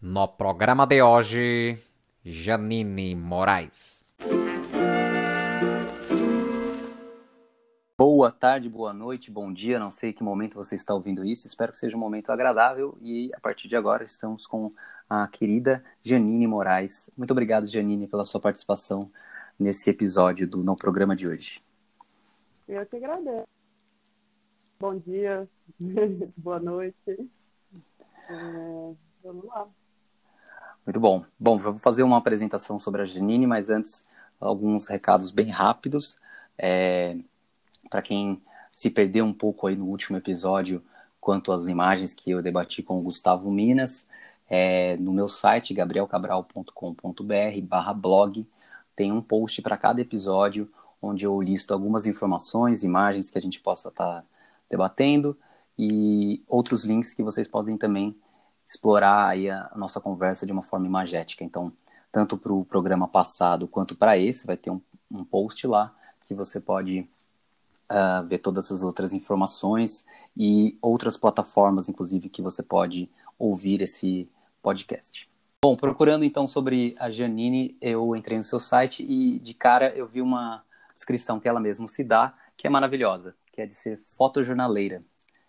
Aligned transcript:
No 0.00 0.28
programa 0.28 0.86
de 0.86 1.02
hoje, 1.02 1.76
Janine 2.24 3.16
Moraes. 3.16 4.06
Boa 7.98 8.30
tarde, 8.30 8.68
boa 8.68 8.92
noite, 8.92 9.28
bom 9.28 9.52
dia. 9.52 9.76
Não 9.76 9.90
sei 9.90 10.12
que 10.12 10.22
momento 10.22 10.54
você 10.54 10.76
está 10.76 10.94
ouvindo 10.94 11.24
isso. 11.24 11.48
Espero 11.48 11.72
que 11.72 11.78
seja 11.78 11.96
um 11.96 12.00
momento 12.00 12.30
agradável. 12.30 12.96
E 13.00 13.28
a 13.34 13.40
partir 13.40 13.66
de 13.66 13.74
agora 13.74 14.04
estamos 14.04 14.46
com 14.46 14.72
a 15.10 15.26
querida 15.26 15.84
Janine 16.00 16.46
Moraes. 16.46 17.10
Muito 17.16 17.32
obrigado, 17.32 17.66
Janine, 17.66 18.06
pela 18.06 18.24
sua 18.24 18.40
participação 18.40 19.10
nesse 19.58 19.90
episódio 19.90 20.46
do 20.46 20.62
No 20.62 20.76
Programa 20.76 21.16
de 21.16 21.26
hoje. 21.26 21.60
Eu 22.68 22.86
que 22.86 22.98
agradeço. 22.98 23.48
Bom 24.78 24.96
dia, 24.96 25.48
boa 26.36 26.60
noite. 26.60 27.28
É, 28.30 28.94
vamos 29.24 29.44
lá. 29.46 29.68
Muito 30.88 31.00
bom. 31.00 31.22
Bom, 31.38 31.58
vou 31.58 31.74
fazer 31.74 32.02
uma 32.02 32.16
apresentação 32.16 32.78
sobre 32.78 33.02
a 33.02 33.04
Janine, 33.04 33.46
mas 33.46 33.68
antes, 33.68 34.06
alguns 34.40 34.86
recados 34.86 35.30
bem 35.30 35.50
rápidos. 35.50 36.18
É, 36.56 37.14
Para 37.90 38.00
quem 38.00 38.40
se 38.72 38.88
perdeu 38.88 39.26
um 39.26 39.32
pouco 39.34 39.66
aí 39.66 39.76
no 39.76 39.84
último 39.84 40.16
episódio 40.16 40.82
quanto 41.20 41.52
às 41.52 41.66
imagens 41.68 42.14
que 42.14 42.30
eu 42.30 42.40
debati 42.40 42.82
com 42.82 42.98
o 42.98 43.02
Gustavo 43.02 43.50
Minas, 43.50 44.06
é, 44.48 44.96
no 44.96 45.12
meu 45.12 45.28
site, 45.28 45.74
gabrielcabral.com.br 45.74 47.60
barra 47.64 47.92
blog, 47.92 48.46
tem 48.96 49.12
um 49.12 49.20
post 49.20 49.60
para 49.60 49.76
cada 49.76 50.00
episódio, 50.00 50.72
onde 51.02 51.26
eu 51.26 51.38
listo 51.42 51.74
algumas 51.74 52.06
informações, 52.06 52.82
imagens 52.82 53.30
que 53.30 53.36
a 53.36 53.42
gente 53.42 53.60
possa 53.60 53.90
estar 53.90 54.22
tá 54.22 54.24
debatendo 54.70 55.36
e 55.78 56.42
outros 56.48 56.86
links 56.86 57.12
que 57.12 57.22
vocês 57.22 57.46
podem 57.46 57.76
também 57.76 58.16
explorar 58.68 59.28
aí 59.28 59.48
a 59.48 59.72
nossa 59.74 59.98
conversa 59.98 60.44
de 60.44 60.52
uma 60.52 60.62
forma 60.62 60.86
imagética. 60.86 61.42
Então, 61.42 61.72
tanto 62.12 62.36
para 62.36 62.52
o 62.52 62.66
programa 62.66 63.08
passado 63.08 63.66
quanto 63.66 63.96
para 63.96 64.18
esse, 64.18 64.46
vai 64.46 64.58
ter 64.58 64.70
um, 64.70 64.80
um, 65.10 65.24
post 65.24 65.66
lá 65.66 65.94
que 66.26 66.34
você 66.34 66.60
pode 66.60 67.08
uh, 67.90 68.26
ver 68.26 68.38
todas 68.38 68.70
as 68.70 68.82
outras 68.82 69.14
informações 69.14 70.04
e 70.36 70.76
outras 70.82 71.16
plataformas, 71.16 71.88
inclusive, 71.88 72.28
que 72.28 72.42
você 72.42 72.62
pode 72.62 73.10
ouvir 73.38 73.80
esse 73.80 74.28
podcast. 74.62 75.30
Bom, 75.64 75.74
procurando 75.74 76.24
então 76.24 76.46
sobre 76.46 76.94
a 76.98 77.10
Janine, 77.10 77.74
eu 77.80 78.14
entrei 78.14 78.36
no 78.36 78.44
seu 78.44 78.60
site 78.60 79.02
e 79.02 79.38
de 79.38 79.54
cara 79.54 79.96
eu 79.96 80.06
vi 80.06 80.20
uma 80.20 80.62
descrição 80.94 81.40
que 81.40 81.48
ela 81.48 81.58
mesma 81.58 81.88
se 81.88 82.04
dá, 82.04 82.34
que 82.54 82.66
é 82.66 82.70
maravilhosa, 82.70 83.34
que 83.50 83.62
é 83.62 83.66
de 83.66 83.74
ser 83.74 83.98
fotojornaleira. 83.98 85.02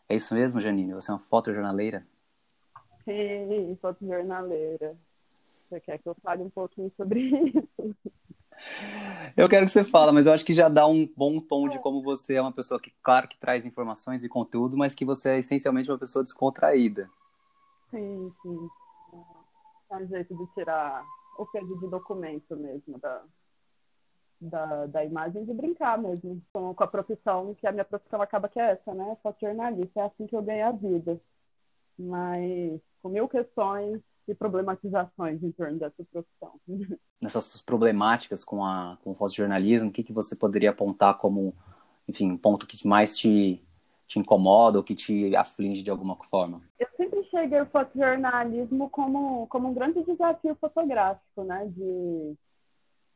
É 0.08 0.16
isso 0.16 0.34
mesmo, 0.34 0.62
Janine? 0.62 0.94
Você 0.94 1.12
é 1.12 1.14
uma 1.14 1.20
fotojornaleira? 1.20 2.08
Sim, 3.10 3.76
fotojornaleira. 3.82 4.96
Você 5.68 5.80
quer 5.82 5.98
que 5.98 6.08
eu 6.08 6.16
fale 6.22 6.44
um 6.44 6.50
pouquinho 6.50 6.92
sobre 6.96 7.22
isso? 7.22 7.96
Eu 9.36 9.50
quero 9.50 9.66
que 9.66 9.72
você 9.72 9.84
fale, 9.84 10.12
mas 10.12 10.28
eu 10.28 10.34
acho 10.34 10.46
que 10.46 10.54
já 10.54 10.70
dá 10.70 10.86
um 10.86 11.08
bom 11.18 11.40
tom 11.40 11.68
de 11.68 11.80
como 11.80 12.04
você 12.04 12.36
é 12.36 12.42
uma 12.42 12.52
pessoa 12.52 12.80
que, 12.80 12.94
claro, 13.02 13.28
que 13.28 13.40
traz 13.40 13.66
informações 13.66 14.24
e 14.24 14.30
conteúdo, 14.30 14.78
mas 14.78 14.94
que 14.94 15.04
você 15.04 15.30
é 15.30 15.40
essencialmente 15.40 15.90
uma 15.90 15.98
pessoa 15.98 16.24
descontraída. 16.24 17.10
Sim, 17.90 18.32
sim. 18.44 18.70
É 19.92 19.96
um 19.96 20.08
jeito 20.08 20.38
de 20.38 20.46
tirar 20.54 21.04
o 21.38 21.48
peso 21.48 21.80
de 21.80 21.90
documento 21.90 22.56
mesmo 22.58 23.00
da, 23.00 23.24
da, 24.40 24.86
da 24.86 25.06
imagem 25.06 25.46
de 25.46 25.54
brincar 25.54 25.98
mesmo 25.98 26.44
com, 26.54 26.76
com 26.76 26.84
a 26.84 26.88
profissão, 26.88 27.56
que 27.56 27.66
a 27.66 27.72
minha 27.72 27.86
profissão 27.86 28.22
acaba 28.22 28.48
que 28.48 28.60
é 28.60 28.72
essa, 28.74 28.94
né? 28.94 29.18
Só 29.24 29.34
jornalista, 29.42 30.02
é 30.02 30.04
assim 30.04 30.28
que 30.28 30.36
eu 30.36 30.44
ganho 30.44 30.68
a 30.68 30.72
vida. 30.72 31.20
Mas 31.98 32.82
com 33.02 33.10
mil 33.10 33.28
questões 33.28 34.02
e 34.28 34.36
problematizações 34.36 35.42
em 35.42 35.52
torno 35.52 35.80
dessa 35.80 36.06
profissão. 36.12 36.60
Nessas 37.22 37.62
problemáticas 37.62 38.46
com, 38.46 38.64
a, 38.64 38.98
com 39.04 39.12
o 39.12 39.16
fotojornalismo, 39.16 39.90
o 39.90 39.92
que, 39.92 40.04
que 40.04 40.14
você 40.14 40.36
poderia 40.36 40.70
apontar 40.70 41.18
como, 41.18 41.54
enfim, 42.08 42.32
um 42.32 42.38
ponto 42.38 42.66
que 42.66 42.88
mais 42.88 43.18
te, 43.18 43.62
te 44.08 44.20
incomoda 44.20 44.78
ou 44.78 44.84
que 44.84 44.96
te 44.96 45.36
aflige 45.36 45.84
de 45.84 45.92
alguma 45.92 46.16
forma? 46.30 46.62
Eu 46.80 46.88
sempre 46.96 47.24
cheguei 47.26 47.60
o 47.62 47.66
fotojornalismo 47.66 48.90
como, 48.90 49.48
como 49.48 49.70
um 49.70 49.74
grande 49.74 50.04
desafio 50.04 50.56
fotográfico, 50.56 51.44
né? 51.44 51.68
De, 51.68 52.38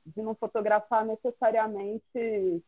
de 0.06 0.22
não 0.22 0.36
fotografar 0.36 1.06
necessariamente 1.06 2.64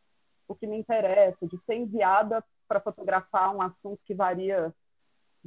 o 0.48 0.54
que 0.54 0.66
me 0.66 0.78
interessa, 0.78 1.46
de 1.46 1.58
ser 1.66 1.76
enviada 1.76 2.42
para 2.68 2.80
fotografar 2.80 3.54
um 3.54 3.60
assunto 3.60 4.00
que 4.04 4.14
varia 4.14 4.74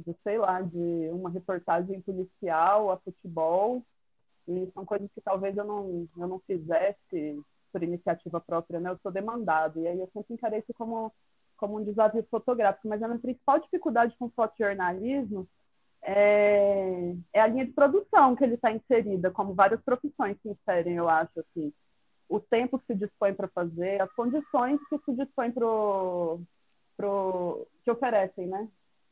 de, 0.04 0.16
sei 0.22 0.38
lá, 0.38 0.60
de 0.60 1.10
uma 1.12 1.30
reportagem 1.30 2.00
policial 2.00 2.90
a 2.90 2.98
futebol. 2.98 3.84
E 4.48 4.70
são 4.74 4.84
coisas 4.84 5.08
que 5.14 5.20
talvez 5.20 5.56
eu 5.56 5.64
não, 5.64 6.08
eu 6.16 6.26
não 6.28 6.40
fizesse 6.40 7.42
por 7.72 7.82
iniciativa 7.82 8.40
própria, 8.40 8.80
né? 8.80 8.90
Eu 8.90 8.98
sou 9.02 9.12
demandado. 9.12 9.78
E 9.78 9.86
aí 9.86 10.00
eu 10.00 10.10
sempre 10.12 10.34
encarei 10.34 10.60
isso 10.60 10.74
como, 10.74 11.12
como 11.56 11.78
um 11.78 11.84
desafio 11.84 12.26
fotográfico. 12.30 12.88
Mas 12.88 13.02
a 13.02 13.08
minha 13.08 13.20
principal 13.20 13.60
dificuldade 13.60 14.16
com 14.18 14.30
fotojornalismo 14.30 15.48
é, 16.02 17.14
é 17.32 17.40
a 17.40 17.46
linha 17.46 17.66
de 17.66 17.72
produção 17.72 18.34
que 18.34 18.44
ele 18.44 18.54
está 18.54 18.72
inserida, 18.72 19.30
como 19.30 19.54
várias 19.54 19.80
profissões 19.82 20.36
se 20.42 20.48
inserem, 20.50 20.96
eu 20.96 21.08
acho, 21.08 21.40
assim. 21.40 21.72
O 22.28 22.40
tempo 22.40 22.78
que 22.78 22.86
se 22.86 22.94
dispõe 22.98 23.34
para 23.34 23.48
fazer, 23.48 24.00
as 24.00 24.12
condições 24.12 24.78
que 24.88 24.98
se 25.04 25.16
dispõe 25.16 25.50
pro, 25.50 26.40
pro, 26.96 27.66
que 27.84 27.90
oferecem, 27.90 28.46
né? 28.46 28.68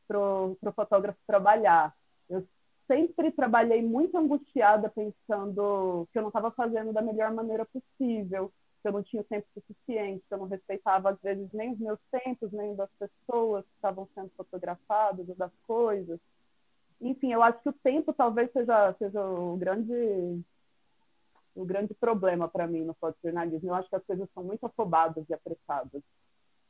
Para 0.09 0.19
o 0.19 0.73
fotógrafo 0.75 1.19
trabalhar. 1.27 1.95
Eu 2.29 2.47
sempre 2.91 3.31
trabalhei 3.31 3.83
muito 3.83 4.17
angustiada, 4.17 4.91
pensando 4.91 6.09
que 6.11 6.19
eu 6.19 6.23
não 6.23 6.29
estava 6.29 6.51
fazendo 6.51 6.93
da 6.93 7.03
melhor 7.03 7.33
maneira 7.33 7.67
possível, 7.67 8.53
que 8.83 8.89
eu 8.89 8.93
não 8.93 9.03
tinha 9.03 9.23
tempo 9.25 9.47
suficiente, 9.55 10.25
que 10.27 10.35
eu 10.35 10.39
não 10.39 10.49
respeitava, 10.49 11.11
às 11.11 11.21
vezes, 11.21 11.49
nem 11.53 11.73
os 11.73 11.79
meus 11.79 11.99
tempos, 12.11 12.51
nem 12.53 12.75
das 12.75 12.91
pessoas 12.99 13.65
que 13.65 13.75
estavam 13.75 14.09
sendo 14.15 14.31
fotografadas, 14.37 15.27
das 15.37 15.53
coisas. 15.67 16.19
Enfim, 17.01 17.33
eu 17.33 17.43
acho 17.43 17.63
que 17.63 17.69
o 17.69 17.73
tempo 17.73 18.13
talvez 18.13 18.51
seja, 18.53 18.95
seja 18.99 19.23
o 19.23 19.57
grande 19.57 20.45
o 21.55 21.67
grande 21.67 21.93
problema 21.95 22.49
para 22.49 22.69
mim 22.69 22.85
no 22.85 22.95
fotojornalismo. 22.95 23.71
Eu 23.71 23.75
acho 23.75 23.89
que 23.89 23.97
as 23.97 24.05
coisas 24.05 24.29
são 24.33 24.45
muito 24.45 24.65
afobadas 24.65 25.25
e 25.29 25.35
apressadas 25.35 26.03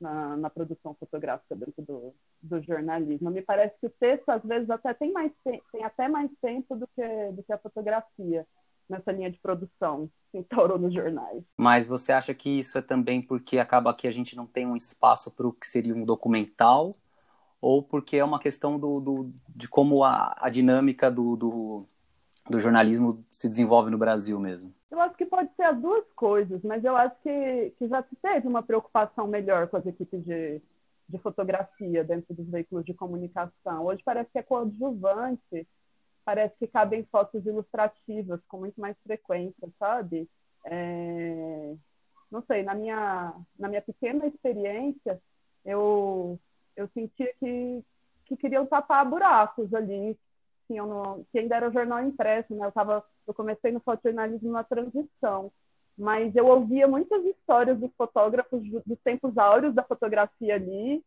na, 0.01 0.37
na 0.37 0.51
produção 0.51 0.95
fotográfica 0.95 1.57
dentro 1.57 1.85
do, 1.85 2.15
do, 2.43 2.63
jornalismo. 2.63 3.31
Me 3.31 3.43
parece 3.43 3.75
que 3.81 3.87
o 3.87 3.91
texto, 3.91 4.29
às 4.31 4.43
vezes, 4.43 4.71
até 4.71 4.95
tem, 4.95 5.13
mais, 5.13 5.33
tem, 5.45 5.63
tem 5.73 5.85
até 5.85 6.09
mais 6.09 6.31
tempo 6.41 6.77
do 6.77 6.87
que, 6.89 7.33
do 7.33 7.43
que 7.43 7.53
a 7.53 7.59
fotografia 7.59 8.47
nessa 8.89 9.13
linha 9.13 9.31
de 9.31 9.39
produção 9.39 10.11
que 10.31 10.39
instaurou 10.39 10.79
nos 10.79 10.95
jornais. 10.95 11.43
Mas 11.57 11.87
você 11.87 12.13
acha 12.13 12.35
que 12.35 12.59
isso 12.59 12.79
é 12.79 12.83
também 12.83 13.21
porque 13.21 13.59
acaba 13.59 13.95
que 13.95 14.07
a 14.07 14.11
gente 14.11 14.37
não 14.37 14.47
tem 14.47 14.67
um 14.67 14.77
espaço 14.77 15.31
para 15.31 15.47
o 15.47 15.53
que 15.53 15.67
seria 15.67 15.95
um 15.95 16.05
documental? 16.05 16.95
Ou 17.61 17.83
porque 17.83 18.17
é 18.17 18.25
uma 18.25 18.39
questão 18.39 18.79
do, 18.79 19.01
do 19.01 19.33
de 19.49 19.69
como 19.69 20.05
a, 20.05 20.35
a 20.39 20.49
dinâmica 20.49 21.11
do, 21.11 21.37
do, 21.37 21.87
do 22.49 22.61
jornalismo 22.61 23.25
se 23.31 23.49
desenvolve 23.49 23.91
no 23.91 23.99
Brasil 23.99 24.39
mesmo? 24.39 24.75
Eu 24.91 25.01
acho 25.01 25.15
que 25.15 25.27
pode 25.27 25.51
ser 25.55 25.63
as 25.63 25.81
duas 25.81 26.05
coisas, 26.15 26.63
mas 26.63 26.83
eu 26.85 26.97
acho 26.97 27.15
que, 27.23 27.75
que 27.79 27.89
já 27.89 28.03
se 28.03 28.17
teve 28.17 28.49
uma 28.49 28.63
preocupação 28.63 29.27
melhor 29.27 29.69
com 29.69 29.77
as 29.77 29.87
equipes 29.87 30.25
de, 30.25 30.63
de 31.09 31.19
fotografia 31.19 32.03
dentro 32.05 32.35
dos 32.35 32.47
veículos 32.47 32.85
de 32.85 32.95
comunicação. 32.95 33.85
Hoje 33.85 34.03
parece 34.05 34.31
que 34.31 34.39
é 34.39 34.43
coadjuvante, 34.43 35.69
parece 36.25 36.55
que 36.59 36.67
cabem 36.67 37.07
fotos 37.11 37.45
ilustrativas 37.45 38.41
com 38.49 38.59
muito 38.59 38.81
mais 38.81 38.97
frequência, 39.03 39.69
sabe? 39.79 40.29
É... 40.67 41.75
Não 42.31 42.43
sei, 42.43 42.63
na 42.63 42.75
minha, 42.75 43.35
na 43.59 43.69
minha 43.69 43.81
pequena 43.81 44.27
experiência, 44.27 45.21
eu, 45.65 46.39
eu 46.77 46.89
sentia 46.93 47.33
que, 47.41 47.85
que 48.25 48.37
queriam 48.37 48.67
tapar 48.67 49.09
buracos 49.09 49.73
ali, 49.73 50.19
tinham 50.69 50.87
no, 50.87 51.25
que 51.33 51.39
ainda 51.41 51.57
era 51.57 51.73
jornal 51.73 52.01
impresso, 52.03 52.55
né? 52.55 52.67
Eu, 52.67 52.73
tava, 52.73 53.05
eu 53.27 53.35
comecei 53.35 53.73
no 53.73 53.81
fotojornalismo 53.81 54.53
na 54.53 54.63
transição, 54.63 55.51
mas 55.97 56.35
eu 56.37 56.47
ouvia 56.47 56.87
muitas 56.87 57.25
histórias 57.25 57.79
dos 57.79 57.91
fotógrafos 57.97 58.63
dos 58.87 58.99
tempos 59.03 59.37
áureos 59.37 59.75
da 59.75 59.83
fotografia 59.83 60.55
ali, 60.55 61.05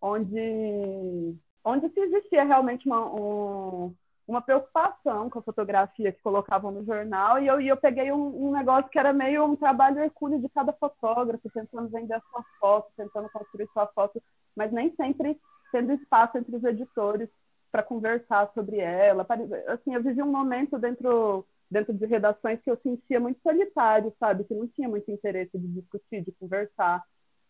onde, 0.00 1.38
onde 1.64 1.88
se 1.88 2.00
existia 2.00 2.44
realmente 2.44 2.86
uma, 2.86 3.06
um, 3.06 3.94
uma 4.28 4.42
preocupação 4.42 5.30
com 5.30 5.38
a 5.38 5.42
fotografia 5.42 6.12
que 6.12 6.22
colocavam 6.22 6.70
no 6.70 6.84
jornal, 6.84 7.38
e 7.40 7.46
eu, 7.46 7.60
e 7.60 7.68
eu 7.68 7.76
peguei 7.76 8.12
um, 8.12 8.48
um 8.48 8.52
negócio 8.52 8.90
que 8.90 8.98
era 8.98 9.12
meio 9.12 9.44
um 9.46 9.56
trabalho 9.56 9.98
hercúleo 9.98 10.40
de 10.42 10.48
cada 10.50 10.72
fotógrafo, 10.72 11.48
tentando 11.50 11.88
vender 11.88 12.14
a 12.14 12.20
sua 12.20 12.44
foto, 12.60 12.92
tentando 12.96 13.30
construir 13.30 13.68
sua 13.72 13.86
foto, 13.86 14.22
mas 14.56 14.70
nem 14.72 14.94
sempre 14.94 15.40
tendo 15.72 15.92
espaço 15.92 16.38
entre 16.38 16.54
os 16.56 16.64
editores 16.64 17.28
para 17.74 17.82
conversar 17.82 18.52
sobre 18.54 18.78
ela. 18.78 19.26
Assim, 19.66 19.96
eu 19.96 20.00
vivi 20.00 20.22
um 20.22 20.30
momento 20.30 20.78
dentro, 20.78 21.44
dentro 21.68 21.92
de 21.92 22.06
redações 22.06 22.60
que 22.60 22.70
eu 22.70 22.78
sentia 22.80 23.18
muito 23.18 23.40
solitário, 23.42 24.14
sabe? 24.20 24.44
Que 24.44 24.54
não 24.54 24.68
tinha 24.68 24.88
muito 24.88 25.10
interesse 25.10 25.58
de 25.58 25.66
discutir, 25.66 26.24
de 26.24 26.30
conversar 26.30 27.02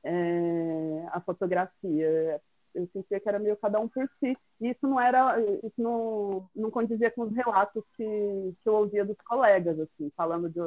é, 0.02 1.06
a 1.10 1.20
fotografia. 1.20 2.40
eu 2.74 2.88
sentia 2.90 3.20
que 3.20 3.28
era 3.28 3.38
meio 3.38 3.54
cada 3.58 3.78
um 3.78 3.86
por 3.86 4.08
si. 4.18 4.34
E 4.62 4.70
isso 4.70 4.88
não 4.88 4.98
era, 4.98 5.38
isso 5.62 5.74
não, 5.76 6.48
não 6.56 6.70
condizia 6.70 7.10
com 7.10 7.24
os 7.24 7.34
relatos 7.34 7.84
que, 7.94 8.02
que 8.62 8.68
eu 8.68 8.74
ouvia 8.76 9.04
dos 9.04 9.16
colegas, 9.26 9.78
assim, 9.78 10.10
falando 10.16 10.48
de, 10.48 10.58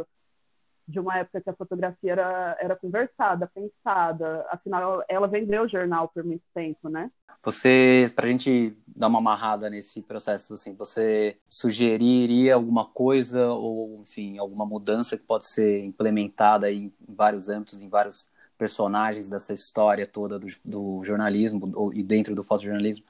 de 0.87 0.99
uma 0.99 1.17
época 1.17 1.41
que 1.41 1.49
a 1.49 1.55
fotografia 1.55 2.13
era, 2.13 2.57
era 2.59 2.75
conversada, 2.75 3.51
pensada. 3.53 4.45
Afinal, 4.49 5.03
ela 5.09 5.27
vendeu 5.27 5.63
o 5.63 5.67
jornal 5.67 6.07
por 6.07 6.23
muito 6.23 6.43
tempo, 6.53 6.89
né? 6.89 7.11
Você, 7.43 8.11
para 8.15 8.25
a 8.25 8.29
gente 8.29 8.75
dar 8.87 9.07
uma 9.07 9.19
amarrada 9.19 9.69
nesse 9.69 10.01
processo, 10.01 10.53
assim, 10.53 10.73
você 10.73 11.37
sugeriria 11.49 12.55
alguma 12.55 12.85
coisa 12.85 13.47
ou, 13.47 14.01
enfim, 14.01 14.37
alguma 14.37 14.65
mudança 14.65 15.17
que 15.17 15.23
pode 15.23 15.45
ser 15.47 15.83
implementada 15.83 16.71
em 16.71 16.91
vários 17.07 17.47
âmbitos, 17.47 17.81
em 17.81 17.87
vários 17.87 18.27
personagens 18.57 19.29
dessa 19.29 19.53
história 19.53 20.07
toda 20.07 20.39
do, 20.39 20.47
do 20.65 21.03
jornalismo 21.03 21.71
ou, 21.75 21.93
e 21.93 22.03
dentro 22.03 22.33
do 22.33 22.43
fotojornalismo 22.43 23.05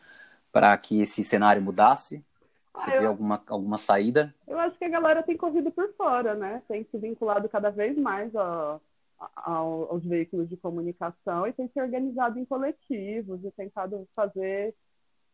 para 0.51 0.77
que 0.77 1.01
esse 1.01 1.23
cenário 1.23 1.61
mudasse? 1.61 2.23
Você 2.77 2.91
ah, 2.91 2.99
vê 2.99 3.05
alguma, 3.05 3.43
alguma 3.47 3.77
saída? 3.77 4.33
Eu 4.47 4.59
acho 4.59 4.77
que 4.77 4.85
a 4.85 4.89
galera 4.89 5.23
tem 5.23 5.35
corrido 5.35 5.71
por 5.71 5.93
fora, 5.95 6.35
né? 6.35 6.61
Tem 6.67 6.85
se 6.89 6.97
vinculado 6.99 7.49
cada 7.49 7.71
vez 7.71 7.97
mais 7.97 8.35
a, 8.35 8.79
aos 9.35 10.03
veículos 10.03 10.47
de 10.47 10.57
comunicação 10.57 11.47
e 11.47 11.53
tem 11.53 11.67
se 11.67 11.81
organizado 11.81 12.39
em 12.39 12.45
coletivos 12.45 13.43
e 13.43 13.51
tentado 13.51 14.07
fazer 14.15 14.75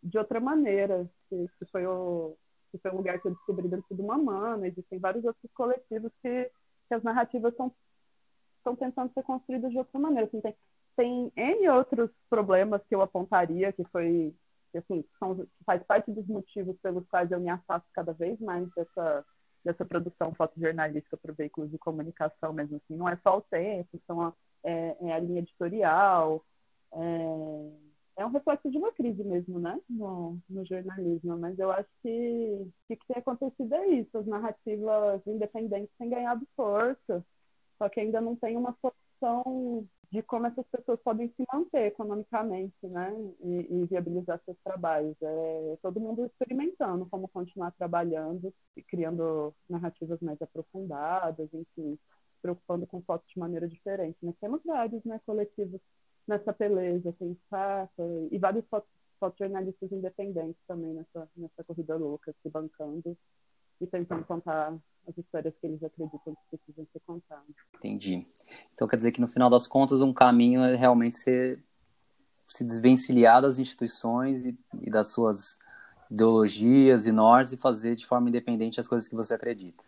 de 0.01 0.17
outra 0.17 0.39
maneira. 0.39 1.09
Que, 1.29 1.47
que 1.59 1.65
foi 1.71 1.85
o 1.85 2.35
que 2.71 2.79
foi 2.79 2.91
um 2.91 2.97
lugar 2.97 3.19
que 3.21 3.27
eu 3.27 3.35
descobri 3.35 3.69
dentro 3.69 3.95
do 3.95 4.03
Mamana, 4.03 4.67
existem 4.67 4.97
vários 4.97 5.23
outros 5.23 5.51
coletivos 5.53 6.11
que, 6.23 6.51
que 6.87 6.95
as 6.95 7.03
narrativas 7.03 7.51
estão 7.51 7.71
estão 8.63 8.75
tentando 8.75 9.11
ser 9.13 9.23
construídas 9.23 9.71
de 9.71 9.77
outra 9.77 9.99
maneira. 9.99 10.25
Assim, 10.25 10.41
tem, 10.41 10.55
tem 10.95 11.31
N 11.35 11.69
outros 11.69 12.09
problemas 12.29 12.81
que 12.87 12.95
eu 12.95 13.01
apontaria, 13.01 13.71
que 13.73 13.83
foi, 13.91 14.33
assim, 14.77 15.03
são, 15.19 15.47
faz 15.65 15.83
parte 15.83 16.11
dos 16.11 16.25
motivos 16.27 16.75
pelos 16.81 17.05
quais 17.07 17.31
eu 17.31 17.39
me 17.39 17.49
afasto 17.49 17.87
cada 17.93 18.13
vez 18.13 18.39
mais 18.39 18.67
dessa, 18.75 19.25
dessa 19.63 19.85
produção 19.85 20.33
fotojornalística 20.33 21.17
para 21.17 21.33
veículos 21.33 21.71
de 21.71 21.77
comunicação 21.77 22.53
mesmo 22.53 22.77
assim. 22.77 22.97
Não 22.97 23.07
é 23.09 23.17
só 23.25 23.37
o 23.37 23.41
tempo, 23.41 24.01
são 24.07 24.21
a, 24.21 24.33
é, 24.63 25.07
é, 25.07 25.13
a 25.13 25.19
linha 25.19 25.39
editorial, 25.39 26.43
é, 26.93 27.71
é, 28.17 28.25
um 28.25 28.31
reflexo 28.31 28.69
de 28.69 28.77
uma 28.77 28.91
crise 28.91 29.23
mesmo, 29.23 29.59
né, 29.59 29.79
no, 29.89 30.39
no 30.49 30.65
jornalismo. 30.65 31.37
Mas 31.37 31.57
eu 31.59 31.71
acho 31.71 31.89
que 32.01 32.71
o 32.89 32.97
que 32.97 33.07
tem 33.07 33.17
acontecido 33.17 33.73
é 33.73 33.87
isso, 33.87 34.17
as 34.17 34.25
narrativas 34.25 35.21
independentes 35.25 35.95
têm 35.97 36.09
ganhado 36.09 36.47
força, 36.55 37.25
só 37.77 37.89
que 37.89 37.99
ainda 37.99 38.21
não 38.21 38.35
tem 38.35 38.57
uma 38.57 38.75
solução 38.81 39.87
de 40.13 40.21
como 40.21 40.45
essas 40.45 40.65
pessoas 40.67 40.99
podem 41.03 41.27
se 41.29 41.43
manter 41.51 41.87
economicamente, 41.87 42.87
né, 42.87 43.11
e, 43.41 43.83
e 43.83 43.87
viabilizar 43.87 44.39
seus 44.45 44.57
trabalhos. 44.63 45.15
É 45.21 45.77
todo 45.81 45.99
mundo 45.99 46.23
experimentando 46.25 47.07
como 47.09 47.27
continuar 47.27 47.71
trabalhando 47.71 48.53
e 48.77 48.83
criando 48.83 49.55
narrativas 49.67 50.19
mais 50.21 50.39
aprofundadas, 50.39 51.49
enfim, 51.51 51.65
se 51.97 51.99
preocupando 52.43 52.85
com 52.85 53.01
fotos 53.01 53.27
de 53.33 53.39
maneira 53.39 53.67
diferente. 53.67 54.17
Nós 54.21 54.35
temos 54.39 54.61
vários, 54.63 55.03
né, 55.03 55.19
coletivos 55.25 55.81
nessa 56.27 56.53
peleja, 56.53 57.11
tem 57.13 57.35
Faca, 57.49 58.03
e 58.31 58.37
vários 58.37 58.65
fotojornalistas 59.19 59.91
independentes 59.91 60.61
também 60.67 60.93
nessa, 60.93 61.27
nessa 61.35 61.63
corrida 61.65 61.95
louca, 61.95 62.35
se 62.43 62.49
bancando 62.51 63.17
e 63.83 63.87
tentando 63.87 64.23
contar 64.23 64.77
as 65.07 65.17
histórias 65.17 65.53
que 65.59 65.67
eles 65.67 65.83
acreditam 65.83 66.35
que 66.35 66.57
precisam 66.57 66.87
ser 66.91 66.99
contadas. 67.05 67.55
Entendi. 67.75 68.25
Então 68.73 68.87
quer 68.87 68.97
dizer 68.97 69.11
que 69.11 69.21
no 69.21 69.27
final 69.27 69.49
das 69.49 69.67
contas 69.67 70.01
um 70.01 70.13
caminho 70.13 70.61
é 70.63 70.75
realmente 70.75 71.17
ser, 71.17 71.63
se 72.47 72.63
desvencilhar 72.63 73.41
das 73.41 73.59
instituições 73.59 74.45
e, 74.45 74.57
e 74.81 74.89
das 74.89 75.09
suas 75.09 75.57
ideologias 76.09 77.07
e 77.07 77.11
nortes 77.11 77.53
e 77.53 77.57
fazer 77.57 77.95
de 77.95 78.05
forma 78.05 78.29
independente 78.29 78.79
as 78.79 78.87
coisas 78.87 79.07
que 79.07 79.15
você 79.15 79.33
acredita. 79.33 79.83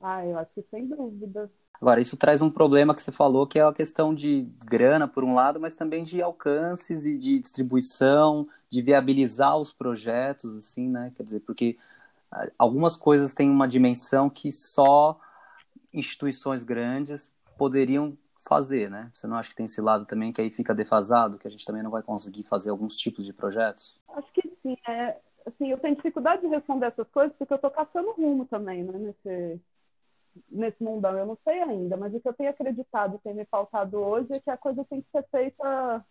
Ah, 0.00 0.24
eu 0.26 0.38
acho 0.38 0.50
que 0.54 0.62
sem 0.70 0.88
dúvida. 0.88 1.50
Agora, 1.80 2.00
isso 2.00 2.16
traz 2.16 2.42
um 2.42 2.50
problema 2.50 2.94
que 2.94 3.00
você 3.00 3.10
falou, 3.10 3.46
que 3.46 3.58
é 3.58 3.62
a 3.62 3.72
questão 3.72 4.14
de 4.14 4.46
grana, 4.66 5.08
por 5.08 5.24
um 5.24 5.32
lado, 5.32 5.58
mas 5.58 5.74
também 5.74 6.04
de 6.04 6.20
alcances 6.20 7.06
e 7.06 7.16
de 7.16 7.38
distribuição, 7.38 8.46
de 8.68 8.82
viabilizar 8.82 9.56
os 9.56 9.72
projetos, 9.72 10.54
assim, 10.56 10.88
né? 10.88 11.10
Quer 11.16 11.22
dizer, 11.22 11.40
porque 11.40 11.78
algumas 12.58 12.96
coisas 12.96 13.34
têm 13.34 13.50
uma 13.50 13.66
dimensão 13.66 14.30
que 14.30 14.52
só 14.52 15.18
instituições 15.92 16.62
grandes 16.62 17.30
poderiam 17.58 18.16
fazer, 18.38 18.90
né? 18.90 19.10
Você 19.12 19.26
não 19.26 19.36
acha 19.36 19.50
que 19.50 19.56
tem 19.56 19.66
esse 19.66 19.80
lado 19.80 20.06
também 20.06 20.32
que 20.32 20.40
aí 20.40 20.50
fica 20.50 20.74
defasado, 20.74 21.38
que 21.38 21.46
a 21.46 21.50
gente 21.50 21.64
também 21.64 21.82
não 21.82 21.90
vai 21.90 22.02
conseguir 22.02 22.44
fazer 22.44 22.70
alguns 22.70 22.96
tipos 22.96 23.26
de 23.26 23.32
projetos? 23.32 23.98
Acho 24.08 24.32
que 24.32 24.42
sim. 24.62 24.76
É, 24.88 25.20
assim, 25.46 25.70
eu 25.70 25.78
tenho 25.78 25.96
dificuldade 25.96 26.42
de 26.42 26.48
responder 26.48 26.86
essas 26.86 27.08
coisas 27.10 27.34
porque 27.36 27.52
eu 27.52 27.56
estou 27.56 27.70
caçando 27.70 28.12
rumo 28.12 28.46
também, 28.46 28.82
né? 28.82 28.98
Nesse, 28.98 29.60
nesse 30.50 30.82
mundão. 30.82 31.16
Eu 31.16 31.26
não 31.26 31.38
sei 31.46 31.60
ainda, 31.62 31.96
mas 31.96 32.14
o 32.14 32.20
que 32.20 32.28
eu 32.28 32.34
tenho 32.34 32.50
acreditado, 32.50 33.18
tem 33.18 33.34
me 33.34 33.44
faltado 33.44 33.98
hoje 33.98 34.32
é 34.32 34.40
que 34.40 34.50
a 34.50 34.56
coisa 34.56 34.84
tem 34.84 35.02
que 35.02 35.08
ser 35.10 35.26
feita 35.30 36.06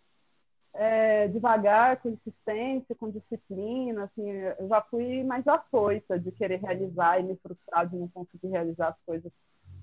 é, 0.74 1.28
devagar, 1.28 2.00
com 2.00 2.10
insistência, 2.10 2.94
com 2.94 3.10
disciplina, 3.10 4.04
assim, 4.04 4.30
eu 4.30 4.68
já 4.68 4.80
fui 4.82 5.22
mais 5.24 5.46
afoita 5.46 6.18
de 6.18 6.30
querer 6.32 6.60
realizar 6.60 7.18
e 7.18 7.24
me 7.24 7.36
frustrar 7.36 7.88
de 7.88 7.96
não 7.96 8.08
conseguir 8.08 8.48
realizar 8.48 8.88
as 8.88 8.96
coisas 9.04 9.32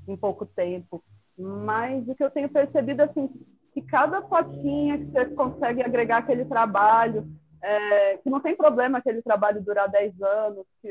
em 0.07 0.15
pouco 0.15 0.45
tempo. 0.45 1.03
Mas 1.37 2.07
o 2.07 2.15
que 2.15 2.23
eu 2.23 2.31
tenho 2.31 2.49
percebido, 2.49 3.01
assim, 3.01 3.29
que 3.73 3.81
cada 3.81 4.21
fotinha 4.23 4.97
que 4.97 5.05
você 5.05 5.25
consegue 5.35 5.83
agregar 5.83 6.17
aquele 6.17 6.45
trabalho, 6.45 7.27
é, 7.61 8.17
que 8.17 8.29
não 8.29 8.39
tem 8.39 8.55
problema 8.55 8.97
aquele 8.97 9.21
trabalho 9.21 9.63
durar 9.63 9.89
10 9.89 10.19
anos, 10.21 10.65
que 10.81 10.87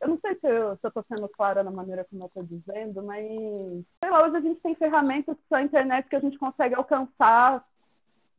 eu 0.00 0.08
não 0.08 0.18
sei 0.18 0.34
se 0.34 0.46
eu 0.46 0.74
estou 0.74 1.04
sendo 1.10 1.28
clara 1.28 1.62
na 1.62 1.70
maneira 1.70 2.04
como 2.04 2.24
eu 2.24 2.26
estou 2.26 2.42
dizendo, 2.42 3.02
mas 3.02 3.24
sei 3.24 4.10
lá, 4.10 4.26
hoje 4.26 4.36
a 4.36 4.40
gente 4.40 4.60
tem 4.60 4.74
ferramentas 4.74 5.36
a 5.52 5.62
internet 5.62 6.08
que 6.08 6.16
a 6.16 6.20
gente 6.20 6.38
consegue 6.38 6.74
alcançar 6.74 7.64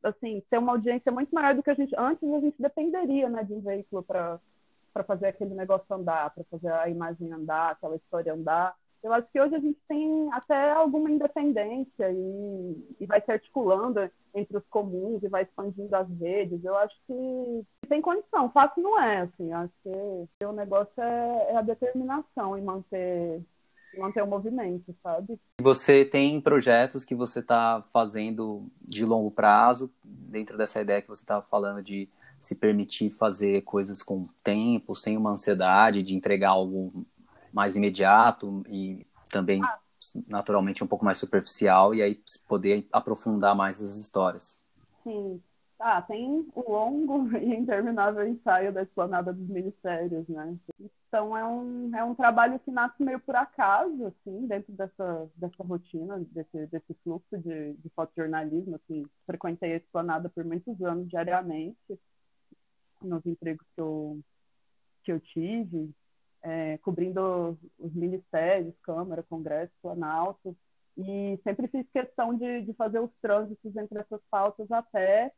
assim, 0.04 0.42
ter 0.50 0.58
uma 0.58 0.74
audiência 0.74 1.12
muito 1.12 1.34
maior 1.34 1.56
do 1.56 1.64
que 1.64 1.70
a 1.70 1.76
gente. 1.76 1.94
Antes 1.98 2.32
a 2.32 2.40
gente 2.40 2.62
dependeria 2.62 3.30
né, 3.30 3.44
de 3.44 3.54
um 3.54 3.62
veículo 3.62 4.04
para 4.04 4.40
fazer 5.06 5.28
aquele 5.28 5.56
negócio 5.56 5.86
andar, 5.92 6.34
para 6.34 6.44
fazer 6.46 6.72
a 6.72 6.90
imagem 6.90 7.32
andar, 7.32 7.72
aquela 7.72 7.96
história 7.96 8.34
andar. 8.34 8.76
Eu 9.04 9.14
acho 9.14 9.28
que 9.32 9.40
hoje 9.40 9.56
a 9.56 9.60
gente 9.60 9.80
tem 9.88 10.30
até 10.34 10.72
alguma 10.72 11.10
independência 11.10 12.12
e, 12.12 12.96
e 13.00 13.06
vai 13.06 13.22
se 13.22 13.32
articulando 13.32 14.10
entre 14.34 14.58
os 14.58 14.64
comuns 14.70 15.24
e 15.24 15.30
vai 15.30 15.44
expandindo 15.44 15.96
as 15.96 16.10
redes. 16.20 16.64
Eu 16.64 16.76
acho 16.78 16.96
que 17.08 17.66
tem 17.88 18.02
condição. 18.02 18.52
Fácil 18.52 18.84
não 18.84 19.00
é, 19.02 19.22
assim. 19.22 19.54
Acho 19.54 19.74
que 19.84 20.46
o 20.46 20.52
negócio 20.52 20.92
é, 20.98 21.52
é 21.52 21.58
a 21.58 21.62
determinação 21.62 22.58
em 22.58 22.64
manter 22.64 23.46
manter 23.98 24.22
o 24.22 24.28
movimento, 24.28 24.96
sabe? 25.02 25.40
Você 25.62 26.06
tem 26.06 26.40
projetos 26.40 27.04
que 27.04 27.16
você 27.16 27.40
está 27.40 27.84
fazendo 27.92 28.70
de 28.82 29.06
longo 29.06 29.32
prazo, 29.32 29.92
dentro 30.04 30.58
dessa 30.58 30.82
ideia 30.82 31.02
que 31.02 31.08
você 31.08 31.24
estava 31.24 31.46
falando 31.46 31.82
de 31.82 32.10
se 32.40 32.56
permitir 32.56 33.10
fazer 33.10 33.62
coisas 33.64 34.02
com 34.04 34.28
tempo, 34.44 34.96
sem 34.96 35.18
uma 35.18 35.32
ansiedade 35.32 36.04
de 36.04 36.16
entregar 36.16 36.50
algo 36.50 37.06
mais 37.52 37.76
imediato 37.76 38.64
e 38.70 39.06
também 39.30 39.62
ah. 39.64 39.80
naturalmente 40.30 40.84
um 40.84 40.88
pouco 40.88 41.04
mais 41.04 41.18
superficial 41.18 41.96
e 41.96 42.02
aí 42.02 42.22
poder 42.48 42.88
aprofundar 42.92 43.56
mais 43.56 43.82
as 43.82 43.96
histórias. 43.96 44.62
Sim. 45.04 45.42
Ah, 45.80 46.02
tem 46.02 46.48
o 46.56 46.72
longo 46.72 47.30
e 47.38 47.56
interminável 47.56 48.28
ensaio 48.28 48.74
da 48.74 48.84
explanada 48.84 49.34
dos 49.34 49.48
ministérios, 49.48 50.28
né? 50.28 50.58
Então 51.18 51.36
é 51.36 51.44
um, 51.44 51.96
é 51.96 52.04
um 52.04 52.14
trabalho 52.14 52.60
que 52.60 52.70
nasce 52.70 53.02
meio 53.02 53.20
por 53.20 53.36
acaso, 53.36 54.06
assim, 54.06 54.46
dentro 54.46 54.72
dessa, 54.72 55.28
dessa 55.36 55.64
rotina, 55.64 56.20
desse, 56.30 56.68
desse 56.68 56.94
fluxo 57.04 57.36
de, 57.40 57.74
de 57.74 57.90
fotojornalismo, 57.96 58.76
assim, 58.76 59.04
frequentei 59.26 59.74
a 59.74 59.78
esplanada 59.78 60.30
por 60.30 60.46
muitos 60.46 60.80
anos 60.80 61.10
diariamente, 61.10 62.00
nos 63.02 63.26
empregos 63.26 63.66
que 63.74 63.82
eu, 63.82 64.22
que 65.02 65.12
eu 65.12 65.20
tive, 65.20 65.92
é, 66.44 66.78
cobrindo 66.78 67.58
os 67.80 67.96
ministérios, 67.96 68.76
Câmara, 68.84 69.24
Congresso, 69.24 69.74
Planalto, 69.82 70.56
e 70.96 71.40
sempre 71.44 71.68
fiz 71.68 71.84
questão 71.92 72.38
de, 72.38 72.62
de 72.62 72.76
fazer 72.76 73.00
os 73.00 73.12
trânsitos 73.20 73.76
entre 73.76 73.98
essas 73.98 74.22
pautas 74.30 74.70
a 74.70 74.84
pé 74.84 75.34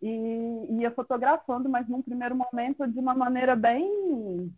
e 0.00 0.80
ia 0.80 0.90
fotografando, 0.90 1.68
mas 1.68 1.88
num 1.88 2.02
primeiro 2.02 2.34
momento 2.34 2.88
de 2.88 2.98
uma 2.98 3.14
maneira 3.14 3.54
bem 3.54 4.52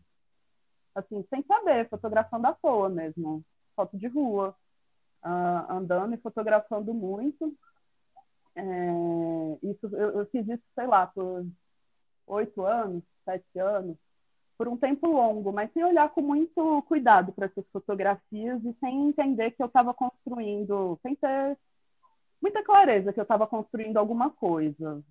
assim, 0.94 1.24
sem 1.28 1.44
saber, 1.44 1.88
fotografando 1.88 2.46
à 2.46 2.54
toa 2.54 2.88
mesmo, 2.88 3.44
foto 3.76 3.98
de 3.98 4.06
rua, 4.08 4.56
uh, 5.24 5.72
andando 5.72 6.14
e 6.14 6.18
fotografando 6.18 6.94
muito. 6.94 7.56
É, 8.56 8.62
isso, 9.62 9.86
eu, 9.92 10.20
eu, 10.20 10.26
fiz 10.30 10.46
isso, 10.48 10.62
sei 10.78 10.86
lá, 10.86 11.06
por 11.08 11.44
oito 12.28 12.62
anos, 12.62 13.02
sete 13.24 13.58
anos, 13.58 13.96
por 14.56 14.68
um 14.68 14.76
tempo 14.76 15.08
longo, 15.08 15.52
mas 15.52 15.72
sem 15.72 15.84
olhar 15.84 16.08
com 16.10 16.22
muito 16.22 16.82
cuidado 16.84 17.32
para 17.32 17.46
essas 17.46 17.64
fotografias 17.72 18.64
e 18.64 18.76
sem 18.80 19.08
entender 19.08 19.50
que 19.52 19.62
eu 19.62 19.66
estava 19.66 19.92
construindo, 19.92 20.98
sem 21.02 21.16
ter 21.16 21.58
muita 22.40 22.62
clareza 22.62 23.12
que 23.12 23.20
eu 23.20 23.24
estava 23.24 23.46
construindo 23.46 23.96
alguma 23.98 24.30
coisa. 24.30 25.02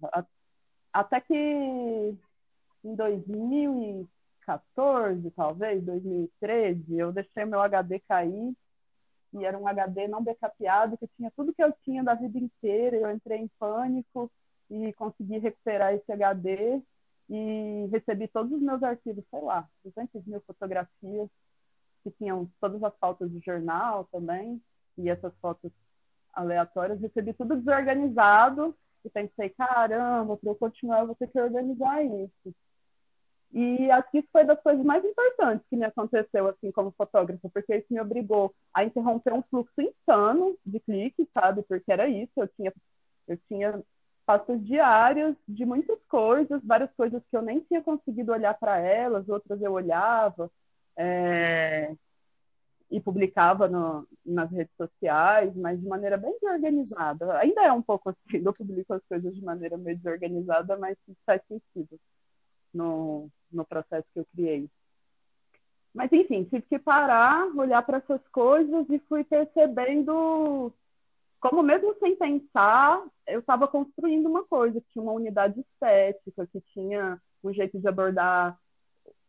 até 0.94 1.20
que 1.20 2.18
em 2.84 2.96
2014, 4.46 5.32
talvez, 5.32 5.82
2013, 5.84 6.98
eu 6.98 7.12
deixei 7.12 7.46
meu 7.46 7.62
HD 7.62 8.00
cair 8.00 8.56
e 9.34 9.46
era 9.46 9.58
um 9.58 9.68
HD 9.68 10.08
não 10.08 10.24
backupeado, 10.24 10.98
que 10.98 11.08
tinha 11.18 11.32
tudo 11.36 11.54
que 11.54 11.64
eu 11.64 11.74
tinha 11.84 12.04
da 12.04 12.14
vida 12.14 12.38
inteira. 12.38 12.98
Eu 12.98 13.12
entrei 13.12 13.40
em 13.40 13.48
pânico 13.60 14.32
e 14.70 14.94
consegui 14.94 15.40
recuperar 15.40 15.94
esse 15.94 16.12
HD 16.12 16.84
e 17.30 17.90
recebi 17.92 18.28
todos 18.28 18.52
os 18.54 18.62
meus 18.62 18.84
arquivos, 18.84 19.24
sei 19.30 19.42
lá, 19.42 19.68
200 19.84 20.26
mil 20.26 20.42
fotografias, 20.46 21.30
que 22.04 22.12
tinham 22.12 22.52
todas 22.60 22.84
as 22.84 22.94
fotos 23.00 23.32
de 23.32 23.40
jornal 23.40 24.06
também, 24.06 24.62
e 24.98 25.10
essas 25.10 25.34
fotos 25.42 25.72
aleatórias. 26.34 27.00
Recebi 27.00 27.34
tudo 27.34 27.58
desorganizado 27.58 28.78
e 29.04 29.10
pensei, 29.10 29.50
caramba, 29.50 30.38
para 30.38 30.52
eu 30.52 30.56
continuar 30.56 31.00
eu 31.02 31.08
vou 31.08 31.16
ter 31.16 31.28
que 31.28 31.40
organizar 31.40 32.04
isso. 32.04 32.56
E 33.54 33.92
acho 33.92 34.10
que 34.10 34.20
isso 34.20 34.28
foi 34.32 34.44
das 34.46 34.60
coisas 34.62 34.84
mais 34.84 35.04
importantes 35.06 35.66
que 35.70 35.78
me 35.78 35.86
aconteceu, 35.86 36.48
assim, 36.48 36.72
como 36.72 36.94
fotógrafa, 36.98 37.50
porque 37.54 37.76
isso 37.76 37.88
me 37.92 38.02
obrigou 38.02 38.54
a 38.74 38.84
interromper 38.84 39.32
um 39.34 39.44
fluxo 39.44 39.74
insano 39.80 40.58
de 40.66 40.80
cliques, 40.80 41.28
sabe? 41.38 41.64
Porque 41.64 41.92
era 41.92 42.08
isso, 42.08 42.32
eu 42.36 42.48
tinha, 42.48 42.74
eu 43.28 43.38
tinha 43.48 43.84
passos 44.26 44.64
diários 44.66 45.36
de 45.48 45.66
muitas 45.66 46.00
coisas, 46.08 46.62
várias 46.64 46.90
coisas 46.98 47.22
que 47.30 47.38
eu 47.38 47.44
nem 47.44 47.60
tinha 47.62 47.82
conseguido 47.84 48.32
olhar 48.32 48.56
para 48.56 48.80
elas, 48.80 49.30
outras 49.30 49.62
eu 49.62 49.74
olhava 49.74 50.52
é, 50.98 51.96
e 52.90 53.02
publicava 53.02 53.68
no, 53.68 54.08
nas 54.26 54.50
redes 54.52 54.74
sociais, 54.78 55.56
mas 55.56 55.80
de 55.80 55.88
maneira 55.88 56.18
bem 56.18 56.38
desorganizada. 56.42 57.40
Ainda 57.40 57.64
é 57.66 57.72
um 57.72 57.82
pouco 57.82 58.10
assim, 58.10 58.18
eu 58.46 58.54
publico 58.54 58.94
as 58.94 59.02
coisas 59.08 59.36
de 59.36 59.44
maneira 59.44 59.78
meio 59.78 59.98
desorganizada, 59.98 60.78
mas 60.78 60.96
faz 61.26 61.42
sentido 61.48 62.00
no, 62.74 63.30
no 63.56 63.66
processo 63.66 64.06
que 64.14 64.20
eu 64.20 64.26
criei. 64.34 64.70
Mas, 65.94 66.12
enfim, 66.12 66.44
tive 66.44 66.64
que 66.64 66.80
parar, 66.80 67.46
olhar 67.56 67.84
para 67.84 67.98
essas 67.98 68.22
coisas 68.30 68.86
e 68.90 69.00
fui 69.08 69.24
percebendo 69.24 70.74
como, 71.40 71.62
mesmo 71.62 71.94
sem 72.00 72.16
pensar, 72.16 73.06
eu 73.28 73.42
estava 73.42 73.68
construindo 73.68 74.28
uma 74.28 74.46
coisa, 74.46 74.80
que 74.80 74.88
tinha 74.94 75.04
uma 75.04 75.12
unidade 75.12 75.60
estética, 75.60 76.48
que 76.48 76.62
tinha 76.62 77.22
um 77.44 77.54
jeito 77.54 77.80
de 77.80 77.88
abordar 77.88 78.58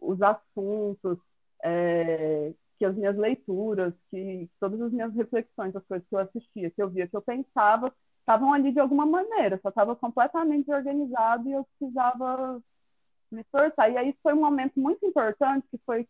os 0.01 0.23
assuntos, 0.23 1.19
é, 1.65 2.55
que 2.79 2.85
as 2.85 2.95
minhas 2.95 3.17
leituras, 3.17 3.93
que 4.11 4.49
todas 4.61 4.81
as 4.81 4.93
minhas 4.93 5.13
reflexões, 5.13 5.75
as 5.75 5.85
coisas 5.85 6.07
que 6.09 6.15
eu 6.15 6.21
assistia, 6.21 6.71
que 6.71 6.81
eu 6.81 6.89
via, 6.89 7.09
que 7.09 7.17
eu 7.17 7.23
pensava, 7.23 7.93
estavam 8.21 8.53
ali 8.53 8.73
de 8.73 8.79
alguma 8.79 9.05
maneira, 9.05 9.59
só 9.61 9.71
estava 9.71 9.97
completamente 9.97 10.71
organizado 10.71 11.49
e 11.49 11.53
eu 11.53 11.67
precisava 11.79 12.63
me 13.35 13.43
esforçar. 13.43 13.91
E 13.91 13.97
aí 13.97 14.17
foi 14.23 14.35
um 14.35 14.41
momento 14.41 14.79
muito 14.81 15.05
importante, 15.07 15.67
que 15.71 15.79
foi, 15.85 16.09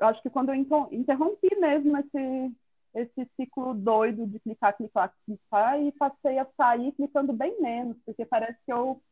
acho 0.00 0.22
que 0.22 0.30
quando 0.30 0.50
eu 0.50 0.54
interrompi 0.90 1.48
mesmo 1.58 1.96
esse, 1.96 2.54
esse 2.94 3.30
ciclo 3.36 3.74
doido 3.74 4.26
de 4.26 4.38
clicar, 4.40 4.76
clicar, 4.76 5.14
clicar, 5.24 5.80
e 5.80 5.92
passei 5.92 6.38
a 6.38 6.46
sair 6.56 6.92
clicando 6.92 7.32
bem 7.32 7.60
menos, 7.60 7.96
porque 8.04 8.24
parece 8.24 8.58
que 8.64 8.72
eu 8.72 9.02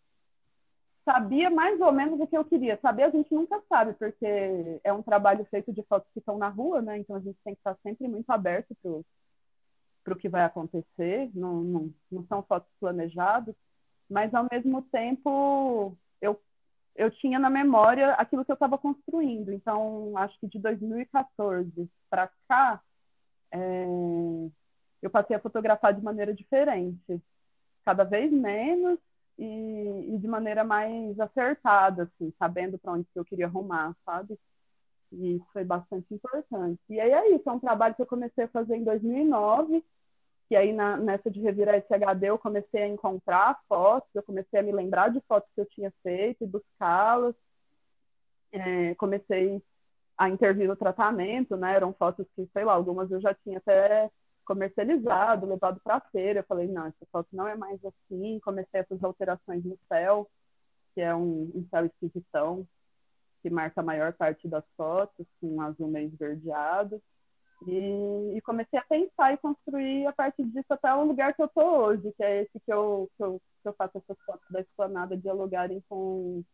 sabia 1.08 1.48
mais 1.48 1.80
ou 1.80 1.90
menos 1.90 2.20
o 2.20 2.26
que 2.26 2.36
eu 2.36 2.44
queria. 2.44 2.78
Saber 2.82 3.04
a 3.04 3.10
gente 3.10 3.32
nunca 3.32 3.62
sabe, 3.66 3.94
porque 3.94 4.80
é 4.84 4.92
um 4.92 5.02
trabalho 5.02 5.46
feito 5.46 5.72
de 5.72 5.82
fotos 5.84 6.10
que 6.12 6.18
estão 6.18 6.36
na 6.36 6.48
rua, 6.48 6.82
né? 6.82 6.98
Então 6.98 7.16
a 7.16 7.20
gente 7.20 7.38
tem 7.42 7.54
que 7.54 7.60
estar 7.60 7.76
sempre 7.82 8.06
muito 8.06 8.28
aberto 8.30 8.76
para 10.04 10.14
o 10.14 10.16
que 10.16 10.28
vai 10.28 10.44
acontecer. 10.44 11.30
Não, 11.34 11.62
não, 11.62 11.94
não 12.10 12.26
são 12.26 12.42
fotos 12.42 12.70
planejadas, 12.78 13.54
mas 14.08 14.34
ao 14.34 14.46
mesmo 14.52 14.82
tempo 14.82 15.96
eu 16.20 16.38
eu 16.98 17.10
tinha 17.10 17.38
na 17.38 17.48
memória 17.48 18.12
aquilo 18.14 18.44
que 18.44 18.50
eu 18.50 18.54
estava 18.54 18.76
construindo. 18.76 19.52
Então, 19.52 20.16
acho 20.16 20.38
que 20.40 20.48
de 20.48 20.58
2014 20.58 21.88
para 22.10 22.28
cá, 22.48 22.82
é, 23.52 23.86
eu 25.00 25.08
passei 25.10 25.36
a 25.36 25.40
fotografar 25.40 25.94
de 25.94 26.02
maneira 26.02 26.34
diferente, 26.34 27.22
cada 27.84 28.04
vez 28.04 28.32
menos 28.32 28.98
e, 29.38 30.14
e 30.14 30.18
de 30.18 30.26
maneira 30.26 30.64
mais 30.64 31.18
acertada, 31.20 32.04
assim, 32.04 32.34
sabendo 32.38 32.78
para 32.78 32.92
onde 32.92 33.06
eu 33.14 33.24
queria 33.24 33.46
arrumar, 33.46 33.96
sabe? 34.04 34.38
E 35.12 35.36
isso 35.36 35.46
foi 35.52 35.64
bastante 35.64 36.12
importante. 36.12 36.80
E 36.88 37.00
aí 37.00 37.12
é 37.12 37.34
isso, 37.34 37.48
é 37.48 37.52
um 37.52 37.60
trabalho 37.60 37.94
que 37.94 38.02
eu 38.02 38.06
comecei 38.06 38.44
a 38.44 38.48
fazer 38.48 38.76
em 38.76 38.84
2009 38.84 39.84
que 40.48 40.56
aí 40.56 40.72
na, 40.72 40.96
nessa 40.96 41.30
de 41.30 41.40
revirar 41.40 41.76
esse 41.76 41.92
HD 41.92 42.30
eu 42.30 42.38
comecei 42.38 42.82
a 42.82 42.88
encontrar 42.88 43.60
fotos, 43.68 44.08
eu 44.14 44.22
comecei 44.22 44.60
a 44.60 44.62
me 44.62 44.72
lembrar 44.72 45.10
de 45.10 45.20
fotos 45.28 45.50
que 45.54 45.60
eu 45.60 45.66
tinha 45.66 45.92
feito 46.02 46.42
e 46.44 46.46
buscá-las. 46.46 47.34
É, 48.50 48.94
comecei 48.94 49.62
a 50.16 50.28
intervir 50.28 50.66
no 50.66 50.76
tratamento, 50.76 51.56
né? 51.56 51.74
Eram 51.74 51.92
fotos 51.92 52.26
que, 52.34 52.48
sei 52.52 52.64
lá, 52.64 52.72
algumas 52.72 53.10
eu 53.10 53.20
já 53.20 53.34
tinha 53.34 53.58
até 53.58 54.10
comercializado, 54.44 55.46
levado 55.46 55.80
para 55.84 56.00
feira. 56.10 56.40
Eu 56.40 56.44
falei, 56.44 56.66
não, 56.68 56.86
essa 56.86 57.06
foto 57.12 57.28
não 57.32 57.46
é 57.46 57.56
mais 57.56 57.78
assim. 57.84 58.40
Comecei 58.40 58.80
essas 58.80 59.02
alterações 59.04 59.62
no 59.64 59.78
céu, 59.92 60.28
que 60.94 61.02
é 61.02 61.14
um, 61.14 61.52
um 61.54 61.68
céu 61.70 61.86
esquisitão, 61.86 62.66
que 63.42 63.50
marca 63.50 63.80
a 63.82 63.84
maior 63.84 64.14
parte 64.14 64.48
das 64.48 64.64
fotos, 64.76 65.26
com 65.40 65.56
um 65.56 65.60
azul 65.60 65.88
meio 65.88 66.08
esverdeado. 66.08 67.02
E, 67.66 68.36
e, 68.36 68.40
comecei 68.40 68.78
a 68.78 68.84
pensar 68.84 69.32
e 69.32 69.36
construir 69.36 70.06
a 70.06 70.12
partir 70.12 70.44
disso 70.44 70.66
até 70.70 70.94
o 70.94 71.04
lugar 71.04 71.34
que 71.34 71.42
eu 71.42 71.46
estou 71.46 71.86
hoje, 71.86 72.12
que 72.16 72.22
é 72.22 72.42
esse 72.42 72.60
que 72.60 72.72
eu, 72.72 73.10
que 73.16 73.24
eu, 73.24 73.40
que 73.62 73.68
eu 73.68 73.74
faço 73.74 73.98
essas 73.98 74.16
fotos 74.24 74.48
da 74.50 74.60
esplanada 74.60 75.16
dialogarem 75.16 75.82
com, 75.88 76.44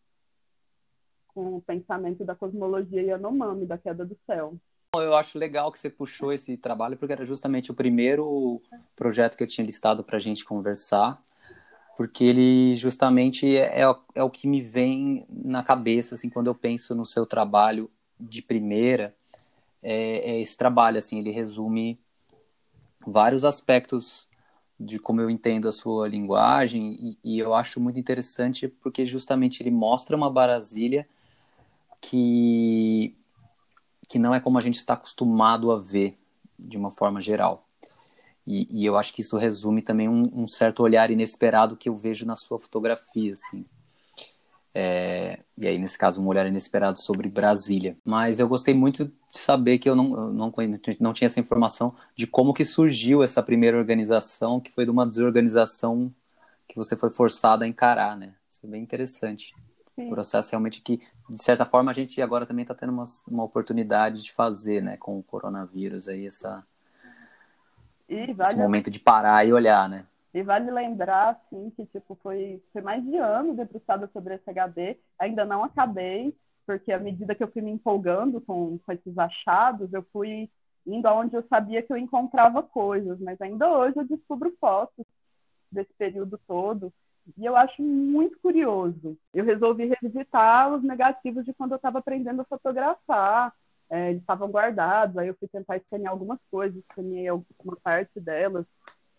com 1.28 1.56
o 1.56 1.62
pensamento 1.62 2.24
da 2.24 2.34
cosmologia 2.34 3.02
Yanomami, 3.02 3.66
da 3.66 3.76
queda 3.76 4.04
do 4.06 4.16
céu. 4.26 4.58
Eu 4.94 5.14
acho 5.14 5.38
legal 5.38 5.70
que 5.72 5.78
você 5.78 5.90
puxou 5.90 6.32
esse 6.32 6.56
trabalho, 6.56 6.96
porque 6.96 7.12
era 7.12 7.26
justamente 7.26 7.70
o 7.70 7.74
primeiro 7.74 8.62
projeto 8.96 9.36
que 9.36 9.42
eu 9.42 9.48
tinha 9.48 9.66
listado 9.66 10.04
para 10.04 10.16
a 10.16 10.20
gente 10.20 10.44
conversar, 10.44 11.20
porque 11.96 12.24
ele 12.24 12.76
justamente 12.76 13.56
é, 13.56 13.82
é, 13.82 13.96
é 14.14 14.22
o 14.22 14.30
que 14.30 14.46
me 14.46 14.62
vem 14.62 15.26
na 15.28 15.62
cabeça 15.62 16.14
assim, 16.14 16.30
quando 16.30 16.46
eu 16.46 16.54
penso 16.54 16.94
no 16.94 17.04
seu 17.04 17.26
trabalho 17.26 17.90
de 18.18 18.40
primeira 18.40 19.14
é, 19.84 20.32
é 20.32 20.40
esse 20.40 20.56
trabalho, 20.56 20.98
assim, 20.98 21.18
ele 21.18 21.30
resume 21.30 22.00
vários 23.06 23.44
aspectos 23.44 24.28
de 24.80 24.98
como 24.98 25.20
eu 25.20 25.30
entendo 25.30 25.68
a 25.68 25.72
sua 25.72 26.08
linguagem 26.08 27.18
e, 27.22 27.36
e, 27.36 27.38
eu 27.38 27.54
acho 27.54 27.78
muito 27.78 28.00
interessante 28.00 28.66
porque 28.66 29.06
justamente 29.06 29.62
ele 29.62 29.70
mostra 29.70 30.16
uma 30.16 30.30
Brasília 30.30 31.06
que 32.00 33.14
que 34.08 34.18
não 34.18 34.34
é 34.34 34.40
como 34.40 34.58
a 34.58 34.60
gente 34.60 34.76
está 34.76 34.94
acostumado 34.94 35.70
a 35.70 35.78
ver 35.78 36.18
de 36.58 36.76
uma 36.76 36.90
forma 36.90 37.20
geral. 37.22 37.66
E, 38.46 38.68
e 38.70 38.84
eu 38.84 38.98
acho 38.98 39.14
que 39.14 39.22
isso 39.22 39.38
resume 39.38 39.80
também 39.80 40.08
um, 40.08 40.22
um, 40.34 40.46
certo 40.46 40.82
olhar 40.82 41.10
inesperado 41.10 41.76
que 41.76 41.88
eu 41.88 41.96
vejo 41.96 42.26
na 42.26 42.36
sua 42.36 42.58
fotografia 42.58 43.34
assim 43.34 43.64
é, 44.74 45.38
e 45.56 45.68
aí, 45.68 45.78
nesse 45.78 45.96
caso, 45.96 46.20
um 46.20 46.26
olhar 46.26 46.46
inesperado 46.46 46.98
sobre 46.98 47.28
Brasília. 47.28 47.96
Mas 48.04 48.40
eu 48.40 48.48
gostei 48.48 48.74
muito 48.74 49.04
de 49.04 49.12
saber 49.28 49.78
que 49.78 49.88
eu 49.88 49.94
não, 49.94 50.12
eu 50.12 50.32
não, 50.32 50.52
não 51.00 51.12
tinha 51.12 51.26
essa 51.26 51.38
informação 51.38 51.94
de 52.16 52.26
como 52.26 52.52
que 52.52 52.64
surgiu 52.64 53.22
essa 53.22 53.40
primeira 53.40 53.78
organização, 53.78 54.60
que 54.60 54.72
foi 54.72 54.84
de 54.84 54.90
uma 54.90 55.06
desorganização 55.06 56.12
que 56.66 56.76
você 56.76 56.96
foi 56.96 57.10
forçada 57.10 57.64
a 57.64 57.68
encarar, 57.68 58.16
né? 58.16 58.34
Isso 58.48 58.66
é 58.66 58.68
bem 58.68 58.82
interessante. 58.82 59.54
Sim. 59.94 60.06
Um 60.06 60.10
processo 60.10 60.50
realmente 60.50 60.80
que, 60.80 61.00
de 61.30 61.42
certa 61.42 61.64
forma, 61.64 61.92
a 61.92 61.94
gente 61.94 62.20
agora 62.20 62.44
também 62.44 62.62
está 62.62 62.74
tendo 62.74 62.92
uma, 62.92 63.04
uma 63.28 63.44
oportunidade 63.44 64.22
de 64.24 64.32
fazer, 64.32 64.82
né? 64.82 64.96
Com 64.96 65.20
o 65.20 65.22
coronavírus 65.22 66.08
aí, 66.08 66.26
essa, 66.26 66.66
vale 68.08 68.32
esse 68.32 68.56
momento 68.56 68.90
de 68.90 68.98
parar 68.98 69.46
e 69.46 69.52
olhar, 69.52 69.88
né? 69.88 70.04
E 70.34 70.42
vale 70.42 70.68
lembrar, 70.70 71.28
assim, 71.30 71.70
que 71.70 71.86
tipo, 71.86 72.18
foi, 72.20 72.60
foi 72.72 72.82
mais 72.82 73.04
de 73.04 73.16
ano 73.16 73.54
debruçada 73.54 74.10
sobre 74.12 74.34
esse 74.34 74.50
HD. 74.50 74.98
Ainda 75.16 75.44
não 75.44 75.62
acabei, 75.62 76.36
porque 76.66 76.92
à 76.92 76.98
medida 76.98 77.36
que 77.36 77.44
eu 77.44 77.50
fui 77.50 77.62
me 77.62 77.70
empolgando 77.70 78.40
com, 78.40 78.76
com 78.78 78.92
esses 78.92 79.16
achados, 79.16 79.92
eu 79.92 80.04
fui 80.12 80.50
indo 80.84 81.06
aonde 81.06 81.36
eu 81.36 81.46
sabia 81.48 81.82
que 81.82 81.92
eu 81.92 81.96
encontrava 81.96 82.64
coisas. 82.64 83.20
Mas 83.20 83.40
ainda 83.40 83.70
hoje 83.70 83.94
eu 83.96 84.08
descubro 84.08 84.52
fotos 84.60 85.06
desse 85.70 85.92
período 85.96 86.36
todo. 86.48 86.92
E 87.38 87.46
eu 87.46 87.56
acho 87.56 87.80
muito 87.80 88.38
curioso. 88.40 89.16
Eu 89.32 89.44
resolvi 89.44 89.86
revisitar 89.86 90.72
os 90.74 90.82
negativos 90.82 91.44
de 91.44 91.54
quando 91.54 91.72
eu 91.72 91.76
estava 91.76 92.00
aprendendo 92.00 92.42
a 92.42 92.44
fotografar. 92.44 93.54
É, 93.88 94.10
eles 94.10 94.22
estavam 94.22 94.50
guardados, 94.50 95.16
aí 95.18 95.28
eu 95.28 95.36
fui 95.38 95.46
tentar 95.46 95.76
escanear 95.76 96.10
algumas 96.10 96.38
coisas, 96.50 96.76
escaneei 96.78 97.30
uma 97.30 97.76
parte 97.82 98.18
delas. 98.18 98.66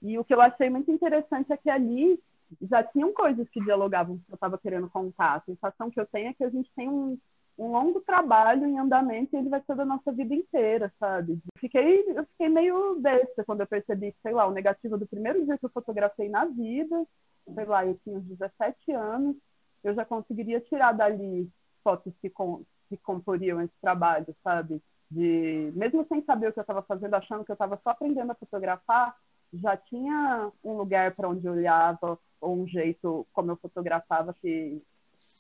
E 0.06 0.20
o 0.20 0.24
que 0.24 0.34
eu 0.34 0.40
achei 0.40 0.70
muito 0.70 0.92
interessante 0.92 1.52
é 1.52 1.58
que 1.58 1.70
ali 1.70 2.22
já 2.62 2.84
tinham 2.84 3.12
coisas 3.12 3.50
que 3.50 3.60
dialogavam 3.60 4.20
que 4.20 4.32
eu 4.32 4.36
estava 4.36 4.58
querendo 4.58 4.88
contar. 4.88 5.36
A 5.36 5.42
sensação 5.42 5.90
que 5.90 6.00
eu 6.00 6.06
tenho 6.06 6.30
é 6.30 6.34
que 6.34 6.44
a 6.44 6.50
gente 6.50 6.72
tem 6.76 6.88
um, 6.88 7.18
um 7.58 7.72
longo 7.72 8.00
trabalho 8.02 8.68
em 8.68 8.78
andamento 8.78 9.36
e 9.36 9.40
ele 9.40 9.50
vai 9.50 9.64
ser 9.66 9.76
da 9.76 9.84
nossa 9.84 10.14
vida 10.14 10.36
inteira, 10.36 10.94
sabe? 11.00 11.42
Fiquei, 11.58 12.04
eu 12.10 12.24
fiquei 12.26 12.50
meio 12.50 13.00
besta 13.02 13.44
quando 13.44 13.62
eu 13.62 13.68
percebi, 13.68 14.16
sei 14.22 14.32
lá, 14.32 14.46
o 14.46 14.52
negativo 14.52 14.96
do 14.96 15.08
primeiro 15.08 15.44
dia 15.44 15.58
que 15.58 15.66
eu 15.66 15.72
fotografei 15.72 16.30
na 16.30 16.46
vida, 16.46 17.08
sei 17.54 17.66
lá, 17.66 17.84
eu 17.84 17.98
tinha 18.04 18.18
uns 18.18 18.26
17 18.26 18.92
anos, 18.92 19.36
eu 19.84 19.96
já 19.96 20.06
conseguiria 20.06 20.62
tirar 20.62 20.92
dali 20.92 21.52
fotos 21.84 22.14
que, 22.22 22.30
com, 22.30 22.64
que 22.90 22.98
comporiam 22.98 23.60
esse 23.60 23.74
trabalho, 23.82 24.36
sabe? 24.44 24.84
De, 25.10 25.72
mesmo 25.76 26.06
sem 26.08 26.24
saber 26.24 26.50
o 26.50 26.54
que 26.54 26.60
eu 26.60 26.62
estava 26.62 26.84
fazendo, 26.84 27.16
achando 27.16 27.44
que 27.44 27.52
eu 27.52 27.56
estava 27.56 27.80
só 27.84 27.92
aprendendo 27.92 28.32
a 28.32 28.36
fotografar, 28.36 29.16
já 29.60 29.78
tinha 29.78 30.52
um 30.64 30.74
lugar 30.74 31.16
para 31.16 31.30
onde 31.30 31.46
eu 31.46 31.54
olhava, 31.54 32.20
ou 32.40 32.64
um 32.64 32.68
jeito 32.68 33.28
como 33.34 33.52
eu 33.52 33.58
fotografava 33.58 34.34
que, 34.34 34.84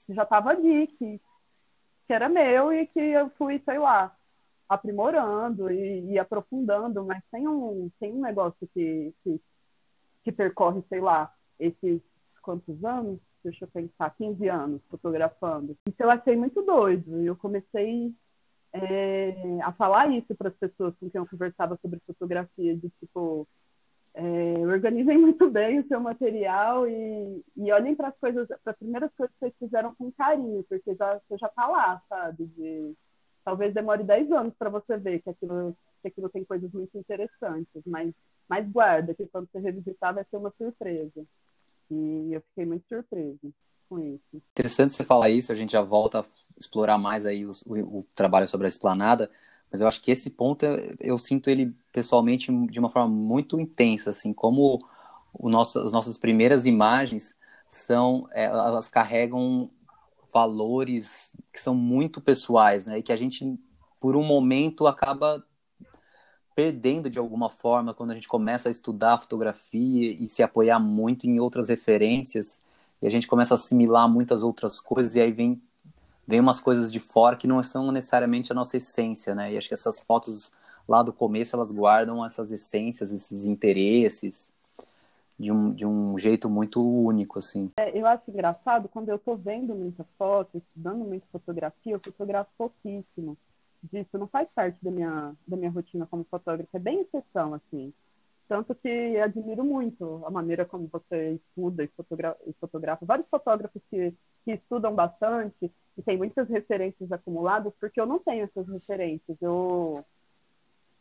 que 0.05 0.13
já 0.13 0.23
estava 0.23 0.49
ali, 0.49 0.87
que, 0.87 1.21
que 2.07 2.13
era 2.13 2.29
meu 2.29 2.73
e 2.73 2.87
que 2.87 2.99
eu 2.99 3.29
fui, 3.37 3.61
sei 3.67 3.79
lá, 3.79 4.15
aprimorando 4.67 5.69
e, 5.71 6.13
e 6.13 6.19
aprofundando, 6.19 7.05
mas 7.05 7.21
tem 7.31 7.47
um, 7.47 7.91
tem 7.99 8.13
um 8.13 8.21
negócio 8.21 8.67
que, 8.73 9.13
que, 9.23 9.41
que 10.23 10.31
percorre, 10.31 10.83
sei 10.89 11.01
lá, 11.01 11.33
esses 11.59 12.01
quantos 12.41 12.83
anos? 12.83 13.19
Deixa 13.43 13.65
eu 13.65 13.69
pensar, 13.69 14.09
15 14.15 14.47
anos 14.49 14.81
fotografando. 14.89 15.77
Então 15.85 16.07
eu 16.07 16.11
achei 16.11 16.35
muito 16.35 16.63
doido. 16.63 17.21
Eu 17.21 17.35
comecei 17.35 18.15
é, 18.73 19.61
a 19.61 19.71
falar 19.71 20.07
isso 20.07 20.35
para 20.35 20.49
as 20.49 20.55
pessoas 20.55 20.93
com 20.99 21.09
quem 21.09 21.19
eu 21.19 21.27
conversava 21.27 21.77
sobre 21.81 22.01
fotografia, 22.05 22.75
de 22.75 22.89
tipo, 22.99 23.47
é, 24.15 24.65
organizem 24.65 25.17
muito 25.19 25.49
bem 25.51 25.79
o 25.79 25.87
seu 25.87 25.99
material 25.99 26.87
e, 26.87 27.43
e 27.55 27.71
olhem 27.71 27.95
para 27.95 28.07
as 28.07 28.17
coisas, 28.17 28.47
para 28.47 28.71
as 28.71 28.77
primeiras 28.77 29.11
coisas 29.15 29.33
que 29.35 29.39
vocês 29.39 29.53
fizeram 29.59 29.93
com 29.93 30.11
carinho, 30.11 30.63
porque 30.63 30.95
já, 30.95 31.19
você 31.27 31.37
já 31.37 31.47
está 31.47 31.67
lá, 31.67 32.01
sabe? 32.09 32.47
De, 32.47 32.95
talvez 33.43 33.73
demore 33.73 34.03
10 34.03 34.31
anos 34.31 34.53
para 34.57 34.69
você 34.69 34.97
ver 34.97 35.21
que 35.21 35.29
aquilo, 35.29 35.75
que 36.01 36.07
aquilo 36.07 36.29
tem 36.29 36.45
coisas 36.45 36.71
muito 36.71 36.97
interessantes, 36.97 37.83
mas, 37.85 38.13
mas 38.47 38.71
guarda, 38.71 39.13
que 39.13 39.27
quando 39.27 39.49
você 39.51 39.59
revisitar 39.59 40.15
vai 40.15 40.25
ser 40.29 40.37
uma 40.37 40.53
surpresa. 40.57 41.25
E 41.91 42.33
eu 42.33 42.41
fiquei 42.41 42.65
muito 42.65 42.85
surpresa 42.87 43.53
com 43.89 43.99
isso. 43.99 44.23
Interessante 44.33 44.95
você 44.95 45.03
falar 45.03 45.29
isso, 45.29 45.51
a 45.51 45.55
gente 45.55 45.73
já 45.73 45.81
volta 45.81 46.21
a 46.21 46.25
explorar 46.57 46.97
mais 46.97 47.25
aí 47.25 47.45
o, 47.45 47.51
o, 47.65 47.99
o 47.99 48.07
trabalho 48.15 48.47
sobre 48.47 48.65
a 48.65 48.69
esplanada, 48.69 49.29
mas 49.71 49.81
eu 49.81 49.87
acho 49.87 50.01
que 50.01 50.11
esse 50.11 50.29
ponto 50.31 50.65
eu, 50.99 51.17
sinto 51.17 51.49
ele 51.49 51.75
pessoalmente 51.91 52.51
de 52.67 52.79
uma 52.79 52.89
forma 52.89 53.09
muito 53.09 53.59
intensa, 53.59 54.11
assim, 54.11 54.33
como 54.33 54.79
o 55.33 55.49
nosso, 55.49 55.79
as 55.79 55.91
nossas 55.91 56.17
primeiras 56.17 56.65
imagens 56.65 57.35
são, 57.67 58.27
é, 58.31 58.45
elas 58.45 58.87
carregam 58.87 59.69
valores 60.33 61.33
que 61.51 61.59
são 61.59 61.75
muito 61.75 62.21
pessoais, 62.21 62.85
né, 62.85 62.99
e 62.99 63.03
que 63.03 63.11
a 63.11 63.17
gente 63.17 63.57
por 63.99 64.15
um 64.15 64.23
momento 64.23 64.85
acaba 64.87 65.43
perdendo 66.55 67.09
de 67.09 67.19
alguma 67.19 67.49
forma 67.49 67.93
quando 67.93 68.11
a 68.11 68.13
gente 68.13 68.27
começa 68.27 68.69
a 68.69 68.71
estudar 68.71 69.17
fotografia 69.17 70.11
e 70.11 70.29
se 70.29 70.41
apoiar 70.41 70.79
muito 70.79 71.25
em 71.25 71.39
outras 71.39 71.67
referências 71.69 72.61
e 73.01 73.07
a 73.07 73.09
gente 73.09 73.27
começa 73.27 73.53
a 73.53 73.57
assimilar 73.57 74.07
muitas 74.07 74.41
outras 74.41 74.79
coisas 74.79 75.15
e 75.15 75.21
aí 75.21 75.31
vem 75.31 75.61
vem 76.27 76.39
umas 76.39 76.59
coisas 76.59 76.91
de 76.91 76.99
fora 76.99 77.35
que 77.35 77.47
não 77.47 77.61
são 77.63 77.91
necessariamente 77.91 78.51
a 78.51 78.55
nossa 78.55 78.77
essência, 78.77 79.35
né? 79.35 79.53
E 79.53 79.57
acho 79.57 79.67
que 79.67 79.73
essas 79.73 79.99
fotos 79.99 80.51
lá 80.87 81.01
do 81.01 81.13
começo 81.13 81.55
elas 81.55 81.71
guardam 81.71 82.25
essas 82.25 82.51
essências, 82.51 83.11
esses 83.11 83.45
interesses 83.45 84.53
de 85.37 85.51
um, 85.51 85.73
de 85.73 85.85
um 85.85 86.17
jeito 86.17 86.49
muito 86.49 86.81
único, 86.81 87.39
assim. 87.39 87.71
É, 87.77 87.97
eu 87.97 88.05
acho 88.05 88.23
engraçado 88.29 88.87
quando 88.87 89.09
eu 89.09 89.19
tô 89.19 89.35
vendo 89.35 89.75
muita 89.75 90.05
foto, 90.17 90.57
estudando 90.57 91.05
muita 91.05 91.27
fotografia, 91.31 91.93
eu 91.93 91.99
fotografo 91.99 92.49
pouquíssimo. 92.57 93.37
Disso 93.83 94.17
não 94.17 94.27
faz 94.27 94.47
parte 94.55 94.83
da 94.83 94.89
minha, 94.89 95.35
da 95.45 95.57
minha 95.57 95.69
rotina 95.69 96.07
como 96.07 96.25
fotógrafa, 96.29 96.69
é 96.73 96.79
bem 96.79 97.01
exceção, 97.01 97.53
assim. 97.53 97.93
Tanto 98.47 98.75
que 98.75 99.17
admiro 99.19 99.63
muito 99.63 100.23
a 100.25 100.31
maneira 100.31 100.65
como 100.65 100.87
você 100.87 101.33
estuda 101.33 101.83
e 101.83 101.87
fotografa. 101.87 102.39
E 102.45 102.53
fotografa. 102.53 103.05
Vários 103.05 103.27
fotógrafos 103.27 103.81
que, 103.89 104.13
que 104.43 104.51
estudam 104.51 104.95
bastante, 104.95 105.71
e 105.97 106.03
tem 106.03 106.17
muitas 106.17 106.47
referências 106.47 107.11
acumuladas, 107.11 107.73
porque 107.79 107.99
eu 107.99 108.05
não 108.05 108.19
tenho 108.19 108.45
essas 108.45 108.67
referências. 108.67 109.37
Eu, 109.41 110.03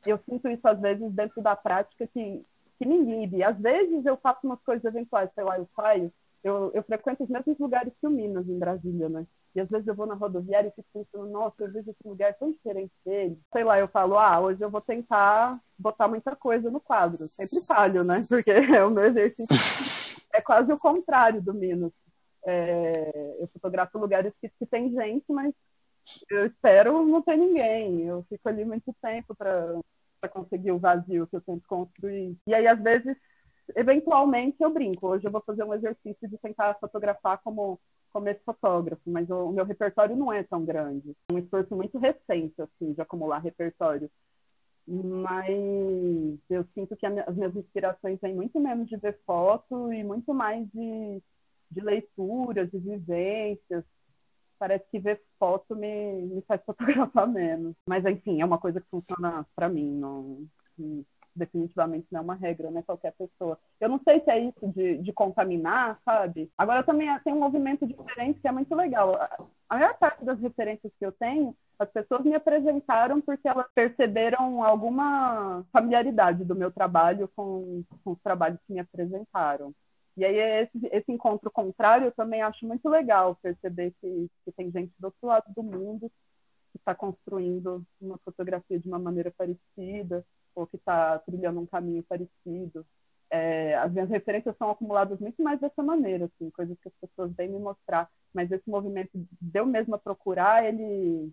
eu 0.06 0.18
sinto 0.28 0.48
isso, 0.48 0.66
às 0.66 0.80
vezes, 0.80 1.12
dentro 1.12 1.42
da 1.42 1.56
prática 1.56 2.06
que, 2.06 2.44
que 2.78 2.86
me 2.86 2.96
inibe. 2.96 3.42
Às 3.42 3.58
vezes 3.58 4.04
eu 4.04 4.16
faço 4.16 4.40
umas 4.44 4.60
coisas 4.60 4.84
eventuais, 4.84 5.30
sei 5.34 5.44
lá, 5.44 5.58
eu 5.58 5.68
saio, 5.74 6.12
eu, 6.42 6.70
eu 6.74 6.82
frequento 6.82 7.24
os 7.24 7.30
mesmos 7.30 7.58
lugares 7.58 7.92
que 7.98 8.06
o 8.06 8.10
Minas, 8.10 8.46
em 8.46 8.58
Brasília, 8.58 9.08
né? 9.08 9.26
E 9.54 9.60
às 9.60 9.68
vezes 9.68 9.86
eu 9.86 9.94
vou 9.94 10.06
na 10.06 10.14
rodoviária 10.14 10.68
e 10.68 10.72
fico 10.72 10.88
pensando, 10.92 11.30
nossa, 11.30 11.54
eu 11.60 11.72
vejo 11.72 11.88
esse 11.88 12.08
lugar 12.08 12.34
tão 12.34 12.50
diferente 12.50 12.92
dele. 13.04 13.40
Sei 13.52 13.62
lá, 13.62 13.78
eu 13.78 13.86
falo, 13.86 14.18
ah, 14.18 14.40
hoje 14.40 14.60
eu 14.60 14.70
vou 14.70 14.80
tentar 14.80 15.60
botar 15.78 16.08
muita 16.08 16.34
coisa 16.34 16.70
no 16.70 16.80
quadro. 16.80 17.24
Sempre 17.28 17.60
falho, 17.60 18.02
né? 18.02 18.24
Porque 18.28 18.50
é 18.50 18.84
o 18.84 18.90
meu 18.90 19.04
exercício. 19.04 19.46
É 20.32 20.40
quase 20.40 20.72
o 20.72 20.78
contrário 20.78 21.40
do 21.40 21.54
Minas. 21.54 21.92
É, 22.46 23.42
eu 23.42 23.48
fotografo 23.48 23.98
lugares 23.98 24.32
que, 24.40 24.48
que 24.48 24.66
tem 24.66 24.90
gente, 24.92 25.24
mas 25.30 25.52
eu 26.30 26.46
espero 26.46 27.04
não 27.06 27.22
ter 27.22 27.36
ninguém. 27.36 28.02
Eu 28.02 28.24
fico 28.28 28.48
ali 28.48 28.64
muito 28.64 28.94
tempo 29.02 29.34
para 29.34 30.28
conseguir 30.30 30.72
o 30.72 30.78
vazio 30.78 31.26
que 31.26 31.36
eu 31.36 31.40
tento 31.40 31.64
construir. 31.66 32.38
E 32.46 32.54
aí, 32.54 32.66
às 32.66 32.80
vezes, 32.82 33.16
eventualmente, 33.76 34.56
eu 34.60 34.72
brinco. 34.72 35.08
Hoje 35.08 35.26
eu 35.26 35.32
vou 35.32 35.42
fazer 35.44 35.64
um 35.64 35.74
exercício 35.74 36.28
de 36.28 36.38
tentar 36.38 36.74
fotografar 36.74 37.40
como, 37.42 37.80
como 38.12 38.28
esse 38.28 38.40
fotógrafo, 38.44 39.02
mas 39.06 39.28
o, 39.30 39.50
o 39.50 39.52
meu 39.52 39.64
repertório 39.64 40.16
não 40.16 40.32
é 40.32 40.42
tão 40.42 40.64
grande. 40.64 41.16
É 41.30 41.32
um 41.32 41.38
esforço 41.38 41.74
muito 41.76 41.98
recente, 41.98 42.54
assim, 42.60 42.92
de 42.94 43.00
acumular 43.00 43.38
repertório. 43.38 44.10
Mas 44.86 45.48
eu 46.50 46.66
sinto 46.74 46.94
que 46.96 47.06
as 47.06 47.34
minhas 47.34 47.56
inspirações 47.56 48.18
vêm 48.20 48.34
muito 48.34 48.60
menos 48.60 48.86
de 48.86 48.96
ver 48.98 49.18
foto 49.26 49.92
e 49.92 50.04
muito 50.04 50.34
mais 50.34 50.66
de 50.70 51.22
de 51.70 51.80
leitura, 51.80 52.66
de 52.66 52.78
vivências. 52.78 53.84
Parece 54.58 54.84
que 54.90 55.00
ver 55.00 55.22
foto 55.38 55.76
me, 55.76 56.22
me 56.22 56.42
faz 56.42 56.60
fotografar 56.66 57.28
menos. 57.28 57.74
Mas, 57.88 58.04
enfim, 58.04 58.40
é 58.40 58.44
uma 58.44 58.58
coisa 58.58 58.80
que 58.80 58.88
funciona 58.90 59.46
para 59.54 59.68
mim. 59.68 59.92
Não, 59.92 60.48
definitivamente 61.34 62.06
não 62.10 62.20
é 62.20 62.22
uma 62.22 62.34
regra, 62.34 62.70
né? 62.70 62.82
Qualquer 62.82 63.12
pessoa. 63.12 63.58
Eu 63.80 63.88
não 63.88 64.00
sei 64.06 64.20
se 64.20 64.30
é 64.30 64.38
isso 64.38 64.72
de, 64.72 64.98
de 64.98 65.12
contaminar, 65.12 66.00
sabe? 66.04 66.50
Agora 66.56 66.82
também 66.82 67.08
tem 67.20 67.34
um 67.34 67.40
movimento 67.40 67.86
diferente 67.86 68.40
que 68.40 68.48
é 68.48 68.52
muito 68.52 68.74
legal. 68.74 69.14
A 69.68 69.76
maior 69.76 69.98
parte 69.98 70.24
das 70.24 70.38
referências 70.38 70.92
que 70.98 71.04
eu 71.04 71.12
tenho, 71.12 71.56
as 71.78 71.90
pessoas 71.90 72.22
me 72.24 72.34
apresentaram 72.34 73.20
porque 73.20 73.48
elas 73.48 73.66
perceberam 73.74 74.62
alguma 74.62 75.64
familiaridade 75.72 76.44
do 76.44 76.54
meu 76.54 76.70
trabalho 76.70 77.28
com, 77.34 77.84
com 78.04 78.12
os 78.12 78.18
trabalhos 78.22 78.60
que 78.66 78.72
me 78.72 78.80
apresentaram. 78.80 79.74
E 80.16 80.24
aí 80.24 80.36
esse, 80.36 80.86
esse 80.92 81.12
encontro 81.12 81.50
contrário 81.50 82.06
eu 82.06 82.12
também 82.12 82.42
acho 82.42 82.66
muito 82.66 82.88
legal 82.88 83.36
perceber 83.36 83.92
que, 84.00 84.30
que 84.44 84.52
tem 84.52 84.70
gente 84.70 84.92
do 84.98 85.06
outro 85.06 85.26
lado 85.26 85.52
do 85.54 85.62
mundo 85.62 86.10
que 86.70 86.78
está 86.78 86.94
construindo 86.94 87.84
uma 88.00 88.18
fotografia 88.24 88.78
de 88.78 88.88
uma 88.88 88.98
maneira 88.98 89.32
parecida 89.32 90.24
ou 90.54 90.66
que 90.66 90.76
está 90.76 91.18
trilhando 91.20 91.60
um 91.60 91.66
caminho 91.66 92.02
parecido. 92.04 92.86
É, 93.30 93.74
as 93.76 93.92
minhas 93.92 94.08
referências 94.08 94.56
são 94.56 94.70
acumuladas 94.70 95.18
muito 95.18 95.42
mais 95.42 95.58
dessa 95.60 95.82
maneira, 95.82 96.26
assim, 96.26 96.50
coisas 96.50 96.76
que 96.80 96.88
as 96.88 96.94
pessoas 97.00 97.32
vêm 97.36 97.48
me 97.48 97.58
mostrar. 97.58 98.08
Mas 98.32 98.50
esse 98.50 98.68
movimento 98.68 99.10
de 99.14 99.58
eu 99.58 99.66
mesma 99.66 99.98
procurar, 99.98 100.64
ele, 100.64 101.32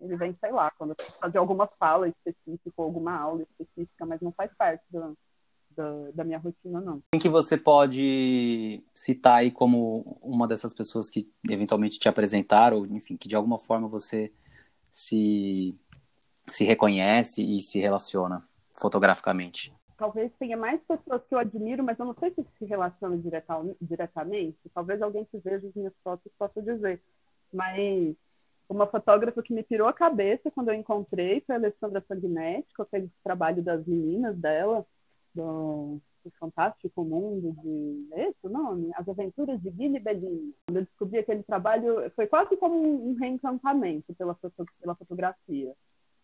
ele 0.00 0.16
vem, 0.16 0.36
sei 0.40 0.52
lá, 0.52 0.70
quando 0.72 0.90
eu 0.90 0.96
fazer 1.20 1.38
alguma 1.38 1.66
fala 1.78 2.08
específica 2.08 2.72
ou 2.76 2.84
alguma 2.84 3.18
aula 3.18 3.42
específica, 3.42 4.06
mas 4.06 4.20
não 4.20 4.32
faz 4.32 4.52
parte 4.56 4.84
do, 4.90 5.16
da, 5.76 6.10
da, 6.12 6.24
minha 6.24 6.38
rotina, 6.38 6.80
não. 6.80 7.02
Quem 7.12 7.20
que 7.20 7.28
você 7.28 7.56
pode 7.56 8.82
citar 8.94 9.38
aí 9.38 9.50
como 9.50 10.18
uma 10.22 10.46
dessas 10.46 10.72
pessoas 10.72 11.10
que 11.10 11.30
eventualmente 11.48 11.98
te 11.98 12.08
apresentaram, 12.08 12.78
ou 12.78 12.86
enfim, 12.86 13.16
que 13.16 13.28
de 13.28 13.36
alguma 13.36 13.58
forma 13.58 13.88
você 13.88 14.32
se, 14.92 15.74
se 16.48 16.64
reconhece 16.64 17.42
e 17.42 17.60
se 17.62 17.78
relaciona 17.78 18.46
fotograficamente? 18.78 19.72
Talvez 19.96 20.32
tenha 20.38 20.56
mais 20.56 20.80
pessoas 20.80 21.22
que 21.28 21.34
eu 21.34 21.38
admiro, 21.38 21.84
mas 21.84 21.98
eu 21.98 22.06
não 22.06 22.16
sei 22.18 22.30
se 22.30 22.44
se 22.58 22.64
relaciona 22.64 23.16
direta, 23.16 23.54
diretamente. 23.80 24.58
Talvez 24.74 25.00
alguém 25.00 25.24
que 25.24 25.38
veja 25.38 25.68
as 25.68 25.74
minhas 25.74 25.94
fotos 26.02 26.32
possa 26.36 26.60
dizer. 26.62 27.00
Mas 27.52 28.16
uma 28.68 28.86
fotógrafa 28.86 29.42
que 29.42 29.52
me 29.52 29.62
tirou 29.62 29.86
a 29.86 29.92
cabeça 29.92 30.50
quando 30.50 30.68
eu 30.68 30.74
encontrei 30.74 31.42
foi 31.46 31.54
a 31.54 31.58
Alessandra 31.58 32.04
Sanguinetti, 32.06 32.74
com 32.74 32.82
aquele 32.82 33.12
trabalho 33.22 33.62
das 33.62 33.86
meninas 33.86 34.36
dela 34.36 34.86
do, 35.34 36.00
do 36.24 36.30
Fantástico 36.38 37.04
Mundo 37.04 37.52
de. 37.62 38.08
É 38.12 38.28
esse 38.28 38.38
o 38.44 38.50
nome? 38.50 38.90
As 38.94 39.08
Aventuras 39.08 39.60
de 39.60 39.70
Billy 39.70 40.00
Bellini. 40.00 40.54
Quando 40.66 40.78
eu 40.78 40.84
descobri 40.84 41.18
aquele 41.18 41.42
trabalho, 41.42 42.10
foi 42.14 42.26
quase 42.26 42.56
como 42.56 42.76
um 42.76 43.14
reencantamento 43.14 44.14
pela, 44.14 44.36
pela 44.80 44.96
fotografia. 44.96 45.74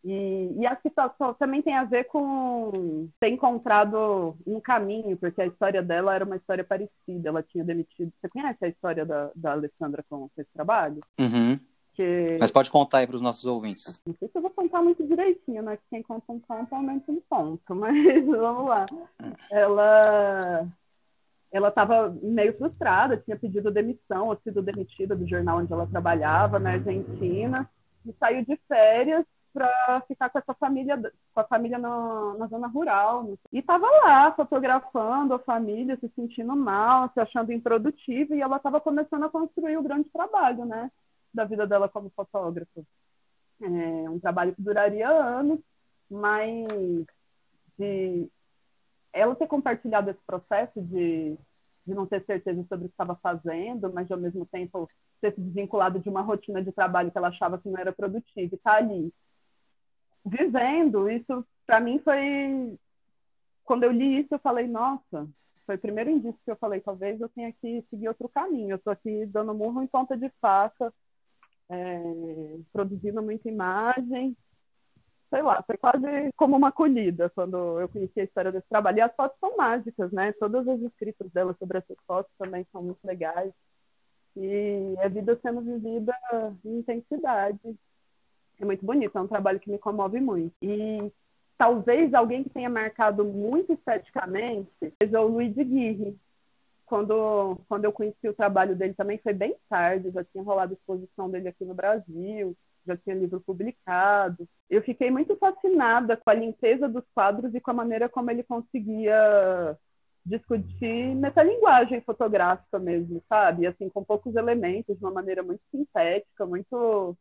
E, 0.05 0.55
e 0.57 0.91
só, 0.95 1.13
só, 1.19 1.35
também 1.35 1.61
tem 1.61 1.75
a 1.75 1.85
ver 1.85 2.05
com 2.05 3.11
ter 3.19 3.29
encontrado 3.31 4.37
um 4.47 4.61
caminho, 4.61 5.17
porque 5.17 5.43
a 5.43 5.47
história 5.47 5.83
dela 5.83 6.15
era 6.15 6.25
uma 6.25 6.37
história 6.37 6.65
parecida. 6.65 7.29
Ela 7.29 7.43
tinha 7.43 7.65
demitido. 7.65 8.13
Você 8.21 8.29
conhece 8.29 8.65
a 8.65 8.69
história 8.69 9.05
da, 9.05 9.33
da 9.35 9.53
Alessandra 9.53 10.05
com 10.09 10.31
esse 10.37 10.51
trabalho? 10.53 11.01
Uhum. 11.19 11.59
Porque... 11.99 12.37
Mas 12.39 12.53
pode 12.53 12.71
contar 12.71 12.99
aí 12.99 13.09
para 13.09 13.17
os 13.17 13.23
nossos 13.23 13.45
ouvintes. 13.45 14.01
Não 14.07 14.15
sei 14.15 14.29
se 14.29 14.39
eu 14.39 14.41
vou 14.41 14.53
contar 14.53 14.81
muito 14.83 15.05
direitinho, 15.05 15.65
né? 15.65 15.77
Quem 15.91 16.01
conta 16.01 16.33
um 16.33 16.39
conto 16.39 16.73
aumenta 16.73 17.11
um 17.11 17.21
ponto, 17.29 17.61
mas 17.75 18.25
vamos 18.25 18.69
lá. 18.69 18.87
Ela, 19.51 20.69
ela 21.51 21.69
estava 21.69 22.17
meio 22.23 22.57
frustrada, 22.57 23.17
tinha 23.17 23.37
pedido 23.37 23.73
demissão 23.73 24.29
ou 24.29 24.39
sido 24.45 24.63
demitida 24.63 25.17
do 25.17 25.27
jornal 25.27 25.59
onde 25.59 25.73
ela 25.73 25.89
trabalhava, 25.89 26.61
na 26.61 26.71
Argentina, 26.71 27.69
e 28.07 28.15
saiu 28.17 28.47
de 28.47 28.57
férias 28.69 29.25
para 29.53 30.01
ficar 30.07 30.31
com 30.31 30.39
essa 30.39 30.55
família, 30.55 31.03
com 31.35 31.41
a 31.41 31.49
família 31.49 31.79
na, 31.79 32.37
na 32.39 32.47
zona 32.47 32.69
rural. 32.69 33.27
E 33.53 33.59
estava 33.59 33.89
lá 34.05 34.31
fotografando 34.31 35.35
a 35.35 35.39
família, 35.41 35.99
se 35.99 36.09
sentindo 36.15 36.55
mal, 36.55 37.11
se 37.13 37.19
achando 37.19 37.51
improdutiva, 37.51 38.37
e 38.37 38.41
ela 38.41 38.59
estava 38.59 38.81
começando 38.81 39.25
a 39.25 39.31
construir 39.31 39.77
o 39.77 39.83
grande 39.83 40.09
trabalho, 40.11 40.65
né, 40.65 40.93
da 41.33 41.45
vida 41.45 41.67
dela 41.67 41.89
como 41.89 42.11
fotógrafa. 42.11 42.87
É 43.61 44.11
um 44.11 44.21
trabalho 44.21 44.55
que 44.55 44.63
duraria 44.63 45.09
anos, 45.09 45.61
mas 46.09 47.07
de 47.79 48.31
ela 49.13 49.35
ter 49.35 49.47
compartilhado 49.47 50.11
esse 50.11 50.21
processo 50.27 50.83
de, 50.83 51.39
de 51.87 51.95
não 51.95 52.07
ter 52.07 52.25
certeza 52.25 52.65
sobre 52.69 52.87
o 52.87 52.89
que 52.89 52.95
estava 52.95 53.19
fazendo, 53.23 53.93
mas 53.93 54.07
de, 54.07 54.13
ao 54.13 54.19
mesmo 54.21 54.47
tempo 54.47 54.89
ter 55.21 55.35
se 55.35 55.41
desvinculado 55.41 55.99
de 55.99 56.09
uma 56.09 56.23
rotina 56.23 56.63
de 56.63 56.73
trabalho 56.73 57.11
que 57.11 57.19
ela 57.19 57.29
achava 57.29 57.59
que 57.59 57.69
não 57.69 57.79
era 57.79 57.93
produtiva, 57.93 58.55
e 58.55 58.59
tá 58.59 58.77
ali 58.77 59.13
vivendo, 60.25 61.09
isso 61.09 61.45
para 61.67 61.81
mim 61.81 62.01
foi. 62.01 62.79
Quando 63.65 63.85
eu 63.85 63.93
li 63.93 64.21
isso, 64.21 64.29
eu 64.33 64.39
falei, 64.39 64.67
nossa, 64.67 65.29
foi 65.67 65.77
o 65.77 65.79
primeiro 65.79 66.09
indício 66.09 66.41
que 66.45 66.51
eu 66.51 66.57
falei, 66.57 66.81
talvez 66.81 67.21
eu 67.21 67.29
tenha 67.29 67.53
que 67.53 67.85
seguir 67.91 68.09
outro 68.09 68.29
caminho. 68.29 68.71
Eu 68.71 68.77
estou 68.77 68.91
aqui 68.91 69.27
dando 69.27 69.55
murro 69.55 69.83
em 69.83 69.87
ponta 69.87 70.17
de 70.17 70.33
faca, 70.41 70.93
é, 71.69 72.61
produzindo 72.73 73.23
muita 73.23 73.49
imagem, 73.49 74.37
sei 75.33 75.43
lá, 75.43 75.63
foi 75.63 75.77
quase 75.77 76.33
como 76.37 76.57
uma 76.57 76.69
acolhida 76.69 77.31
quando 77.31 77.81
eu 77.81 77.89
conheci 77.89 78.21
a 78.21 78.25
história 78.25 78.53
desse 78.53 78.69
trabalho. 78.69 78.99
E 78.99 79.01
as 79.03 79.15
fotos 79.15 79.39
são 79.39 79.57
mágicas, 79.57 80.11
né? 80.13 80.33
Todas 80.33 80.67
as 80.67 80.81
escritas 80.81 81.31
dela 81.31 81.55
sobre 81.59 81.79
essas 81.79 81.97
fotos 82.07 82.33
também 82.39 82.67
são 82.73 82.83
muito 82.83 83.01
legais. 83.05 83.53
E 84.37 84.97
a 85.03 85.09
vida 85.09 85.39
sendo 85.43 85.61
vivida 85.63 86.15
em 86.65 86.79
intensidade. 86.79 87.79
É 88.61 88.65
muito 88.65 88.85
bonito, 88.85 89.17
é 89.17 89.21
um 89.21 89.29
trabalho 89.29 89.61
que 89.61 89.71
me 89.71 89.79
comove 89.79 90.21
muito. 90.21 90.55
E 90.63 91.13
talvez 91.57 92.15
alguém 92.15 92.45
que 92.45 92.51
tenha 92.51 92.71
marcado 92.71 93.25
muito 93.25 93.73
esteticamente 93.73 94.71
seja 95.01 95.21
o 95.21 95.29
Luiz 95.29 95.55
Guirre. 95.55 96.19
Quando, 96.89 97.61
quando 97.69 97.85
eu 97.85 97.93
conheci 97.93 98.29
o 98.29 98.35
trabalho 98.35 98.77
dele 98.77 98.95
também 98.95 99.19
foi 99.23 99.35
bem 99.35 99.57
tarde, 99.69 100.11
já 100.11 100.25
tinha 100.25 100.43
rolado 100.43 100.73
exposição 100.73 101.31
dele 101.31 101.49
aqui 101.49 101.65
no 101.65 101.75
Brasil 101.75 102.57
já 102.89 102.97
tinha 102.97 103.15
livro 103.15 103.41
publicado. 103.41 104.49
Eu 104.69 104.83
fiquei 104.83 105.11
muito 105.11 105.37
fascinada 105.37 106.17
com 106.17 106.31
a 106.31 106.35
limpeza 106.35 106.89
dos 106.89 107.05
quadros 107.15 107.55
e 107.55 107.61
com 107.61 107.71
a 107.71 107.75
maneira 107.75 108.09
como 108.09 108.31
ele 108.31 108.43
conseguia 108.43 109.79
discutir 110.25 111.15
metalinguagem 111.15 112.01
fotográfica 112.03 112.79
mesmo, 112.79 113.23
sabe? 113.29 113.67
Assim, 113.67 113.89
com 113.89 114.05
poucos 114.05 114.35
elementos, 114.35 114.97
de 114.99 115.05
uma 115.05 115.13
maneira 115.13 115.43
muito 115.43 115.63
sintética, 115.71 116.47
muito. 116.47 117.17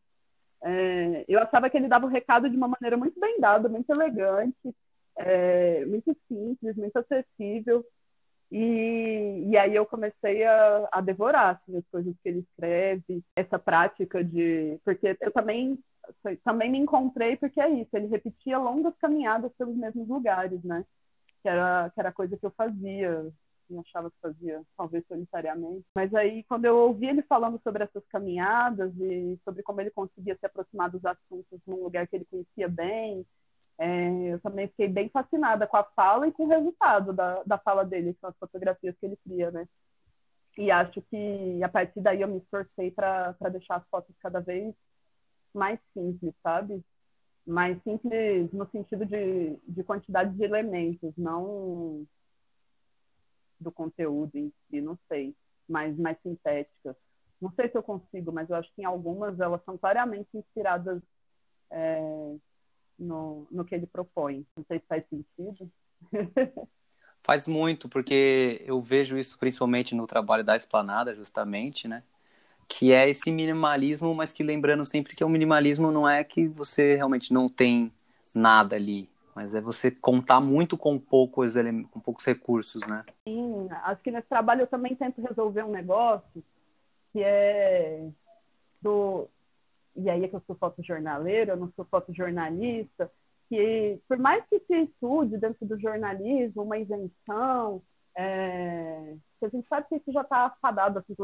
É... 0.63 1.25
eu 1.27 1.39
achava 1.39 1.69
que 1.69 1.77
ele 1.77 1.88
dava 1.88 2.06
o 2.06 2.10
recado 2.10 2.49
de 2.49 2.58
uma 2.58 2.67
maneira 2.67 2.97
muito 2.97 3.19
bem 3.19 3.39
dada, 3.39 3.69
muito 3.69 3.89
elegante, 3.91 4.75
é... 5.17 5.86
muito 5.86 6.15
simples, 6.27 6.75
muito 6.75 6.97
acessível. 6.97 7.86
E, 8.51 9.49
e 9.51 9.57
aí 9.57 9.75
eu 9.75 9.86
comecei 9.86 10.43
a, 10.45 10.89
a 10.93 11.01
devorar 11.01 11.55
assim, 11.55 11.77
as 11.77 11.83
coisas 11.91 12.13
que 12.23 12.29
ele 12.29 12.39
escreve, 12.39 13.23
essa 13.36 13.60
prática 13.60 14.23
de. 14.23 14.79
Porque 14.86 15.17
eu 15.21 15.31
também, 15.31 15.83
também 16.43 16.71
me 16.71 16.77
encontrei, 16.77 17.36
porque 17.38 17.60
é 17.60 17.69
isso, 17.69 17.89
ele 17.93 18.07
repetia 18.07 18.57
longas 18.57 18.93
caminhadas 18.99 19.51
pelos 19.57 19.75
mesmos 19.75 20.07
lugares, 20.07 20.63
né? 20.63 20.86
Que 21.43 21.49
era, 21.49 21.89
que 21.91 21.99
era 21.99 22.13
coisa 22.13 22.38
que 22.38 22.45
eu 22.45 22.53
fazia, 22.57 23.33
eu 23.69 23.79
achava 23.81 24.10
que 24.10 24.17
fazia, 24.21 24.63
talvez 24.77 25.03
solitariamente. 25.07 25.86
Mas 25.93 26.13
aí, 26.13 26.43
quando 26.43 26.65
eu 26.65 26.77
ouvi 26.77 27.07
ele 27.07 27.23
falando 27.23 27.60
sobre 27.63 27.83
essas 27.83 28.03
caminhadas 28.10 28.93
e 28.97 29.39
sobre 29.43 29.63
como 29.63 29.81
ele 29.81 29.91
conseguia 29.91 30.38
se 30.39 30.45
aproximar 30.45 30.89
dos 30.89 31.03
assuntos 31.05 31.60
num 31.65 31.83
lugar 31.83 32.07
que 32.07 32.15
ele 32.15 32.25
conhecia 32.25 32.69
bem, 32.69 33.25
é, 33.77 34.33
eu 34.33 34.39
também 34.41 34.67
fiquei 34.67 34.87
bem 34.87 35.09
fascinada 35.09 35.67
com 35.67 35.77
a 35.77 35.83
fala 35.83 36.27
e 36.27 36.31
com 36.31 36.45
o 36.45 36.49
resultado 36.49 37.13
da, 37.13 37.43
da 37.43 37.57
fala 37.59 37.85
dele, 37.85 38.17
com 38.19 38.27
as 38.27 38.37
fotografias 38.37 38.95
que 38.99 39.05
ele 39.05 39.17
cria, 39.17 39.51
né? 39.51 39.67
E 40.57 40.71
acho 40.71 41.01
que 41.03 41.63
a 41.63 41.69
partir 41.69 42.01
daí 42.01 42.21
eu 42.21 42.27
me 42.27 42.39
esforcei 42.39 42.91
para 42.91 43.33
deixar 43.51 43.77
as 43.77 43.87
fotos 43.89 44.15
cada 44.19 44.41
vez 44.41 44.73
mais 45.53 45.79
simples, 45.93 46.33
sabe? 46.43 46.83
Mais 47.45 47.81
simples 47.83 48.51
no 48.51 48.67
sentido 48.69 49.05
de, 49.05 49.57
de 49.67 49.83
quantidade 49.83 50.35
de 50.35 50.43
elementos, 50.43 51.13
não 51.17 52.07
do 53.59 53.71
conteúdo 53.71 54.35
em 54.35 54.53
si, 54.69 54.81
não 54.81 54.97
sei, 55.11 55.35
mas 55.67 55.97
mais 55.97 56.17
sintéticas. 56.21 56.95
Não 57.39 57.51
sei 57.51 57.69
se 57.69 57.77
eu 57.77 57.83
consigo, 57.83 58.31
mas 58.31 58.49
eu 58.49 58.55
acho 58.55 58.73
que 58.73 58.81
em 58.81 58.85
algumas 58.85 59.39
elas 59.39 59.63
são 59.63 59.77
claramente 59.77 60.29
inspiradas 60.33 61.01
é, 61.71 62.37
no, 62.97 63.47
no 63.51 63.65
que 63.65 63.75
ele 63.75 63.88
propõe. 63.88 64.45
Não 64.55 64.63
sei 64.65 64.79
se 64.79 64.86
faz 64.88 65.03
sentido. 65.07 65.71
faz 67.23 67.45
muito, 67.45 67.89
porque 67.89 68.63
eu 68.65 68.81
vejo 68.81 69.17
isso 69.17 69.38
principalmente 69.38 69.93
no 69.93 70.07
trabalho 70.07 70.45
da 70.45 70.55
Esplanada, 70.55 71.13
justamente, 71.13 71.88
né? 71.88 72.01
Que 72.69 72.93
é 72.93 73.10
esse 73.10 73.31
minimalismo, 73.31 74.15
mas 74.15 74.31
que 74.31 74.43
lembrando 74.43 74.86
sempre 74.86 75.15
que 75.15 75.23
o 75.23 75.29
minimalismo 75.29 75.91
não 75.91 76.07
é 76.07 76.23
que 76.23 76.47
você 76.47 76.95
realmente 76.95 77.33
não 77.33 77.49
tem 77.49 77.91
nada 78.33 78.75
ali, 78.77 79.10
mas 79.36 79.53
é 79.53 79.60
você 79.60 79.91
contar 79.91 80.39
muito 80.39 80.77
com 80.77 80.97
poucos, 80.97 81.53
com 81.91 81.99
poucos 81.99 82.25
recursos, 82.25 82.81
né? 82.88 83.03
Sim, 83.27 83.67
acho 83.69 84.01
que 84.01 84.12
nesse 84.12 84.27
trabalho 84.27 84.62
eu 84.62 84.67
também 84.67 84.95
tento 84.95 85.21
resolver 85.21 85.63
um 85.63 85.71
negócio 85.71 86.43
que 87.12 87.21
é 87.23 88.10
do, 88.81 89.29
e 89.97 90.10
aí 90.10 90.23
é 90.23 90.27
que 90.27 90.36
eu 90.36 90.43
sou 90.45 90.55
fotojornaleira, 90.55 91.53
eu 91.53 91.57
não 91.57 91.71
sou 91.75 91.86
fotojornalista, 91.86 93.12
que 93.49 94.01
por 94.07 94.17
mais 94.19 94.43
que 94.45 94.60
se 94.60 94.83
estude 94.83 95.38
dentro 95.38 95.65
do 95.67 95.79
jornalismo 95.79 96.63
uma 96.63 96.77
isenção, 96.77 97.81
é, 98.15 99.15
a 99.41 99.47
gente 99.49 99.67
sabe 99.67 99.88
que 99.88 99.95
isso 99.95 100.12
já 100.12 100.21
está 100.21 100.45
afadado, 100.45 100.99
assim, 100.99 101.15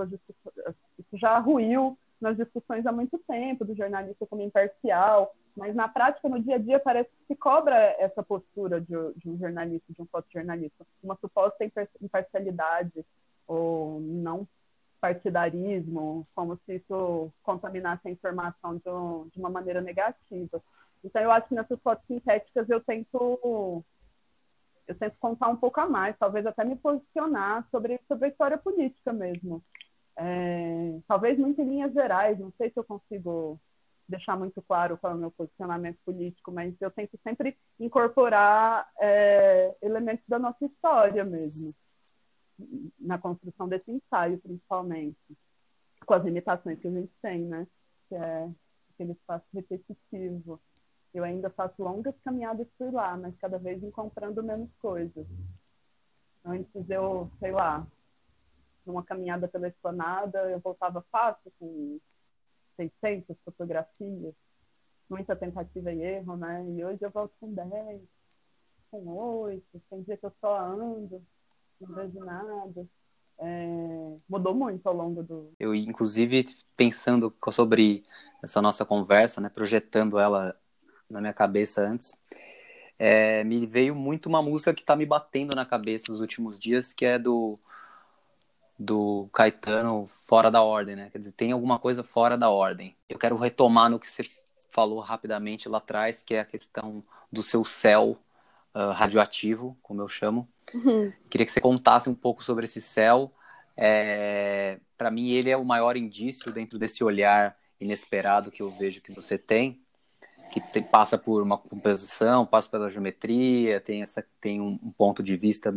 isso 0.99 1.17
já 1.17 1.39
ruiu 1.39 1.97
nas 2.19 2.37
discussões 2.37 2.85
há 2.85 2.91
muito 2.91 3.19
tempo, 3.27 3.65
do 3.65 3.75
jornalista 3.75 4.25
como 4.25 4.41
imparcial, 4.41 5.33
mas 5.55 5.75
na 5.75 5.87
prática, 5.87 6.27
no 6.27 6.41
dia 6.41 6.55
a 6.55 6.59
dia, 6.59 6.79
parece 6.79 7.09
que 7.09 7.33
se 7.33 7.35
cobra 7.35 7.75
essa 7.99 8.23
postura 8.23 8.81
de, 8.81 8.95
de 9.17 9.29
um 9.29 9.37
jornalista, 9.37 9.93
de 9.93 10.01
um 10.01 10.07
fotojornalista, 10.07 10.85
uma 11.01 11.17
suposta 11.19 11.63
imparcialidade 12.01 13.05
ou 13.45 13.99
não 13.99 14.47
partidarismo, 15.03 16.25
como 16.33 16.57
se 16.65 16.75
isso 16.77 17.29
contaminasse 17.43 18.07
a 18.07 18.09
informação 18.09 18.77
de, 18.77 18.89
um, 18.89 19.27
de 19.27 19.37
uma 19.37 19.49
maneira 19.49 19.81
negativa. 19.81 20.63
Então, 21.03 21.21
eu 21.21 21.29
acho 21.29 21.49
que 21.49 21.55
nessas 21.55 21.77
fotos 21.83 22.05
sintéticas 22.07 22.69
eu 22.69 22.79
tento 22.79 23.83
eu 24.87 24.95
tento 24.95 25.17
contar 25.17 25.49
um 25.49 25.57
pouco 25.57 25.79
a 25.81 25.89
mais, 25.89 26.15
talvez 26.17 26.45
até 26.45 26.63
me 26.63 26.77
posicionar 26.77 27.67
sobre, 27.69 27.99
sobre 28.07 28.27
a 28.27 28.29
história 28.29 28.57
política 28.57 29.11
mesmo. 29.11 29.61
É, 30.15 31.01
talvez 31.05 31.37
muito 31.37 31.61
em 31.61 31.65
linhas 31.65 31.91
gerais, 31.93 32.39
não 32.39 32.53
sei 32.57 32.69
se 32.69 32.79
eu 32.79 32.83
consigo 32.85 33.59
deixar 34.07 34.37
muito 34.37 34.61
claro 34.61 34.97
qual 34.97 35.13
é 35.13 35.15
o 35.15 35.19
meu 35.19 35.31
posicionamento 35.31 35.99
político, 36.05 36.51
mas 36.51 36.75
eu 36.79 36.91
tento 36.91 37.19
sempre 37.25 37.57
incorporar 37.79 38.89
é, 39.01 39.75
elementos 39.81 40.25
da 40.29 40.39
nossa 40.39 40.63
história 40.65 41.25
mesmo 41.25 41.73
na 42.99 43.17
construção 43.17 43.67
desse 43.67 43.91
ensaio, 43.91 44.39
principalmente, 44.39 45.37
com 46.05 46.13
as 46.13 46.23
limitações 46.23 46.79
que 46.79 46.87
a 46.87 46.91
gente 46.91 47.13
tem, 47.21 47.45
né? 47.47 47.67
Que 48.07 48.15
é 48.15 48.51
aquele 48.93 49.13
espaço 49.13 49.45
repetitivo. 49.53 50.59
Eu 51.13 51.23
ainda 51.23 51.49
faço 51.49 51.81
longas 51.81 52.15
caminhadas 52.23 52.67
por 52.77 52.91
lá, 52.91 53.17
mas 53.17 53.35
cada 53.37 53.59
vez 53.59 53.83
encontrando 53.83 54.43
menos 54.43 54.69
coisas. 54.79 55.27
Antes 56.43 56.89
eu, 56.89 57.31
sei 57.39 57.51
lá, 57.51 57.87
numa 58.85 59.03
caminhada 59.03 59.47
pela 59.47 59.67
esplanada, 59.67 60.39
eu 60.49 60.59
voltava 60.59 61.05
fácil 61.11 61.51
com 61.59 61.99
600 62.75 63.37
fotografias, 63.45 64.33
muita 65.09 65.35
tentativa 65.35 65.91
e 65.91 66.01
erro, 66.01 66.35
né? 66.35 66.65
E 66.69 66.83
hoje 66.83 66.99
eu 67.01 67.11
volto 67.11 67.33
com 67.39 67.53
10, 67.53 68.01
com 68.89 69.07
8, 69.07 69.81
tem 69.89 70.03
dia 70.03 70.17
que 70.17 70.25
eu 70.25 70.33
só 70.41 70.59
ando 70.59 71.25
não 71.87 71.95
vejo 71.95 72.19
nada. 72.19 72.87
É, 73.39 74.17
mudou 74.29 74.55
muito 74.55 74.85
ao 74.87 74.93
longo 74.93 75.23
do. 75.23 75.53
Eu, 75.59 75.73
inclusive, 75.73 76.45
pensando 76.77 77.33
sobre 77.51 78.03
essa 78.41 78.61
nossa 78.61 78.85
conversa, 78.85 79.41
né, 79.41 79.49
projetando 79.49 80.19
ela 80.19 80.55
na 81.09 81.19
minha 81.19 81.33
cabeça 81.33 81.81
antes, 81.81 82.17
é, 82.97 83.43
me 83.43 83.65
veio 83.65 83.95
muito 83.95 84.27
uma 84.27 84.41
música 84.41 84.73
que 84.73 84.81
está 84.81 84.95
me 84.95 85.05
batendo 85.05 85.55
na 85.55 85.65
cabeça 85.65 86.11
nos 86.11 86.21
últimos 86.21 86.57
dias, 86.59 86.93
que 86.93 87.05
é 87.05 87.19
do 87.19 87.59
do 88.77 89.29
Caetano 89.31 90.09
fora 90.25 90.49
da 90.49 90.61
ordem, 90.61 90.95
né? 90.95 91.09
Quer 91.11 91.19
dizer, 91.19 91.31
tem 91.33 91.51
alguma 91.51 91.79
coisa 91.79 92.03
fora 92.03 92.37
da 92.37 92.49
ordem. 92.49 92.95
Eu 93.07 93.19
quero 93.19 93.37
retomar 93.37 93.89
no 93.89 93.99
que 93.99 94.07
você 94.07 94.23
falou 94.71 94.99
rapidamente 94.99 95.69
lá 95.69 95.77
atrás, 95.77 96.23
que 96.23 96.33
é 96.33 96.39
a 96.39 96.45
questão 96.45 97.03
do 97.31 97.43
seu 97.43 97.63
céu 97.63 98.17
uh, 98.73 98.91
radioativo, 98.91 99.77
como 99.81 100.01
eu 100.01 100.07
chamo. 100.07 100.47
Uhum. 100.73 101.11
Queria 101.29 101.45
que 101.45 101.51
você 101.51 101.61
contasse 101.61 102.09
um 102.09 102.15
pouco 102.15 102.43
sobre 102.43 102.65
esse 102.65 102.81
céu. 102.81 103.33
É, 103.75 104.79
Para 104.97 105.11
mim, 105.11 105.31
ele 105.31 105.49
é 105.49 105.57
o 105.57 105.65
maior 105.65 105.97
indício 105.97 106.51
dentro 106.51 106.77
desse 106.77 107.03
olhar 107.03 107.57
inesperado 107.79 108.51
que 108.51 108.61
eu 108.61 108.69
vejo 108.69 109.01
que 109.01 109.11
você 109.11 109.37
tem, 109.37 109.81
que 110.51 110.61
te, 110.61 110.81
passa 110.81 111.17
por 111.17 111.41
uma 111.41 111.57
composição, 111.57 112.45
passa 112.45 112.69
pela 112.69 112.89
geometria, 112.89 113.81
tem, 113.81 114.01
essa, 114.01 114.25
tem 114.39 114.61
um, 114.61 114.79
um 114.81 114.91
ponto 114.91 115.21
de 115.21 115.35
vista 115.35 115.75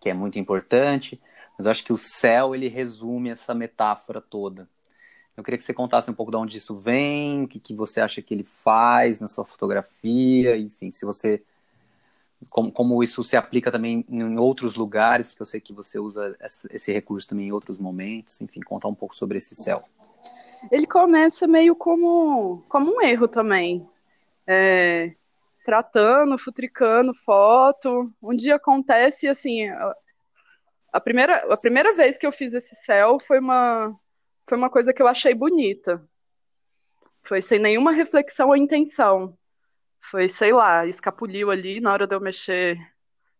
que 0.00 0.10
é 0.10 0.14
muito 0.14 0.38
importante, 0.38 1.20
mas 1.56 1.66
acho 1.66 1.84
que 1.84 1.92
o 1.92 1.96
céu 1.96 2.54
ele 2.54 2.68
resume 2.68 3.30
essa 3.30 3.54
metáfora 3.54 4.20
toda. 4.20 4.68
Eu 5.36 5.42
queria 5.42 5.58
que 5.58 5.64
você 5.64 5.74
contasse 5.74 6.10
um 6.10 6.14
pouco 6.14 6.30
de 6.30 6.36
onde 6.36 6.58
isso 6.58 6.76
vem, 6.76 7.44
o 7.44 7.48
que, 7.48 7.58
que 7.58 7.74
você 7.74 8.00
acha 8.00 8.22
que 8.22 8.34
ele 8.34 8.44
faz 8.44 9.18
na 9.18 9.26
sua 9.26 9.44
fotografia, 9.44 10.56
enfim, 10.56 10.90
se 10.90 11.04
você 11.04 11.42
como, 12.48 12.70
como 12.70 13.02
isso 13.02 13.22
se 13.24 13.36
aplica 13.36 13.70
também 13.70 14.04
em 14.08 14.38
outros 14.38 14.74
lugares, 14.74 15.34
que 15.34 15.42
eu 15.42 15.46
sei 15.46 15.60
que 15.60 15.72
você 15.72 15.98
usa 15.98 16.36
esse 16.70 16.92
recurso 16.92 17.28
também 17.28 17.48
em 17.48 17.52
outros 17.52 17.78
momentos, 17.78 18.40
enfim, 18.40 18.60
contar 18.60 18.88
um 18.88 18.94
pouco 18.94 19.14
sobre 19.16 19.38
esse 19.38 19.54
céu. 19.54 19.84
Ele 20.70 20.86
começa 20.86 21.46
meio 21.46 21.74
como, 21.74 22.62
como 22.68 22.96
um 22.96 23.02
erro 23.02 23.28
também. 23.28 23.86
É, 24.46 25.12
tratando, 25.64 26.38
futricando 26.38 27.14
foto. 27.14 28.12
Um 28.22 28.36
dia 28.36 28.56
acontece 28.56 29.26
assim, 29.26 29.68
a 30.92 31.00
primeira, 31.00 31.36
a 31.52 31.56
primeira 31.56 31.94
vez 31.94 32.18
que 32.18 32.26
eu 32.26 32.32
fiz 32.32 32.52
esse 32.52 32.76
céu 32.76 33.18
foi 33.18 33.40
uma, 33.40 33.98
foi 34.46 34.56
uma 34.56 34.70
coisa 34.70 34.92
que 34.92 35.02
eu 35.02 35.08
achei 35.08 35.34
bonita. 35.34 36.06
Foi 37.22 37.40
sem 37.40 37.58
nenhuma 37.58 37.90
reflexão 37.90 38.48
ou 38.48 38.56
intenção. 38.56 39.36
Foi, 40.10 40.28
sei 40.28 40.52
lá, 40.52 40.86
escapuliu 40.86 41.50
ali 41.50 41.80
na 41.80 41.90
hora 41.92 42.06
de 42.06 42.14
eu 42.14 42.20
mexer 42.20 42.78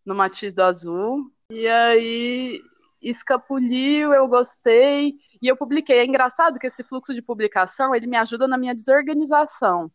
no 0.05 0.15
matiz 0.15 0.55
do 0.55 0.63
azul. 0.63 1.31
E 1.51 1.67
aí 1.69 2.63
escapuliu, 3.03 4.15
eu 4.15 4.27
gostei 4.27 5.15
e 5.43 5.47
eu 5.47 5.57
publiquei. 5.57 5.99
É 5.99 6.07
engraçado 6.07 6.59
que 6.59 6.67
esse 6.67 6.83
fluxo 6.83 7.15
de 7.15 7.21
publicação 7.21 7.95
ele 7.95 8.07
me 8.07 8.17
ajuda 8.17 8.49
na 8.49 8.57
minha 8.57 8.75
desorganização, 8.75 9.93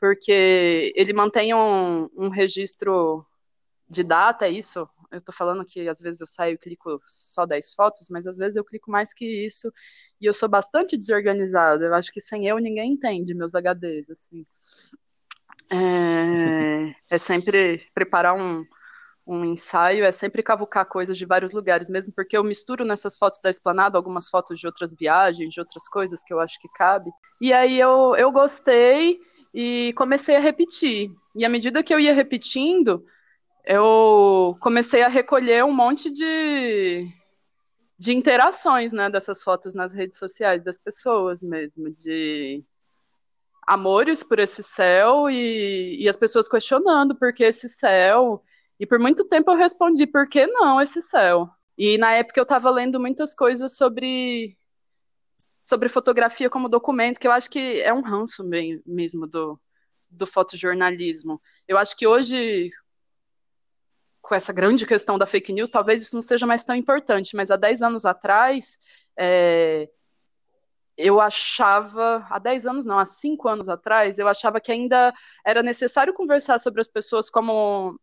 porque 0.00 0.92
ele 0.96 1.12
mantém 1.12 1.54
um, 1.54 2.08
um 2.16 2.30
registro 2.30 3.26
de 3.88 4.02
data, 4.02 4.46
é 4.46 4.50
isso. 4.50 4.88
Eu 5.12 5.20
tô 5.20 5.32
falando 5.32 5.64
que 5.64 5.88
às 5.88 6.00
vezes 6.00 6.20
eu 6.20 6.26
saio 6.26 6.54
e 6.54 6.58
clico 6.58 7.00
só 7.06 7.44
10 7.46 7.74
fotos, 7.74 8.08
mas 8.10 8.26
às 8.26 8.38
vezes 8.38 8.56
eu 8.56 8.64
clico 8.64 8.90
mais 8.90 9.12
que 9.12 9.26
isso 9.46 9.70
e 10.20 10.26
eu 10.26 10.34
sou 10.34 10.48
bastante 10.48 10.96
desorganizada. 10.96 11.84
Eu 11.84 11.94
acho 11.94 12.10
que 12.12 12.20
sem 12.20 12.46
eu 12.46 12.58
ninguém 12.58 12.92
entende 12.92 13.34
meus 13.34 13.54
HDs, 13.54 14.10
assim. 14.10 14.46
É, 15.70 16.90
é 17.10 17.18
sempre 17.18 17.86
preparar 17.94 18.34
um, 18.34 18.64
um 19.26 19.44
ensaio, 19.44 20.04
é 20.04 20.12
sempre 20.12 20.42
cavucar 20.42 20.86
coisas 20.86 21.18
de 21.18 21.26
vários 21.26 21.52
lugares, 21.52 21.90
mesmo 21.90 22.12
porque 22.14 22.36
eu 22.36 22.42
misturo 22.42 22.84
nessas 22.84 23.18
fotos 23.18 23.40
da 23.40 23.50
esplanada 23.50 23.98
algumas 23.98 24.28
fotos 24.28 24.58
de 24.58 24.66
outras 24.66 24.94
viagens, 24.94 25.52
de 25.52 25.60
outras 25.60 25.86
coisas 25.88 26.22
que 26.24 26.32
eu 26.32 26.40
acho 26.40 26.58
que 26.58 26.68
cabe. 26.74 27.10
E 27.40 27.52
aí 27.52 27.78
eu, 27.78 28.14
eu 28.16 28.32
gostei 28.32 29.18
e 29.52 29.92
comecei 29.96 30.36
a 30.36 30.40
repetir. 30.40 31.10
E 31.36 31.44
à 31.44 31.48
medida 31.48 31.82
que 31.82 31.92
eu 31.92 32.00
ia 32.00 32.14
repetindo, 32.14 33.04
eu 33.64 34.56
comecei 34.60 35.02
a 35.02 35.08
recolher 35.08 35.62
um 35.62 35.74
monte 35.74 36.10
de, 36.10 37.06
de 37.98 38.12
interações 38.14 38.92
né, 38.92 39.10
dessas 39.10 39.42
fotos 39.42 39.74
nas 39.74 39.92
redes 39.92 40.16
sociais 40.18 40.64
das 40.64 40.78
pessoas 40.78 41.42
mesmo, 41.42 41.90
de 41.90 42.64
amores 43.68 44.22
por 44.22 44.38
esse 44.38 44.62
céu 44.62 45.28
e, 45.28 46.02
e 46.02 46.08
as 46.08 46.16
pessoas 46.16 46.48
questionando 46.48 47.14
por 47.14 47.34
que 47.34 47.44
esse 47.44 47.68
céu. 47.68 48.42
E 48.80 48.86
por 48.86 48.98
muito 48.98 49.26
tempo 49.26 49.50
eu 49.50 49.56
respondi, 49.56 50.06
por 50.06 50.26
que 50.26 50.46
não 50.46 50.80
esse 50.80 51.02
céu? 51.02 51.50
E 51.76 51.98
na 51.98 52.12
época 52.14 52.40
eu 52.40 52.44
estava 52.44 52.70
lendo 52.70 52.98
muitas 52.98 53.34
coisas 53.34 53.76
sobre 53.76 54.56
sobre 55.60 55.90
fotografia 55.90 56.48
como 56.48 56.66
documento, 56.66 57.20
que 57.20 57.28
eu 57.28 57.32
acho 57.32 57.50
que 57.50 57.82
é 57.82 57.92
um 57.92 58.00
ranço 58.00 58.42
mesmo 58.86 59.26
do, 59.26 59.60
do 60.08 60.26
fotojornalismo. 60.26 61.38
Eu 61.66 61.76
acho 61.76 61.94
que 61.94 62.06
hoje, 62.06 62.70
com 64.22 64.34
essa 64.34 64.50
grande 64.50 64.86
questão 64.86 65.18
da 65.18 65.26
fake 65.26 65.52
news, 65.52 65.68
talvez 65.68 66.02
isso 66.02 66.14
não 66.14 66.22
seja 66.22 66.46
mais 66.46 66.64
tão 66.64 66.74
importante, 66.74 67.36
mas 67.36 67.50
há 67.50 67.56
10 67.56 67.82
anos 67.82 68.06
atrás, 68.06 68.78
é, 69.14 69.90
eu 70.98 71.20
achava, 71.20 72.26
há 72.28 72.40
10 72.40 72.66
anos 72.66 72.84
não, 72.84 72.98
há 72.98 73.06
5 73.06 73.48
anos 73.48 73.68
atrás, 73.68 74.18
eu 74.18 74.26
achava 74.26 74.60
que 74.60 74.72
ainda 74.72 75.14
era 75.46 75.62
necessário 75.62 76.12
conversar 76.12 76.58
sobre 76.58 76.80
as 76.80 76.88
pessoas 76.88 77.30
como, 77.30 77.98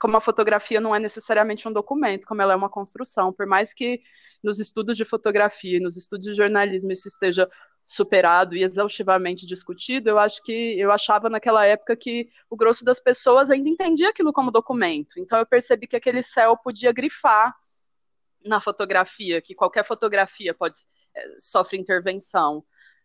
como 0.00 0.16
a 0.16 0.20
fotografia 0.20 0.80
não 0.80 0.94
é 0.94 0.98
necessariamente 0.98 1.68
um 1.68 1.72
documento, 1.72 2.26
como 2.26 2.40
ela 2.40 2.54
é 2.54 2.56
uma 2.56 2.70
construção. 2.70 3.34
Por 3.34 3.46
mais 3.46 3.74
que 3.74 4.00
nos 4.42 4.58
estudos 4.58 4.96
de 4.96 5.04
fotografia, 5.04 5.78
nos 5.78 5.98
estudos 5.98 6.24
de 6.26 6.34
jornalismo 6.34 6.90
isso 6.90 7.06
esteja 7.06 7.46
superado 7.84 8.56
e 8.56 8.62
exaustivamente 8.62 9.44
discutido, 9.44 10.08
eu 10.08 10.18
acho 10.18 10.42
que 10.42 10.80
eu 10.80 10.90
achava 10.90 11.28
naquela 11.28 11.66
época 11.66 11.94
que 11.94 12.30
o 12.48 12.56
grosso 12.56 12.82
das 12.82 12.98
pessoas 12.98 13.50
ainda 13.50 13.68
entendia 13.68 14.08
aquilo 14.08 14.32
como 14.32 14.50
documento. 14.50 15.18
Então 15.18 15.38
eu 15.38 15.44
percebi 15.44 15.86
que 15.86 15.96
aquele 15.96 16.22
céu 16.22 16.56
podia 16.56 16.92
grifar 16.92 17.54
na 18.42 18.58
fotografia, 18.58 19.42
que 19.42 19.54
qualquer 19.54 19.86
fotografia 19.86 20.54
pode 20.54 20.76
sofre 21.38 21.78
intervenção. 21.78 22.64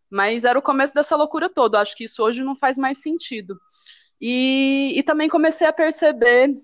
Mas 0.09 0.45
era 0.45 0.57
o 0.57 0.61
começo 0.61 0.93
dessa 0.93 1.15
loucura 1.15 1.49
toda. 1.49 1.79
Acho 1.79 1.95
que 1.95 2.05
isso 2.05 2.23
hoje 2.23 2.43
não 2.43 2.55
faz 2.55 2.77
mais 2.77 3.01
sentido. 3.01 3.59
E, 4.19 4.93
e 4.95 5.03
também 5.03 5.29
comecei 5.29 5.67
a 5.67 5.73
perceber 5.73 6.55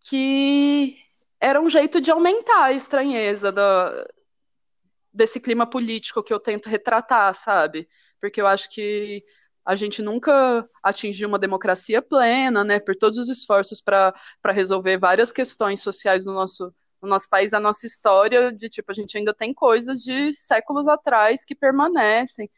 que 0.00 0.96
era 1.40 1.60
um 1.60 1.68
jeito 1.68 2.00
de 2.00 2.10
aumentar 2.10 2.64
a 2.64 2.72
estranheza 2.72 3.52
do, 3.52 3.60
desse 5.12 5.40
clima 5.40 5.66
político 5.66 6.22
que 6.22 6.32
eu 6.32 6.40
tento 6.40 6.68
retratar, 6.68 7.34
sabe? 7.34 7.88
Porque 8.20 8.40
eu 8.40 8.46
acho 8.46 8.68
que 8.70 9.24
a 9.64 9.76
gente 9.76 10.00
nunca 10.00 10.68
atingiu 10.82 11.28
uma 11.28 11.38
democracia 11.38 12.00
plena, 12.00 12.64
né? 12.64 12.80
Por 12.80 12.96
todos 12.96 13.18
os 13.18 13.28
esforços 13.28 13.80
para 13.80 14.14
resolver 14.46 14.96
várias 14.96 15.30
questões 15.30 15.80
sociais 15.80 16.24
no 16.24 16.32
nosso 16.32 16.74
no 17.00 17.08
nosso 17.08 17.28
país, 17.28 17.52
a 17.52 17.60
nossa 17.60 17.86
história 17.86 18.52
de 18.52 18.68
tipo, 18.68 18.90
a 18.90 18.94
gente 18.94 19.16
ainda 19.16 19.34
tem 19.34 19.54
coisas 19.54 20.02
de 20.02 20.34
séculos 20.34 20.88
atrás 20.88 21.44
que 21.44 21.54
permanecem. 21.54 22.50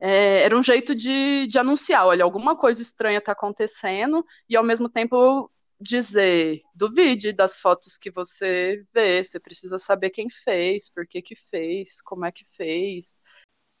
É, 0.00 0.42
era 0.42 0.56
um 0.56 0.62
jeito 0.62 0.94
de, 0.94 1.46
de 1.46 1.58
anunciar, 1.58 2.06
olha, 2.06 2.24
alguma 2.24 2.56
coisa 2.56 2.82
estranha 2.82 3.18
está 3.18 3.32
acontecendo, 3.32 4.24
e 4.48 4.56
ao 4.56 4.64
mesmo 4.64 4.88
tempo 4.88 5.50
dizer, 5.80 6.62
duvide 6.74 7.32
das 7.32 7.60
fotos 7.60 7.98
que 7.98 8.10
você 8.10 8.84
vê, 8.92 9.22
você 9.22 9.38
precisa 9.40 9.78
saber 9.78 10.10
quem 10.10 10.28
fez, 10.30 10.88
por 10.88 11.06
que 11.06 11.22
que 11.22 11.36
fez, 11.50 12.00
como 12.00 12.24
é 12.24 12.32
que 12.32 12.44
fez. 12.56 13.20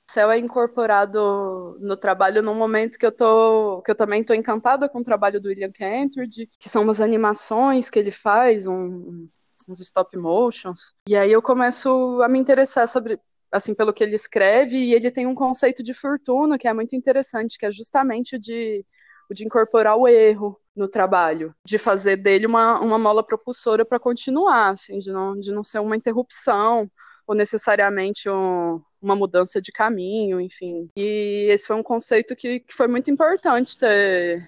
O 0.08 0.12
céu 0.12 0.30
é 0.30 0.38
incorporado 0.38 1.78
no 1.80 1.96
trabalho 1.96 2.42
num 2.42 2.54
momento 2.54 2.98
que 2.98 3.06
eu 3.06 3.12
tô, 3.12 3.82
que 3.82 3.90
eu 3.90 3.94
também 3.94 4.20
estou 4.20 4.36
encantada 4.36 4.88
com 4.88 5.00
o 5.00 5.04
trabalho 5.04 5.40
do 5.40 5.48
William 5.48 5.72
Kentridge, 5.72 6.48
que 6.58 6.68
são 6.68 6.82
umas 6.82 7.00
animações 7.00 7.90
que 7.90 7.98
ele 7.98 8.10
faz, 8.10 8.66
um, 8.66 9.28
uns 9.68 9.80
stop 9.80 10.16
motions. 10.16 10.94
E 11.08 11.16
aí 11.16 11.32
eu 11.32 11.42
começo 11.42 12.20
a 12.22 12.28
me 12.28 12.38
interessar 12.38 12.88
sobre 12.88 13.18
assim 13.50 13.74
pelo 13.74 13.92
que 13.92 14.02
ele 14.02 14.16
escreve 14.16 14.76
e 14.76 14.94
ele 14.94 15.10
tem 15.10 15.26
um 15.26 15.34
conceito 15.34 15.82
de 15.82 15.94
fortuna 15.94 16.58
que 16.58 16.66
é 16.66 16.72
muito 16.72 16.96
interessante, 16.96 17.56
que 17.58 17.66
é 17.66 17.72
justamente 17.72 18.36
o 18.36 18.38
de 18.38 18.84
o 19.30 19.34
de 19.34 19.44
incorporar 19.44 19.96
o 19.96 20.06
erro 20.06 20.60
no 20.76 20.88
trabalho, 20.88 21.54
de 21.64 21.78
fazer 21.78 22.16
dele 22.16 22.46
uma, 22.46 22.80
uma 22.80 22.98
mola 22.98 23.22
propulsora 23.22 23.84
para 23.84 24.00
continuar, 24.00 24.70
assim, 24.70 24.98
de 24.98 25.10
não, 25.12 25.38
de 25.38 25.52
não 25.52 25.62
ser 25.62 25.78
uma 25.78 25.96
interrupção 25.96 26.90
ou 27.26 27.34
necessariamente 27.34 28.28
um, 28.28 28.80
uma 29.00 29.16
mudança 29.16 29.60
de 29.60 29.72
caminho, 29.72 30.40
enfim. 30.40 30.90
E 30.96 31.46
esse 31.50 31.66
foi 31.66 31.76
um 31.76 31.82
conceito 31.82 32.36
que, 32.36 32.60
que 32.60 32.74
foi 32.74 32.86
muito 32.86 33.10
importante 33.10 33.78
ter, 33.78 34.46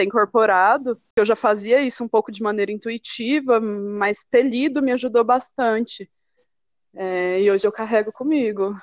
ter 0.00 0.04
incorporado. 0.04 1.00
Eu 1.14 1.26
já 1.26 1.36
fazia 1.36 1.82
isso 1.82 2.02
um 2.02 2.08
pouco 2.08 2.32
de 2.32 2.42
maneira 2.42 2.72
intuitiva, 2.72 3.60
mas 3.60 4.24
ter 4.30 4.42
lido 4.42 4.82
me 4.82 4.92
ajudou 4.92 5.22
bastante. 5.22 6.10
É, 6.94 7.40
e 7.40 7.50
hoje 7.50 7.66
eu 7.66 7.72
carrego 7.72 8.10
comigo. 8.10 8.74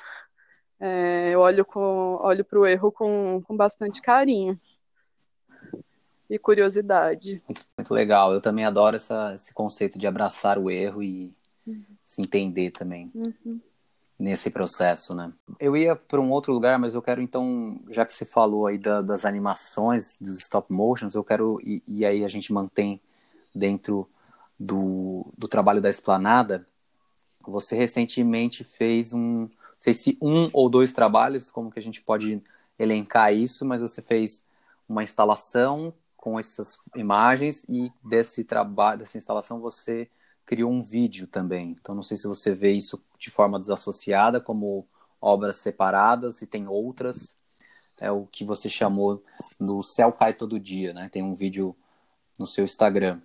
É, 0.79 1.31
eu 1.31 1.39
olho, 1.39 1.65
para 1.65 2.59
o 2.59 2.65
erro 2.65 2.91
com, 2.91 3.41
com 3.45 3.57
bastante 3.57 3.99
carinho 3.99 4.59
e 6.29 6.37
curiosidade. 6.37 7.41
Muito, 7.47 7.65
muito 7.77 7.93
legal. 7.93 8.31
Eu 8.31 8.41
também 8.41 8.65
adoro 8.65 8.95
essa, 8.95 9.33
esse 9.33 9.53
conceito 9.53 9.97
de 9.97 10.05
abraçar 10.05 10.59
o 10.59 10.69
erro 10.69 11.01
e 11.01 11.33
uhum. 11.65 11.83
se 12.05 12.21
entender 12.21 12.69
também. 12.71 13.11
Uhum 13.15 13.59
nesse 14.19 14.49
processo, 14.49 15.13
né? 15.13 15.31
Eu 15.59 15.77
ia 15.77 15.95
para 15.95 16.19
um 16.19 16.31
outro 16.31 16.51
lugar, 16.51 16.79
mas 16.79 16.95
eu 16.95 17.01
quero 17.01 17.21
então, 17.21 17.79
já 17.89 18.05
que 18.05 18.13
você 18.13 18.25
falou 18.25 18.65
aí 18.65 18.77
da, 18.77 19.01
das 19.01 19.25
animações, 19.25 20.17
dos 20.19 20.39
stop 20.39 20.71
motions, 20.73 21.13
eu 21.13 21.23
quero 21.23 21.59
e, 21.63 21.83
e, 21.87 22.05
aí 22.05 22.25
a 22.25 22.27
gente 22.27 22.51
mantém 22.51 22.99
dentro 23.53 24.09
do, 24.59 25.31
do 25.37 25.47
trabalho 25.47 25.81
da 25.81 25.89
Esplanada. 25.89 26.65
Você 27.41 27.75
recentemente 27.75 28.63
fez 28.63 29.13
um, 29.13 29.41
não 29.41 29.49
sei 29.79 29.93
se 29.93 30.17
um 30.21 30.49
ou 30.51 30.69
dois 30.69 30.93
trabalhos, 30.93 31.51
como 31.51 31.71
que 31.71 31.79
a 31.79 31.83
gente 31.83 32.01
pode 32.01 32.41
elencar 32.79 33.33
isso, 33.33 33.65
mas 33.65 33.79
você 33.81 34.01
fez 34.01 34.43
uma 34.89 35.03
instalação 35.03 35.93
com 36.15 36.39
essas 36.39 36.79
imagens 36.95 37.63
e 37.69 37.91
desse 38.03 38.43
trabalho, 38.43 38.99
dessa 38.99 39.17
instalação 39.17 39.59
você 39.59 40.09
criou 40.47 40.71
um 40.71 40.81
vídeo 40.81 41.27
também. 41.27 41.77
Então 41.79 41.93
não 41.93 42.01
sei 42.01 42.15
se 42.15 42.25
você 42.25 42.55
vê 42.55 42.71
isso 42.71 43.03
de 43.19 43.29
forma 43.29 43.59
desassociada, 43.59 44.39
como 44.39 44.87
obras 45.21 45.57
separadas, 45.57 46.41
e 46.41 46.47
tem 46.47 46.67
outras. 46.67 47.37
É 47.99 48.09
o 48.09 48.25
que 48.25 48.45
você 48.45 48.69
chamou 48.69 49.23
no 49.59 49.83
Céu 49.83 50.11
Cai 50.11 50.33
Todo 50.33 50.59
Dia, 50.59 50.93
né? 50.93 51.09
Tem 51.09 51.21
um 51.21 51.35
vídeo 51.35 51.75
no 52.39 52.47
seu 52.47 52.63
Instagram. 52.63 53.19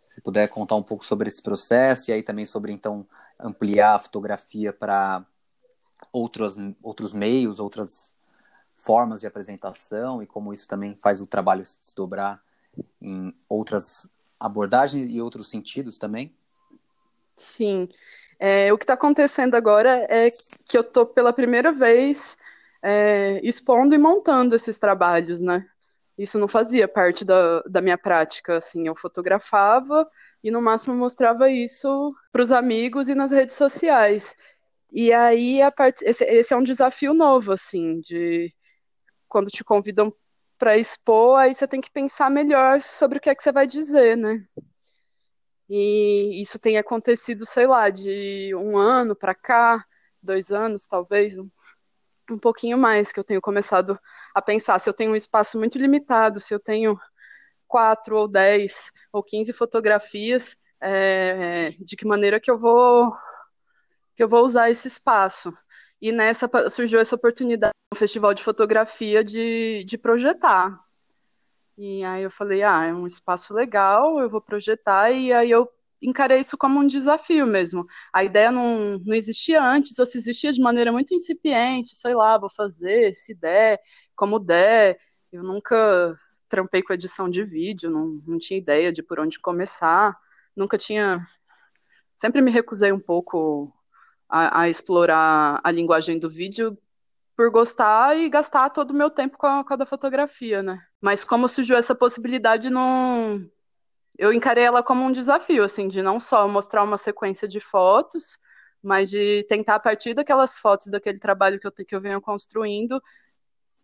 Se 0.00 0.20
puder 0.20 0.48
contar 0.48 0.76
um 0.76 0.82
pouco 0.82 1.04
sobre 1.04 1.28
esse 1.28 1.42
processo 1.42 2.10
e 2.10 2.14
aí 2.14 2.22
também 2.22 2.46
sobre 2.46 2.72
então 2.72 3.06
ampliar 3.38 3.96
a 3.96 3.98
fotografia 3.98 4.72
para 4.72 5.26
outros, 6.12 6.56
outros 6.82 7.12
meios, 7.12 7.60
outras 7.60 8.14
formas 8.74 9.20
de 9.20 9.26
apresentação 9.26 10.22
e 10.22 10.26
como 10.26 10.52
isso 10.52 10.68
também 10.68 10.96
faz 10.96 11.20
o 11.20 11.26
trabalho 11.26 11.66
se 11.66 11.80
desdobrar 11.80 12.42
em 13.02 13.34
outras 13.48 14.08
abordagens 14.38 15.10
e 15.10 15.20
outros 15.20 15.48
sentidos 15.48 15.98
também? 15.98 16.34
Sim. 17.36 17.88
É, 18.38 18.72
o 18.72 18.78
que 18.78 18.84
está 18.84 18.94
acontecendo 18.94 19.54
agora 19.54 20.06
é 20.08 20.30
que 20.66 20.76
eu 20.76 20.82
estou 20.82 21.06
pela 21.06 21.32
primeira 21.32 21.72
vez 21.72 22.36
é, 22.82 23.40
expondo 23.42 23.94
e 23.94 23.98
montando 23.98 24.54
esses 24.54 24.78
trabalhos, 24.78 25.40
né? 25.40 25.66
Isso 26.16 26.38
não 26.38 26.46
fazia 26.46 26.86
parte 26.86 27.24
da, 27.24 27.60
da 27.62 27.80
minha 27.80 27.98
prática, 27.98 28.58
assim, 28.58 28.86
eu 28.86 28.94
fotografava 28.94 30.08
e 30.42 30.50
no 30.50 30.62
máximo 30.62 30.94
mostrava 30.94 31.50
isso 31.50 32.14
para 32.30 32.42
os 32.42 32.52
amigos 32.52 33.08
e 33.08 33.14
nas 33.14 33.30
redes 33.32 33.56
sociais. 33.56 34.36
E 34.92 35.12
aí 35.12 35.60
part... 35.72 36.02
esse, 36.04 36.24
esse, 36.24 36.54
é 36.54 36.56
um 36.56 36.62
desafio 36.62 37.14
novo, 37.14 37.52
assim, 37.52 38.00
de 38.00 38.52
quando 39.28 39.50
te 39.50 39.64
convidam 39.64 40.14
para 40.58 40.78
expor, 40.78 41.38
aí 41.38 41.54
você 41.54 41.66
tem 41.66 41.80
que 41.80 41.90
pensar 41.90 42.30
melhor 42.30 42.80
sobre 42.80 43.18
o 43.18 43.20
que 43.20 43.30
é 43.30 43.34
que 43.34 43.42
você 43.42 43.50
vai 43.50 43.66
dizer, 43.66 44.16
né? 44.16 44.46
E 45.68 46.40
isso 46.42 46.58
tem 46.58 46.76
acontecido, 46.76 47.46
sei 47.46 47.66
lá, 47.66 47.90
de 47.90 48.54
um 48.54 48.76
ano 48.76 49.16
para 49.16 49.34
cá, 49.34 49.84
dois 50.22 50.50
anos, 50.50 50.86
talvez, 50.86 51.36
um, 51.38 51.48
pouquinho 52.38 52.78
mais, 52.78 53.12
que 53.12 53.20
eu 53.20 53.24
tenho 53.24 53.40
começado 53.40 53.98
a 54.34 54.42
pensar 54.42 54.78
se 54.78 54.88
eu 54.88 54.94
tenho 54.94 55.12
um 55.12 55.16
espaço 55.16 55.58
muito 55.58 55.78
limitado, 55.78 56.40
se 56.40 56.54
eu 56.54 56.60
tenho 56.60 56.98
quatro 57.66 58.16
ou 58.16 58.28
dez 58.28 58.90
ou 59.12 59.22
quinze 59.22 59.52
fotografias, 59.52 60.56
é, 60.80 61.70
de 61.80 61.96
que 61.96 62.06
maneira 62.06 62.40
que 62.40 62.50
eu 62.50 62.58
vou 62.58 63.12
que 64.16 64.22
eu 64.22 64.28
vou 64.28 64.44
usar 64.44 64.70
esse 64.70 64.86
espaço. 64.88 65.52
E 66.00 66.12
nessa 66.12 66.48
surgiu 66.70 67.00
essa 67.00 67.16
oportunidade 67.16 67.72
no 67.92 67.98
Festival 67.98 68.34
de 68.34 68.42
Fotografia 68.42 69.24
de, 69.24 69.84
de 69.84 69.98
projetar. 69.98 70.78
E 71.76 72.04
aí 72.04 72.22
eu 72.22 72.30
falei, 72.30 72.62
ah, 72.62 72.84
é 72.84 72.94
um 72.94 73.06
espaço 73.06 73.52
legal, 73.52 74.20
eu 74.20 74.30
vou 74.30 74.40
projetar, 74.40 75.10
e 75.10 75.32
aí 75.32 75.50
eu 75.50 75.68
encarei 76.00 76.38
isso 76.40 76.56
como 76.56 76.78
um 76.78 76.86
desafio 76.86 77.46
mesmo. 77.46 77.84
A 78.12 78.22
ideia 78.22 78.50
não, 78.52 78.98
não 79.04 79.14
existia 79.14 79.62
antes, 79.62 79.98
ou 79.98 80.06
se 80.06 80.18
existia 80.18 80.52
de 80.52 80.60
maneira 80.60 80.92
muito 80.92 81.12
incipiente, 81.14 81.96
sei 81.96 82.14
lá, 82.14 82.38
vou 82.38 82.50
fazer, 82.50 83.14
se 83.14 83.34
der, 83.34 83.80
como 84.14 84.38
der. 84.38 84.98
Eu 85.32 85.42
nunca 85.42 86.16
trampei 86.48 86.82
com 86.82 86.92
edição 86.92 87.28
de 87.28 87.42
vídeo, 87.44 87.90
não, 87.90 88.22
não 88.26 88.38
tinha 88.38 88.58
ideia 88.58 88.92
de 88.92 89.02
por 89.02 89.18
onde 89.18 89.40
começar, 89.40 90.16
nunca 90.54 90.78
tinha. 90.78 91.26
Sempre 92.16 92.40
me 92.40 92.50
recusei 92.50 92.92
um 92.92 93.00
pouco 93.00 93.72
a, 94.28 94.62
a 94.62 94.68
explorar 94.68 95.60
a 95.64 95.70
linguagem 95.70 96.18
do 96.18 96.30
vídeo 96.30 96.78
por 97.36 97.50
gostar 97.50 98.16
e 98.16 98.28
gastar 98.28 98.70
todo 98.70 98.92
o 98.92 98.94
meu 98.94 99.10
tempo 99.10 99.36
com 99.36 99.46
a, 99.46 99.64
com 99.64 99.74
a 99.74 99.76
da 99.76 99.86
fotografia, 99.86 100.62
né? 100.62 100.78
Mas 101.00 101.24
como 101.24 101.48
surgiu 101.48 101.76
essa 101.76 101.94
possibilidade, 101.94 102.70
não... 102.70 103.44
eu 104.18 104.32
encarei 104.32 104.64
ela 104.64 104.82
como 104.82 105.04
um 105.04 105.12
desafio, 105.12 105.64
assim, 105.64 105.88
de 105.88 106.02
não 106.02 106.20
só 106.20 106.46
mostrar 106.46 106.84
uma 106.84 106.96
sequência 106.96 107.48
de 107.48 107.60
fotos, 107.60 108.38
mas 108.82 109.10
de 109.10 109.44
tentar, 109.48 109.76
a 109.76 109.80
partir 109.80 110.14
daquelas 110.14 110.58
fotos, 110.58 110.88
daquele 110.88 111.18
trabalho 111.18 111.58
que 111.58 111.66
eu, 111.66 111.72
que 111.72 111.94
eu 111.94 112.00
venho 112.00 112.20
construindo, 112.20 113.02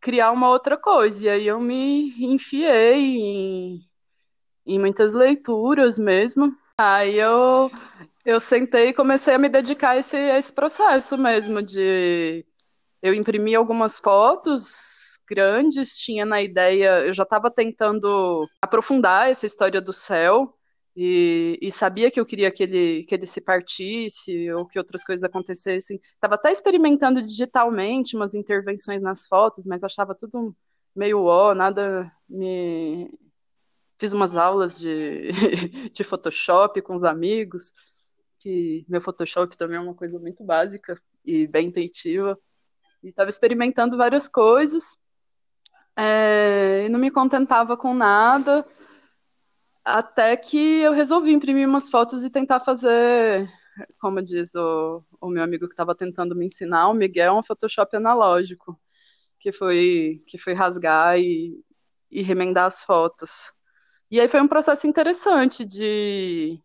criar 0.01 0.31
uma 0.31 0.49
outra 0.49 0.77
coisa. 0.77 1.25
E 1.25 1.29
aí 1.29 1.47
eu 1.47 1.59
me 1.61 2.15
enfiei 2.25 3.17
em, 3.17 3.81
em 4.67 4.79
muitas 4.79 5.13
leituras 5.13 5.99
mesmo. 5.99 6.55
Aí 6.79 7.19
eu, 7.19 7.71
eu 8.25 8.41
sentei 8.41 8.89
e 8.89 8.95
comecei 8.95 9.35
a 9.35 9.39
me 9.39 9.49
dedicar 9.49 9.91
a 9.91 9.97
esse, 9.97 10.17
a 10.17 10.39
esse 10.39 10.53
processo 10.53 11.19
mesmo 11.19 11.61
de 11.61 12.47
eu 13.03 13.15
imprimi 13.15 13.55
algumas 13.55 13.99
fotos 13.99 15.19
grandes, 15.29 15.97
tinha 15.97 16.27
na 16.27 16.43
ideia, 16.43 17.07
eu 17.07 17.15
já 17.15 17.23
estava 17.23 17.51
tentando 17.51 18.47
aprofundar 18.61 19.31
essa 19.31 19.47
história 19.47 19.81
do 19.81 19.93
céu 19.93 20.57
e, 20.97 21.57
e, 21.63 21.71
sabia 21.71 22.11
que 22.11 22.19
eu 22.19 22.27
queria 22.27 22.51
que 22.51 22.65
ele, 22.65 23.05
que 23.05 23.15
ele 23.15 23.27
se 23.27 23.41
partisse 23.41 24.51
ou 24.53 24.67
que 24.67 24.79
outras 24.79 25.05
coisas 25.05 25.23
acontecessem. 25.23 26.01
Estava 26.15 26.35
até 26.35 26.51
experimentando 26.51 27.23
digitalmente 27.23 28.17
umas 28.17 28.35
intervenções 28.35 29.01
nas 29.01 29.27
fotos, 29.27 29.65
mas 29.65 29.85
achava 29.85 30.17
tudo 30.17 30.55
meio 30.95 31.25
ó, 31.25 31.55
nada 31.55 32.11
me. 32.29 33.11
Fiz 33.99 34.13
umas 34.13 34.35
aulas 34.35 34.79
de, 34.79 35.31
de 35.93 36.03
Photoshop 36.03 36.83
com 36.83 36.95
os 36.97 37.05
amigos, 37.05 37.73
que 38.39 38.85
meu 38.89 39.01
Photoshop 39.01 39.57
também 39.57 39.77
é 39.77 39.81
uma 39.81 39.95
coisa 39.95 40.19
muito 40.19 40.43
básica 40.43 41.01
e 41.25 41.47
bem 41.47 41.69
intuitiva. 41.69 42.39
Estava 43.03 43.31
experimentando 43.31 43.97
várias 43.97 44.29
coisas. 44.29 44.97
É, 45.97 46.85
e 46.87 46.89
não 46.89 46.99
me 46.99 47.11
contentava 47.11 47.77
com 47.77 47.95
nada. 47.95 48.67
Até 49.85 50.37
que 50.37 50.81
eu 50.81 50.93
resolvi 50.93 51.33
imprimir 51.33 51.69
umas 51.69 51.91
fotos 51.91 52.23
e 52.23 52.31
tentar 52.31 52.61
fazer, 52.61 53.49
como 53.99 54.23
diz 54.23 54.55
o, 54.55 55.03
o 55.21 55.29
meu 55.29 55.43
amigo 55.43 55.67
que 55.67 55.73
estava 55.73 55.95
tentando 55.95 56.37
me 56.37 56.47
ensinar, 56.47 56.89
o 56.89 56.95
Miguel, 56.95 57.35
um 57.35 57.43
Photoshop 57.43 57.97
analógico, 57.97 58.79
que 59.39 59.51
foi, 59.51 60.23
que 60.27 60.37
foi 60.37 60.53
rasgar 60.53 61.19
e, 61.19 61.59
e 62.11 62.23
remendar 62.23 62.67
as 62.67 62.85
fotos. 62.85 63.53
E 64.11 64.21
aí 64.21 64.29
foi 64.29 64.41
um 64.41 64.49
processo 64.49 64.87
interessante 64.87 65.65
de, 65.65 66.61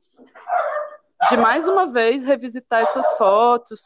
de 1.30 1.38
mais 1.38 1.68
uma 1.68 1.86
vez 1.86 2.24
revisitar 2.24 2.82
essas 2.82 3.14
fotos 3.18 3.82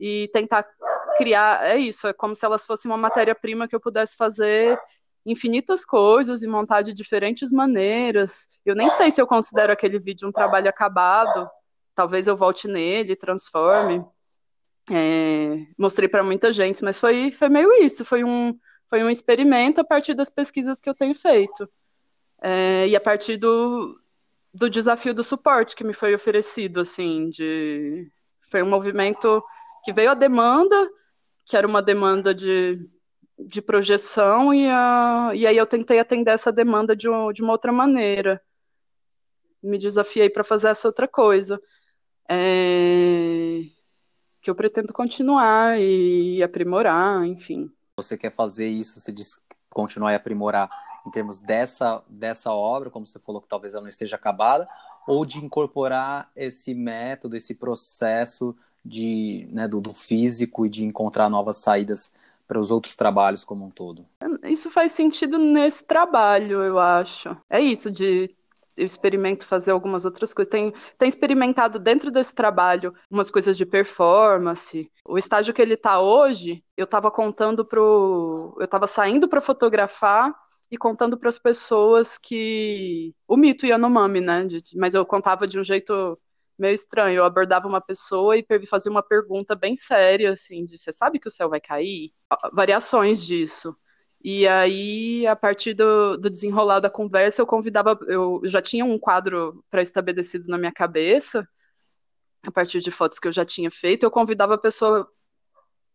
e 0.00 0.28
tentar 0.32 0.66
criar, 1.16 1.64
é 1.66 1.76
isso, 1.76 2.06
é 2.06 2.12
como 2.12 2.34
se 2.34 2.44
elas 2.44 2.66
fossem 2.66 2.90
uma 2.90 2.98
matéria-prima 2.98 3.68
que 3.68 3.74
eu 3.74 3.80
pudesse 3.80 4.16
fazer 4.16 4.78
infinitas 5.24 5.84
coisas 5.84 6.42
e 6.42 6.46
montar 6.46 6.82
de 6.82 6.92
diferentes 6.92 7.52
maneiras. 7.52 8.48
Eu 8.64 8.74
nem 8.74 8.90
sei 8.90 9.10
se 9.10 9.20
eu 9.20 9.26
considero 9.26 9.72
aquele 9.72 9.98
vídeo 9.98 10.28
um 10.28 10.32
trabalho 10.32 10.68
acabado. 10.68 11.48
Talvez 11.94 12.26
eu 12.26 12.36
volte 12.36 12.66
nele, 12.66 13.14
transforme. 13.14 14.04
É, 14.90 15.64
mostrei 15.78 16.08
para 16.08 16.24
muita 16.24 16.52
gente, 16.52 16.82
mas 16.82 16.98
foi, 16.98 17.30
foi 17.30 17.48
meio 17.48 17.72
isso. 17.84 18.04
Foi 18.04 18.24
um, 18.24 18.58
foi 18.88 19.04
um 19.04 19.10
experimento 19.10 19.80
a 19.80 19.84
partir 19.84 20.14
das 20.14 20.28
pesquisas 20.28 20.80
que 20.80 20.88
eu 20.88 20.94
tenho 20.94 21.14
feito. 21.14 21.68
É, 22.42 22.88
e 22.88 22.96
a 22.96 23.00
partir 23.00 23.36
do, 23.36 23.96
do 24.52 24.68
desafio 24.68 25.14
do 25.14 25.22
suporte 25.22 25.76
que 25.76 25.84
me 25.84 25.92
foi 25.92 26.14
oferecido, 26.14 26.80
assim, 26.80 27.30
de 27.30 28.10
foi 28.50 28.62
um 28.62 28.68
movimento 28.68 29.42
que 29.84 29.92
veio 29.92 30.10
a 30.10 30.14
demanda 30.14 30.90
que 31.44 31.56
era 31.56 31.66
uma 31.66 31.82
demanda 31.82 32.34
de, 32.34 32.88
de 33.38 33.60
projeção, 33.60 34.52
e, 34.52 34.68
a, 34.68 35.32
e 35.34 35.46
aí 35.46 35.56
eu 35.56 35.66
tentei 35.66 35.98
atender 35.98 36.30
essa 36.32 36.52
demanda 36.52 36.94
de, 36.94 37.08
de 37.34 37.42
uma 37.42 37.52
outra 37.52 37.72
maneira. 37.72 38.40
Me 39.62 39.78
desafiei 39.78 40.28
para 40.28 40.44
fazer 40.44 40.68
essa 40.68 40.88
outra 40.88 41.06
coisa. 41.06 41.60
É, 42.28 43.62
que 44.40 44.50
eu 44.50 44.54
pretendo 44.54 44.92
continuar 44.92 45.78
e 45.80 46.42
aprimorar, 46.42 47.24
enfim. 47.24 47.70
Você 47.96 48.18
quer 48.18 48.32
fazer 48.32 48.68
isso, 48.68 49.00
você 49.00 49.12
diz 49.12 49.40
continuar 49.70 50.12
e 50.12 50.16
aprimorar 50.16 50.68
em 51.06 51.10
termos 51.10 51.40
dessa, 51.40 52.02
dessa 52.08 52.52
obra, 52.52 52.90
como 52.90 53.06
você 53.06 53.18
falou 53.18 53.40
que 53.40 53.48
talvez 53.48 53.74
ela 53.74 53.82
não 53.82 53.88
esteja 53.88 54.16
acabada, 54.16 54.68
ou 55.06 55.24
de 55.24 55.38
incorporar 55.38 56.30
esse 56.34 56.74
método, 56.74 57.36
esse 57.36 57.54
processo 57.54 58.56
de, 58.84 59.48
né, 59.50 59.68
do, 59.68 59.80
do 59.80 59.94
físico 59.94 60.66
e 60.66 60.68
de 60.68 60.84
encontrar 60.84 61.28
novas 61.28 61.58
saídas 61.58 62.12
para 62.46 62.58
os 62.58 62.70
outros 62.70 62.94
trabalhos 62.94 63.44
como 63.44 63.64
um 63.64 63.70
todo. 63.70 64.04
Isso 64.44 64.70
faz 64.70 64.92
sentido 64.92 65.38
nesse 65.38 65.84
trabalho, 65.84 66.62
eu 66.62 66.78
acho. 66.78 67.36
É 67.48 67.60
isso 67.60 67.90
de 67.90 68.34
eu 68.76 68.86
experimento 68.86 69.46
fazer 69.46 69.70
algumas 69.70 70.04
outras 70.04 70.32
coisas. 70.32 70.50
Tenho, 70.50 70.72
tenho 70.98 71.08
experimentado 71.08 71.78
dentro 71.78 72.10
desse 72.10 72.34
trabalho 72.34 72.94
umas 73.10 73.30
coisas 73.30 73.56
de 73.56 73.66
performance. 73.66 74.90
O 75.04 75.18
estágio 75.18 75.52
que 75.52 75.60
ele 75.60 75.74
está 75.74 76.00
hoje, 76.00 76.64
eu 76.76 76.84
estava 76.84 77.10
contando 77.10 77.64
pro, 77.64 78.54
eu 78.58 78.64
estava 78.64 78.86
saindo 78.86 79.28
para 79.28 79.40
fotografar 79.40 80.34
e 80.70 80.78
contando 80.78 81.18
para 81.18 81.28
as 81.28 81.38
pessoas 81.38 82.16
que 82.16 83.14
o 83.28 83.36
mito 83.36 83.66
Yanomami, 83.66 84.20
né? 84.20 84.44
De, 84.44 84.62
mas 84.76 84.94
eu 84.94 85.04
contava 85.04 85.46
de 85.46 85.58
um 85.58 85.64
jeito 85.64 86.18
meio 86.58 86.74
estranho. 86.74 87.18
Eu 87.18 87.24
abordava 87.24 87.68
uma 87.68 87.80
pessoa 87.80 88.36
e 88.36 88.46
fazia 88.66 88.90
uma 88.90 89.02
pergunta 89.02 89.54
bem 89.54 89.76
séria, 89.76 90.32
assim, 90.32 90.64
de 90.64 90.78
você 90.78 90.92
sabe 90.92 91.18
que 91.18 91.28
o 91.28 91.30
céu 91.30 91.48
vai 91.48 91.60
cair? 91.60 92.12
Variações 92.52 93.24
disso. 93.24 93.76
E 94.24 94.46
aí, 94.46 95.26
a 95.26 95.34
partir 95.34 95.74
do, 95.74 96.16
do 96.16 96.30
desenrolar 96.30 96.78
da 96.78 96.88
conversa, 96.88 97.42
eu 97.42 97.46
convidava, 97.46 97.98
eu 98.06 98.40
já 98.44 98.62
tinha 98.62 98.84
um 98.84 98.98
quadro 98.98 99.64
pré-estabelecido 99.68 100.46
na 100.46 100.56
minha 100.56 100.72
cabeça, 100.72 101.46
a 102.46 102.52
partir 102.52 102.80
de 102.80 102.90
fotos 102.90 103.18
que 103.18 103.26
eu 103.26 103.32
já 103.32 103.44
tinha 103.44 103.70
feito, 103.70 104.04
eu 104.04 104.10
convidava 104.10 104.54
a 104.54 104.58
pessoa 104.58 105.08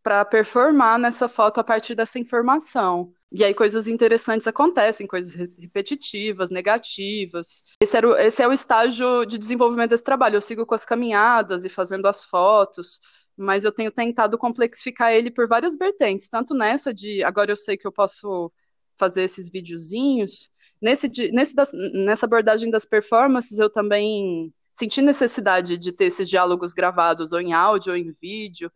para 0.04 0.26
performar 0.26 1.00
nessa 1.00 1.28
foto 1.28 1.60
a 1.60 1.64
partir 1.64 1.96
dessa 1.96 2.20
informação. 2.20 3.14
E 3.32 3.44
aí 3.44 3.54
coisas 3.54 3.88
interessantes 3.88 4.48
acontecem, 4.48 5.06
coisas 5.06 5.36
repetitivas, 5.58 6.50
negativas. 6.50 7.64
Esse, 7.82 7.98
era 7.98 8.08
o, 8.08 8.16
esse 8.16 8.42
é 8.42 8.48
o 8.48 8.54
estágio 8.54 9.26
de 9.26 9.38
desenvolvimento 9.38 9.90
desse 9.90 10.04
trabalho. 10.04 10.38
Eu 10.38 10.42
sigo 10.42 10.66
com 10.66 10.76
as 10.76 10.86
caminhadas 10.86 11.66
e 11.66 11.70
fazendo 11.70 12.08
as 12.08 12.24
fotos, 12.24 13.02
mas 13.36 13.66
eu 13.66 13.72
tenho 13.72 13.92
tentado 13.92 14.38
complexificar 14.38 15.14
ele 15.14 15.30
por 15.30 15.48
várias 15.48 15.78
vertentes, 15.78 16.28
tanto 16.30 16.54
nessa 16.54 16.94
de 16.94 17.24
agora 17.24 17.52
eu 17.52 17.58
sei 17.58 17.78
que 17.78 17.86
eu 17.86 17.92
posso 17.92 18.52
fazer 18.98 19.24
esses 19.24 19.50
videozinhos. 19.50 20.50
Nesse, 20.82 21.08
nesse 21.32 21.56
das, 21.56 21.72
nessa 21.74 22.26
abordagem 22.26 22.72
das 22.72 22.86
performances, 22.86 23.60
eu 23.60 23.70
também 23.70 24.54
senti 24.72 25.02
necessidade 25.02 25.78
de 25.78 25.92
ter 25.92 26.06
esses 26.06 26.30
diálogos 26.30 26.74
gravados 26.74 27.32
ou 27.32 27.42
em 27.42 27.54
áudio 27.54 27.92
ou 27.92 27.98
em 27.98 28.12
vídeo. 28.22 28.72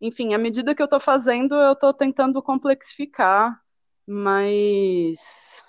Enfim, 0.00 0.34
à 0.34 0.38
medida 0.38 0.74
que 0.74 0.82
eu 0.82 0.84
estou 0.84 1.00
fazendo, 1.00 1.54
eu 1.54 1.72
estou 1.72 1.94
tentando 1.94 2.42
complexificar, 2.42 3.58
mas 4.06 5.62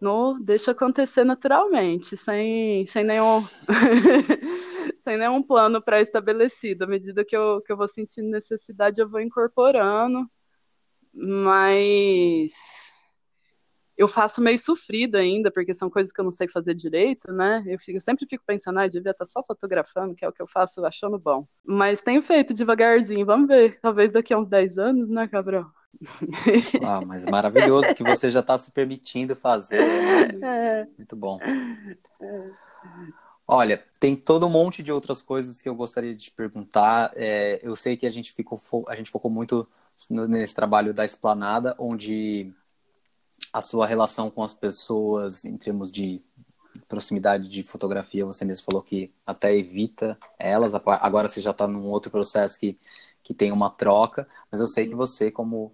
no, 0.00 0.38
deixa 0.40 0.72
acontecer 0.72 1.24
naturalmente, 1.24 2.16
sem, 2.16 2.84
sem 2.86 3.04
nenhum 3.04 3.42
sem 5.02 5.16
nenhum 5.16 5.42
plano 5.42 5.80
pré-estabelecido. 5.80 6.84
À 6.84 6.86
medida 6.86 7.24
que 7.24 7.36
eu, 7.36 7.62
que 7.62 7.72
eu 7.72 7.76
vou 7.76 7.88
sentindo 7.88 8.28
necessidade, 8.28 9.00
eu 9.00 9.08
vou 9.08 9.20
incorporando, 9.20 10.28
mas 11.14 12.52
eu 13.96 14.06
faço 14.06 14.42
meio 14.42 14.58
sofrido 14.58 15.16
ainda, 15.16 15.50
porque 15.50 15.72
são 15.72 15.88
coisas 15.88 16.12
que 16.12 16.20
eu 16.20 16.24
não 16.24 16.30
sei 16.30 16.46
fazer 16.48 16.74
direito, 16.74 17.32
né? 17.32 17.64
Eu, 17.66 17.78
fico, 17.78 17.96
eu 17.96 18.00
sempre 18.00 18.26
fico 18.28 18.44
pensando, 18.46 18.78
ah, 18.78 18.86
devia 18.86 19.12
estar 19.12 19.24
só 19.24 19.42
fotografando, 19.42 20.14
que 20.14 20.24
é 20.24 20.28
o 20.28 20.32
que 20.32 20.42
eu 20.42 20.46
faço 20.46 20.84
achando 20.84 21.18
bom. 21.18 21.46
Mas 21.64 22.02
tenho 22.02 22.20
feito 22.22 22.52
devagarzinho, 22.52 23.24
vamos 23.24 23.48
ver. 23.48 23.78
Talvez 23.80 24.12
daqui 24.12 24.34
a 24.34 24.38
uns 24.38 24.48
10 24.48 24.76
anos, 24.76 25.08
né, 25.08 25.26
Cabral? 25.26 25.72
Ah, 26.84 27.00
mas 27.04 27.24
maravilhoso 27.24 27.94
que 27.94 28.02
você 28.02 28.30
já 28.30 28.40
está 28.40 28.58
se 28.58 28.70
permitindo 28.70 29.34
fazer. 29.34 29.80
Né? 30.38 30.82
É. 30.82 30.86
Muito 30.96 31.16
bom. 31.16 31.38
Olha, 33.48 33.82
tem 34.00 34.16
todo 34.16 34.46
um 34.46 34.50
monte 34.50 34.82
de 34.82 34.90
outras 34.92 35.22
coisas 35.22 35.62
que 35.62 35.68
eu 35.68 35.74
gostaria 35.74 36.14
de 36.14 36.24
te 36.24 36.30
perguntar. 36.30 37.12
É, 37.14 37.60
eu 37.62 37.76
sei 37.76 37.96
que 37.96 38.06
a 38.06 38.10
gente 38.10 38.32
ficou, 38.32 38.60
a 38.88 38.96
gente 38.96 39.10
focou 39.10 39.30
muito 39.30 39.68
nesse 40.10 40.54
trabalho 40.54 40.92
da 40.92 41.04
esplanada, 41.04 41.74
onde 41.78 42.52
a 43.52 43.62
sua 43.62 43.86
relação 43.86 44.30
com 44.30 44.42
as 44.42 44.54
pessoas 44.54 45.44
em 45.44 45.56
termos 45.56 45.90
de 45.90 46.20
proximidade 46.88 47.48
de 47.48 47.62
fotografia, 47.62 48.24
você 48.24 48.44
mesmo 48.44 48.64
falou 48.64 48.82
que 48.82 49.12
até 49.26 49.56
evita 49.56 50.18
elas, 50.38 50.74
agora 50.74 51.28
você 51.28 51.40
já 51.40 51.50
está 51.50 51.66
num 51.66 51.86
outro 51.86 52.10
processo 52.10 52.58
que, 52.58 52.78
que 53.22 53.34
tem 53.34 53.50
uma 53.50 53.70
troca, 53.70 54.28
mas 54.50 54.60
eu 54.60 54.66
sei 54.66 54.86
que 54.86 54.94
você, 54.94 55.30
como 55.30 55.72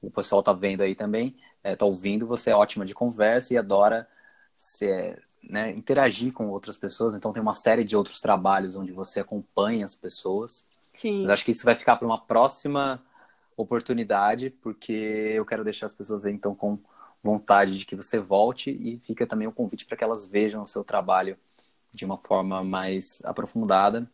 o 0.00 0.10
pessoal 0.10 0.40
está 0.40 0.52
vendo 0.52 0.82
aí 0.82 0.94
também, 0.94 1.36
está 1.64 1.84
é, 1.84 1.88
ouvindo, 1.88 2.26
você 2.26 2.50
é 2.50 2.54
ótima 2.54 2.84
de 2.84 2.94
conversa 2.94 3.54
e 3.54 3.58
adora 3.58 4.08
se, 4.56 5.16
né, 5.42 5.70
interagir 5.70 6.32
com 6.32 6.48
outras 6.48 6.76
pessoas, 6.76 7.14
então 7.14 7.32
tem 7.32 7.42
uma 7.42 7.54
série 7.54 7.84
de 7.84 7.96
outros 7.96 8.20
trabalhos 8.20 8.76
onde 8.76 8.92
você 8.92 9.20
acompanha 9.20 9.84
as 9.84 9.94
pessoas. 9.94 10.64
Sim. 10.94 11.22
Mas 11.22 11.30
acho 11.30 11.44
que 11.44 11.50
isso 11.50 11.64
vai 11.64 11.74
ficar 11.74 11.96
para 11.96 12.06
uma 12.06 12.20
próxima 12.20 13.02
oportunidade, 13.56 14.50
porque 14.50 14.92
eu 14.92 15.44
quero 15.44 15.64
deixar 15.64 15.86
as 15.86 15.94
pessoas 15.94 16.24
aí, 16.24 16.32
então, 16.32 16.54
com 16.54 16.78
vontade 17.22 17.78
de 17.78 17.84
que 17.84 17.96
você 17.96 18.18
volte 18.18 18.70
e 18.70 18.98
fica 18.98 19.26
também 19.26 19.48
o 19.48 19.52
convite 19.52 19.84
para 19.84 19.96
que 19.96 20.04
elas 20.04 20.28
vejam 20.28 20.62
o 20.62 20.66
seu 20.66 20.84
trabalho 20.84 21.36
de 21.92 22.04
uma 22.04 22.18
forma 22.18 22.62
mais 22.62 23.22
aprofundada. 23.24 24.08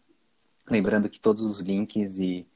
Lembrando 0.68 1.10
que 1.10 1.20
todos 1.20 1.42
os 1.42 1.60
links 1.60 2.18
e, 2.18 2.46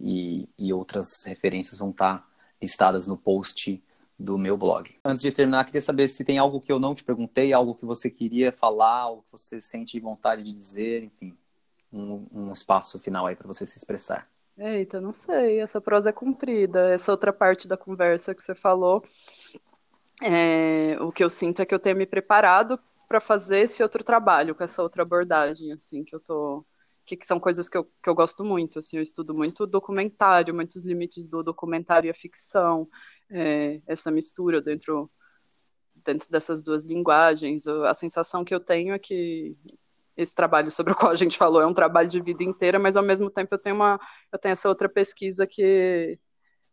e, 0.00 0.48
e 0.58 0.72
outras 0.72 1.22
referências 1.24 1.78
vão 1.78 1.90
estar 1.90 2.26
listadas 2.64 3.06
no 3.06 3.16
post 3.16 3.82
do 4.18 4.38
meu 4.38 4.56
blog. 4.56 4.90
Antes 5.04 5.22
de 5.22 5.30
terminar, 5.30 5.64
queria 5.64 5.82
saber 5.82 6.08
se 6.08 6.24
tem 6.24 6.38
algo 6.38 6.60
que 6.60 6.72
eu 6.72 6.78
não 6.78 6.94
te 6.94 7.04
perguntei, 7.04 7.52
algo 7.52 7.74
que 7.74 7.84
você 7.84 8.10
queria 8.10 8.52
falar, 8.52 9.00
algo 9.00 9.22
que 9.22 9.32
você 9.32 9.60
sente 9.60 9.98
vontade 10.00 10.42
de 10.42 10.52
dizer, 10.52 11.04
enfim, 11.04 11.36
um, 11.92 12.26
um 12.32 12.52
espaço 12.52 12.98
final 12.98 13.26
aí 13.26 13.36
para 13.36 13.46
você 13.46 13.66
se 13.66 13.78
expressar. 13.78 14.28
Eita, 14.56 15.00
não 15.00 15.12
sei, 15.12 15.60
essa 15.60 15.80
prosa 15.80 16.10
é 16.10 16.12
comprida. 16.12 16.94
Essa 16.94 17.10
outra 17.10 17.32
parte 17.32 17.66
da 17.66 17.76
conversa 17.76 18.34
que 18.34 18.42
você 18.42 18.54
falou, 18.54 19.02
é, 20.22 20.96
o 21.00 21.10
que 21.10 21.24
eu 21.24 21.30
sinto 21.30 21.60
é 21.60 21.66
que 21.66 21.74
eu 21.74 21.78
tenho 21.78 21.96
me 21.96 22.06
preparado 22.06 22.78
para 23.08 23.20
fazer 23.20 23.60
esse 23.60 23.82
outro 23.82 24.04
trabalho, 24.04 24.54
com 24.54 24.62
essa 24.62 24.82
outra 24.82 25.02
abordagem, 25.02 25.72
assim, 25.72 26.04
que 26.04 26.14
eu 26.14 26.20
tô. 26.20 26.64
Que, 27.06 27.16
que 27.16 27.26
são 27.26 27.38
coisas 27.38 27.68
que 27.68 27.76
eu, 27.76 27.84
que 27.84 28.08
eu 28.08 28.14
gosto 28.14 28.44
muito, 28.44 28.78
assim, 28.78 28.96
eu 28.96 29.02
estudo 29.02 29.34
muito 29.34 29.66
documentário, 29.66 30.54
muitos 30.54 30.84
limites 30.84 31.28
do 31.28 31.42
documentário 31.42 32.08
e 32.08 32.10
a 32.10 32.14
ficção, 32.14 32.88
é, 33.30 33.82
essa 33.86 34.10
mistura 34.10 34.62
dentro, 34.62 35.10
dentro 35.94 36.30
dessas 36.30 36.62
duas 36.62 36.82
linguagens. 36.82 37.66
A 37.66 37.92
sensação 37.92 38.44
que 38.44 38.54
eu 38.54 38.60
tenho 38.60 38.94
é 38.94 38.98
que 38.98 39.56
esse 40.16 40.34
trabalho 40.34 40.70
sobre 40.70 40.92
o 40.92 40.96
qual 40.96 41.12
a 41.12 41.16
gente 41.16 41.36
falou 41.36 41.60
é 41.60 41.66
um 41.66 41.74
trabalho 41.74 42.08
de 42.08 42.20
vida 42.20 42.44
inteira, 42.44 42.78
mas 42.78 42.96
ao 42.96 43.02
mesmo 43.02 43.30
tempo 43.30 43.54
eu 43.54 43.58
tenho 43.58 43.74
uma 43.74 43.98
eu 44.32 44.38
tenho 44.38 44.52
essa 44.52 44.68
outra 44.68 44.88
pesquisa 44.88 45.46
que 45.46 46.18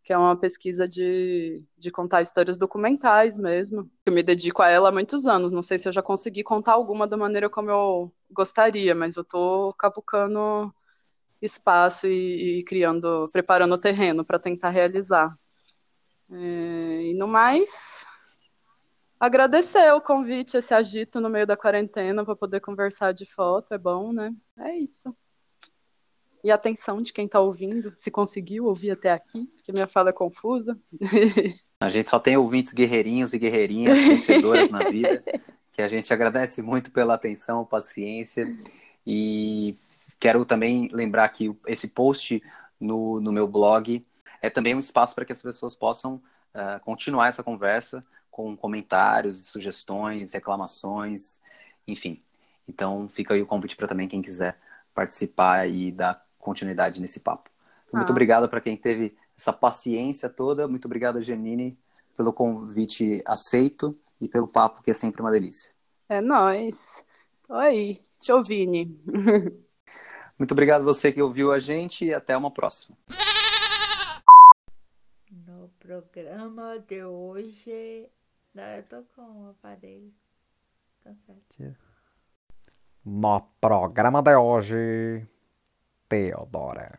que 0.04 0.12
é 0.12 0.18
uma 0.18 0.36
pesquisa 0.36 0.88
de, 0.88 1.64
de 1.78 1.92
contar 1.92 2.22
histórias 2.22 2.58
documentais 2.58 3.38
mesmo. 3.38 3.90
Eu 4.06 4.14
me 4.14 4.24
dedico 4.24 4.62
a 4.62 4.70
ela 4.70 4.90
há 4.90 4.92
muitos 4.92 5.28
anos. 5.28 5.52
Não 5.52 5.62
sei 5.62 5.78
se 5.78 5.88
eu 5.88 5.94
já 5.94 6.02
consegui 6.02 6.44
contar 6.44 6.74
alguma 6.74 7.08
da 7.08 7.16
maneira 7.16 7.50
como 7.50 7.70
eu 7.70 8.12
gostaria, 8.30 8.96
mas 8.96 9.16
eu 9.16 9.22
estou 9.22 9.74
cavucando 9.74 10.74
espaço 11.42 12.08
e, 12.08 12.60
e, 12.60 12.64
criando, 12.64 13.26
preparando 13.32 13.74
o 13.74 13.78
terreno 13.78 14.24
para 14.26 14.40
tentar 14.40 14.70
realizar. 14.70 15.36
É, 16.32 17.04
e 17.04 17.14
no 17.14 17.28
mais, 17.28 18.06
agradecer 19.20 19.92
o 19.94 20.02
convite, 20.02 20.58
esse 20.58 20.74
agito 20.74 21.20
no 21.20 21.30
meio 21.30 21.46
da 21.46 21.58
quarentena 21.58 22.24
para 22.24 22.36
poder 22.36 22.60
conversar 22.60 23.12
de 23.12 23.26
foto, 23.26 23.74
é 23.74 23.78
bom, 23.78 24.14
né? 24.14 24.34
É 24.58 24.76
isso. 24.78 25.16
E 26.44 26.52
a 26.52 26.56
atenção 26.56 27.02
de 27.02 27.14
quem 27.14 27.26
está 27.26 27.40
ouvindo, 27.40 27.92
se 27.92 28.10
conseguiu 28.10 28.66
ouvir 28.66 28.92
até 28.92 29.12
aqui, 29.12 29.46
porque 29.56 29.72
minha 29.72 29.88
fala 29.88 30.10
é 30.10 30.14
confusa. 30.14 30.80
A 31.80 31.90
gente 31.90 32.10
só 32.10 32.20
tem 32.20 32.38
ouvintes 32.38 32.74
guerreirinhos 32.74 33.34
e 33.34 33.40
guerreirinhas 33.40 34.00
vencedoras 34.00 34.70
na 34.70 34.90
vida, 34.90 35.24
que 35.72 35.82
a 35.82 35.88
gente 35.88 36.14
agradece 36.14 36.62
muito 36.62 36.92
pela 36.92 37.16
atenção, 37.16 37.66
paciência. 37.66 38.46
E 39.06 39.76
quero 40.20 40.46
também 40.46 40.90
lembrar 40.92 41.28
que 41.30 41.52
esse 41.66 41.88
post 41.88 42.42
no, 42.80 43.20
no 43.20 43.32
meu 43.32 43.48
blog 43.48 44.06
é 44.44 44.50
também 44.50 44.76
um 44.76 44.80
espaço 44.80 45.16
para 45.16 45.26
que 45.26 45.34
as 45.34 45.42
pessoas 45.42 45.74
possam 45.74 46.22
uh, 46.54 46.80
continuar 46.82 47.30
essa 47.30 47.42
conversa 47.42 48.06
com 48.30 48.56
comentários, 48.56 49.48
sugestões, 49.48 50.34
reclamações, 50.34 51.42
enfim. 51.88 52.22
Então 52.68 53.10
fica 53.10 53.34
aí 53.34 53.42
o 53.42 53.48
convite 53.48 53.76
para 53.76 53.88
também 53.88 54.08
quem 54.08 54.22
quiser 54.22 54.58
participar 54.94 55.68
e 55.68 55.92
dar 55.92 56.24
continuidade 56.42 57.00
nesse 57.00 57.20
papo. 57.20 57.50
Então, 57.88 57.96
ah. 57.96 57.98
Muito 57.98 58.12
obrigado 58.12 58.50
para 58.50 58.62
quem 58.62 58.76
teve 58.76 59.16
essa 59.38 59.54
paciência 59.54 60.30
toda. 60.30 60.68
Muito 60.68 60.86
obrigado, 60.86 61.22
Janine, 61.22 61.78
pelo 62.16 62.34
convite 62.34 63.22
aceito 63.26 63.98
e 64.20 64.28
pelo 64.28 64.48
papo 64.48 64.82
que 64.84 64.92
é 64.92 64.94
sempre 64.94 65.22
uma 65.22 65.32
delícia. 65.32 65.72
É 66.10 66.22
nóis. 66.22 67.04
Tô 67.48 67.54
aí. 67.54 68.02
Tchau, 68.20 68.44
Vini. 68.44 69.00
Muito 70.38 70.52
obrigado 70.52 70.84
você 70.84 71.12
que 71.12 71.22
ouviu 71.22 71.52
a 71.52 71.60
gente 71.60 72.06
e 72.06 72.14
até 72.14 72.36
uma 72.36 72.52
próxima. 72.52 72.98
No 75.32 75.70
programa 75.80 76.80
de 76.80 77.04
hoje 77.04 78.10
não, 78.54 78.64
eu 78.64 78.84
tô 78.84 79.04
com 79.16 79.46
o 79.46 79.50
aparelho. 79.50 80.12
Tá 81.02 81.12
certo. 81.26 81.78
No 83.06 83.42
programa 83.62 84.22
de 84.22 84.36
hoje, 84.36 85.26
Teodora. 86.12 86.92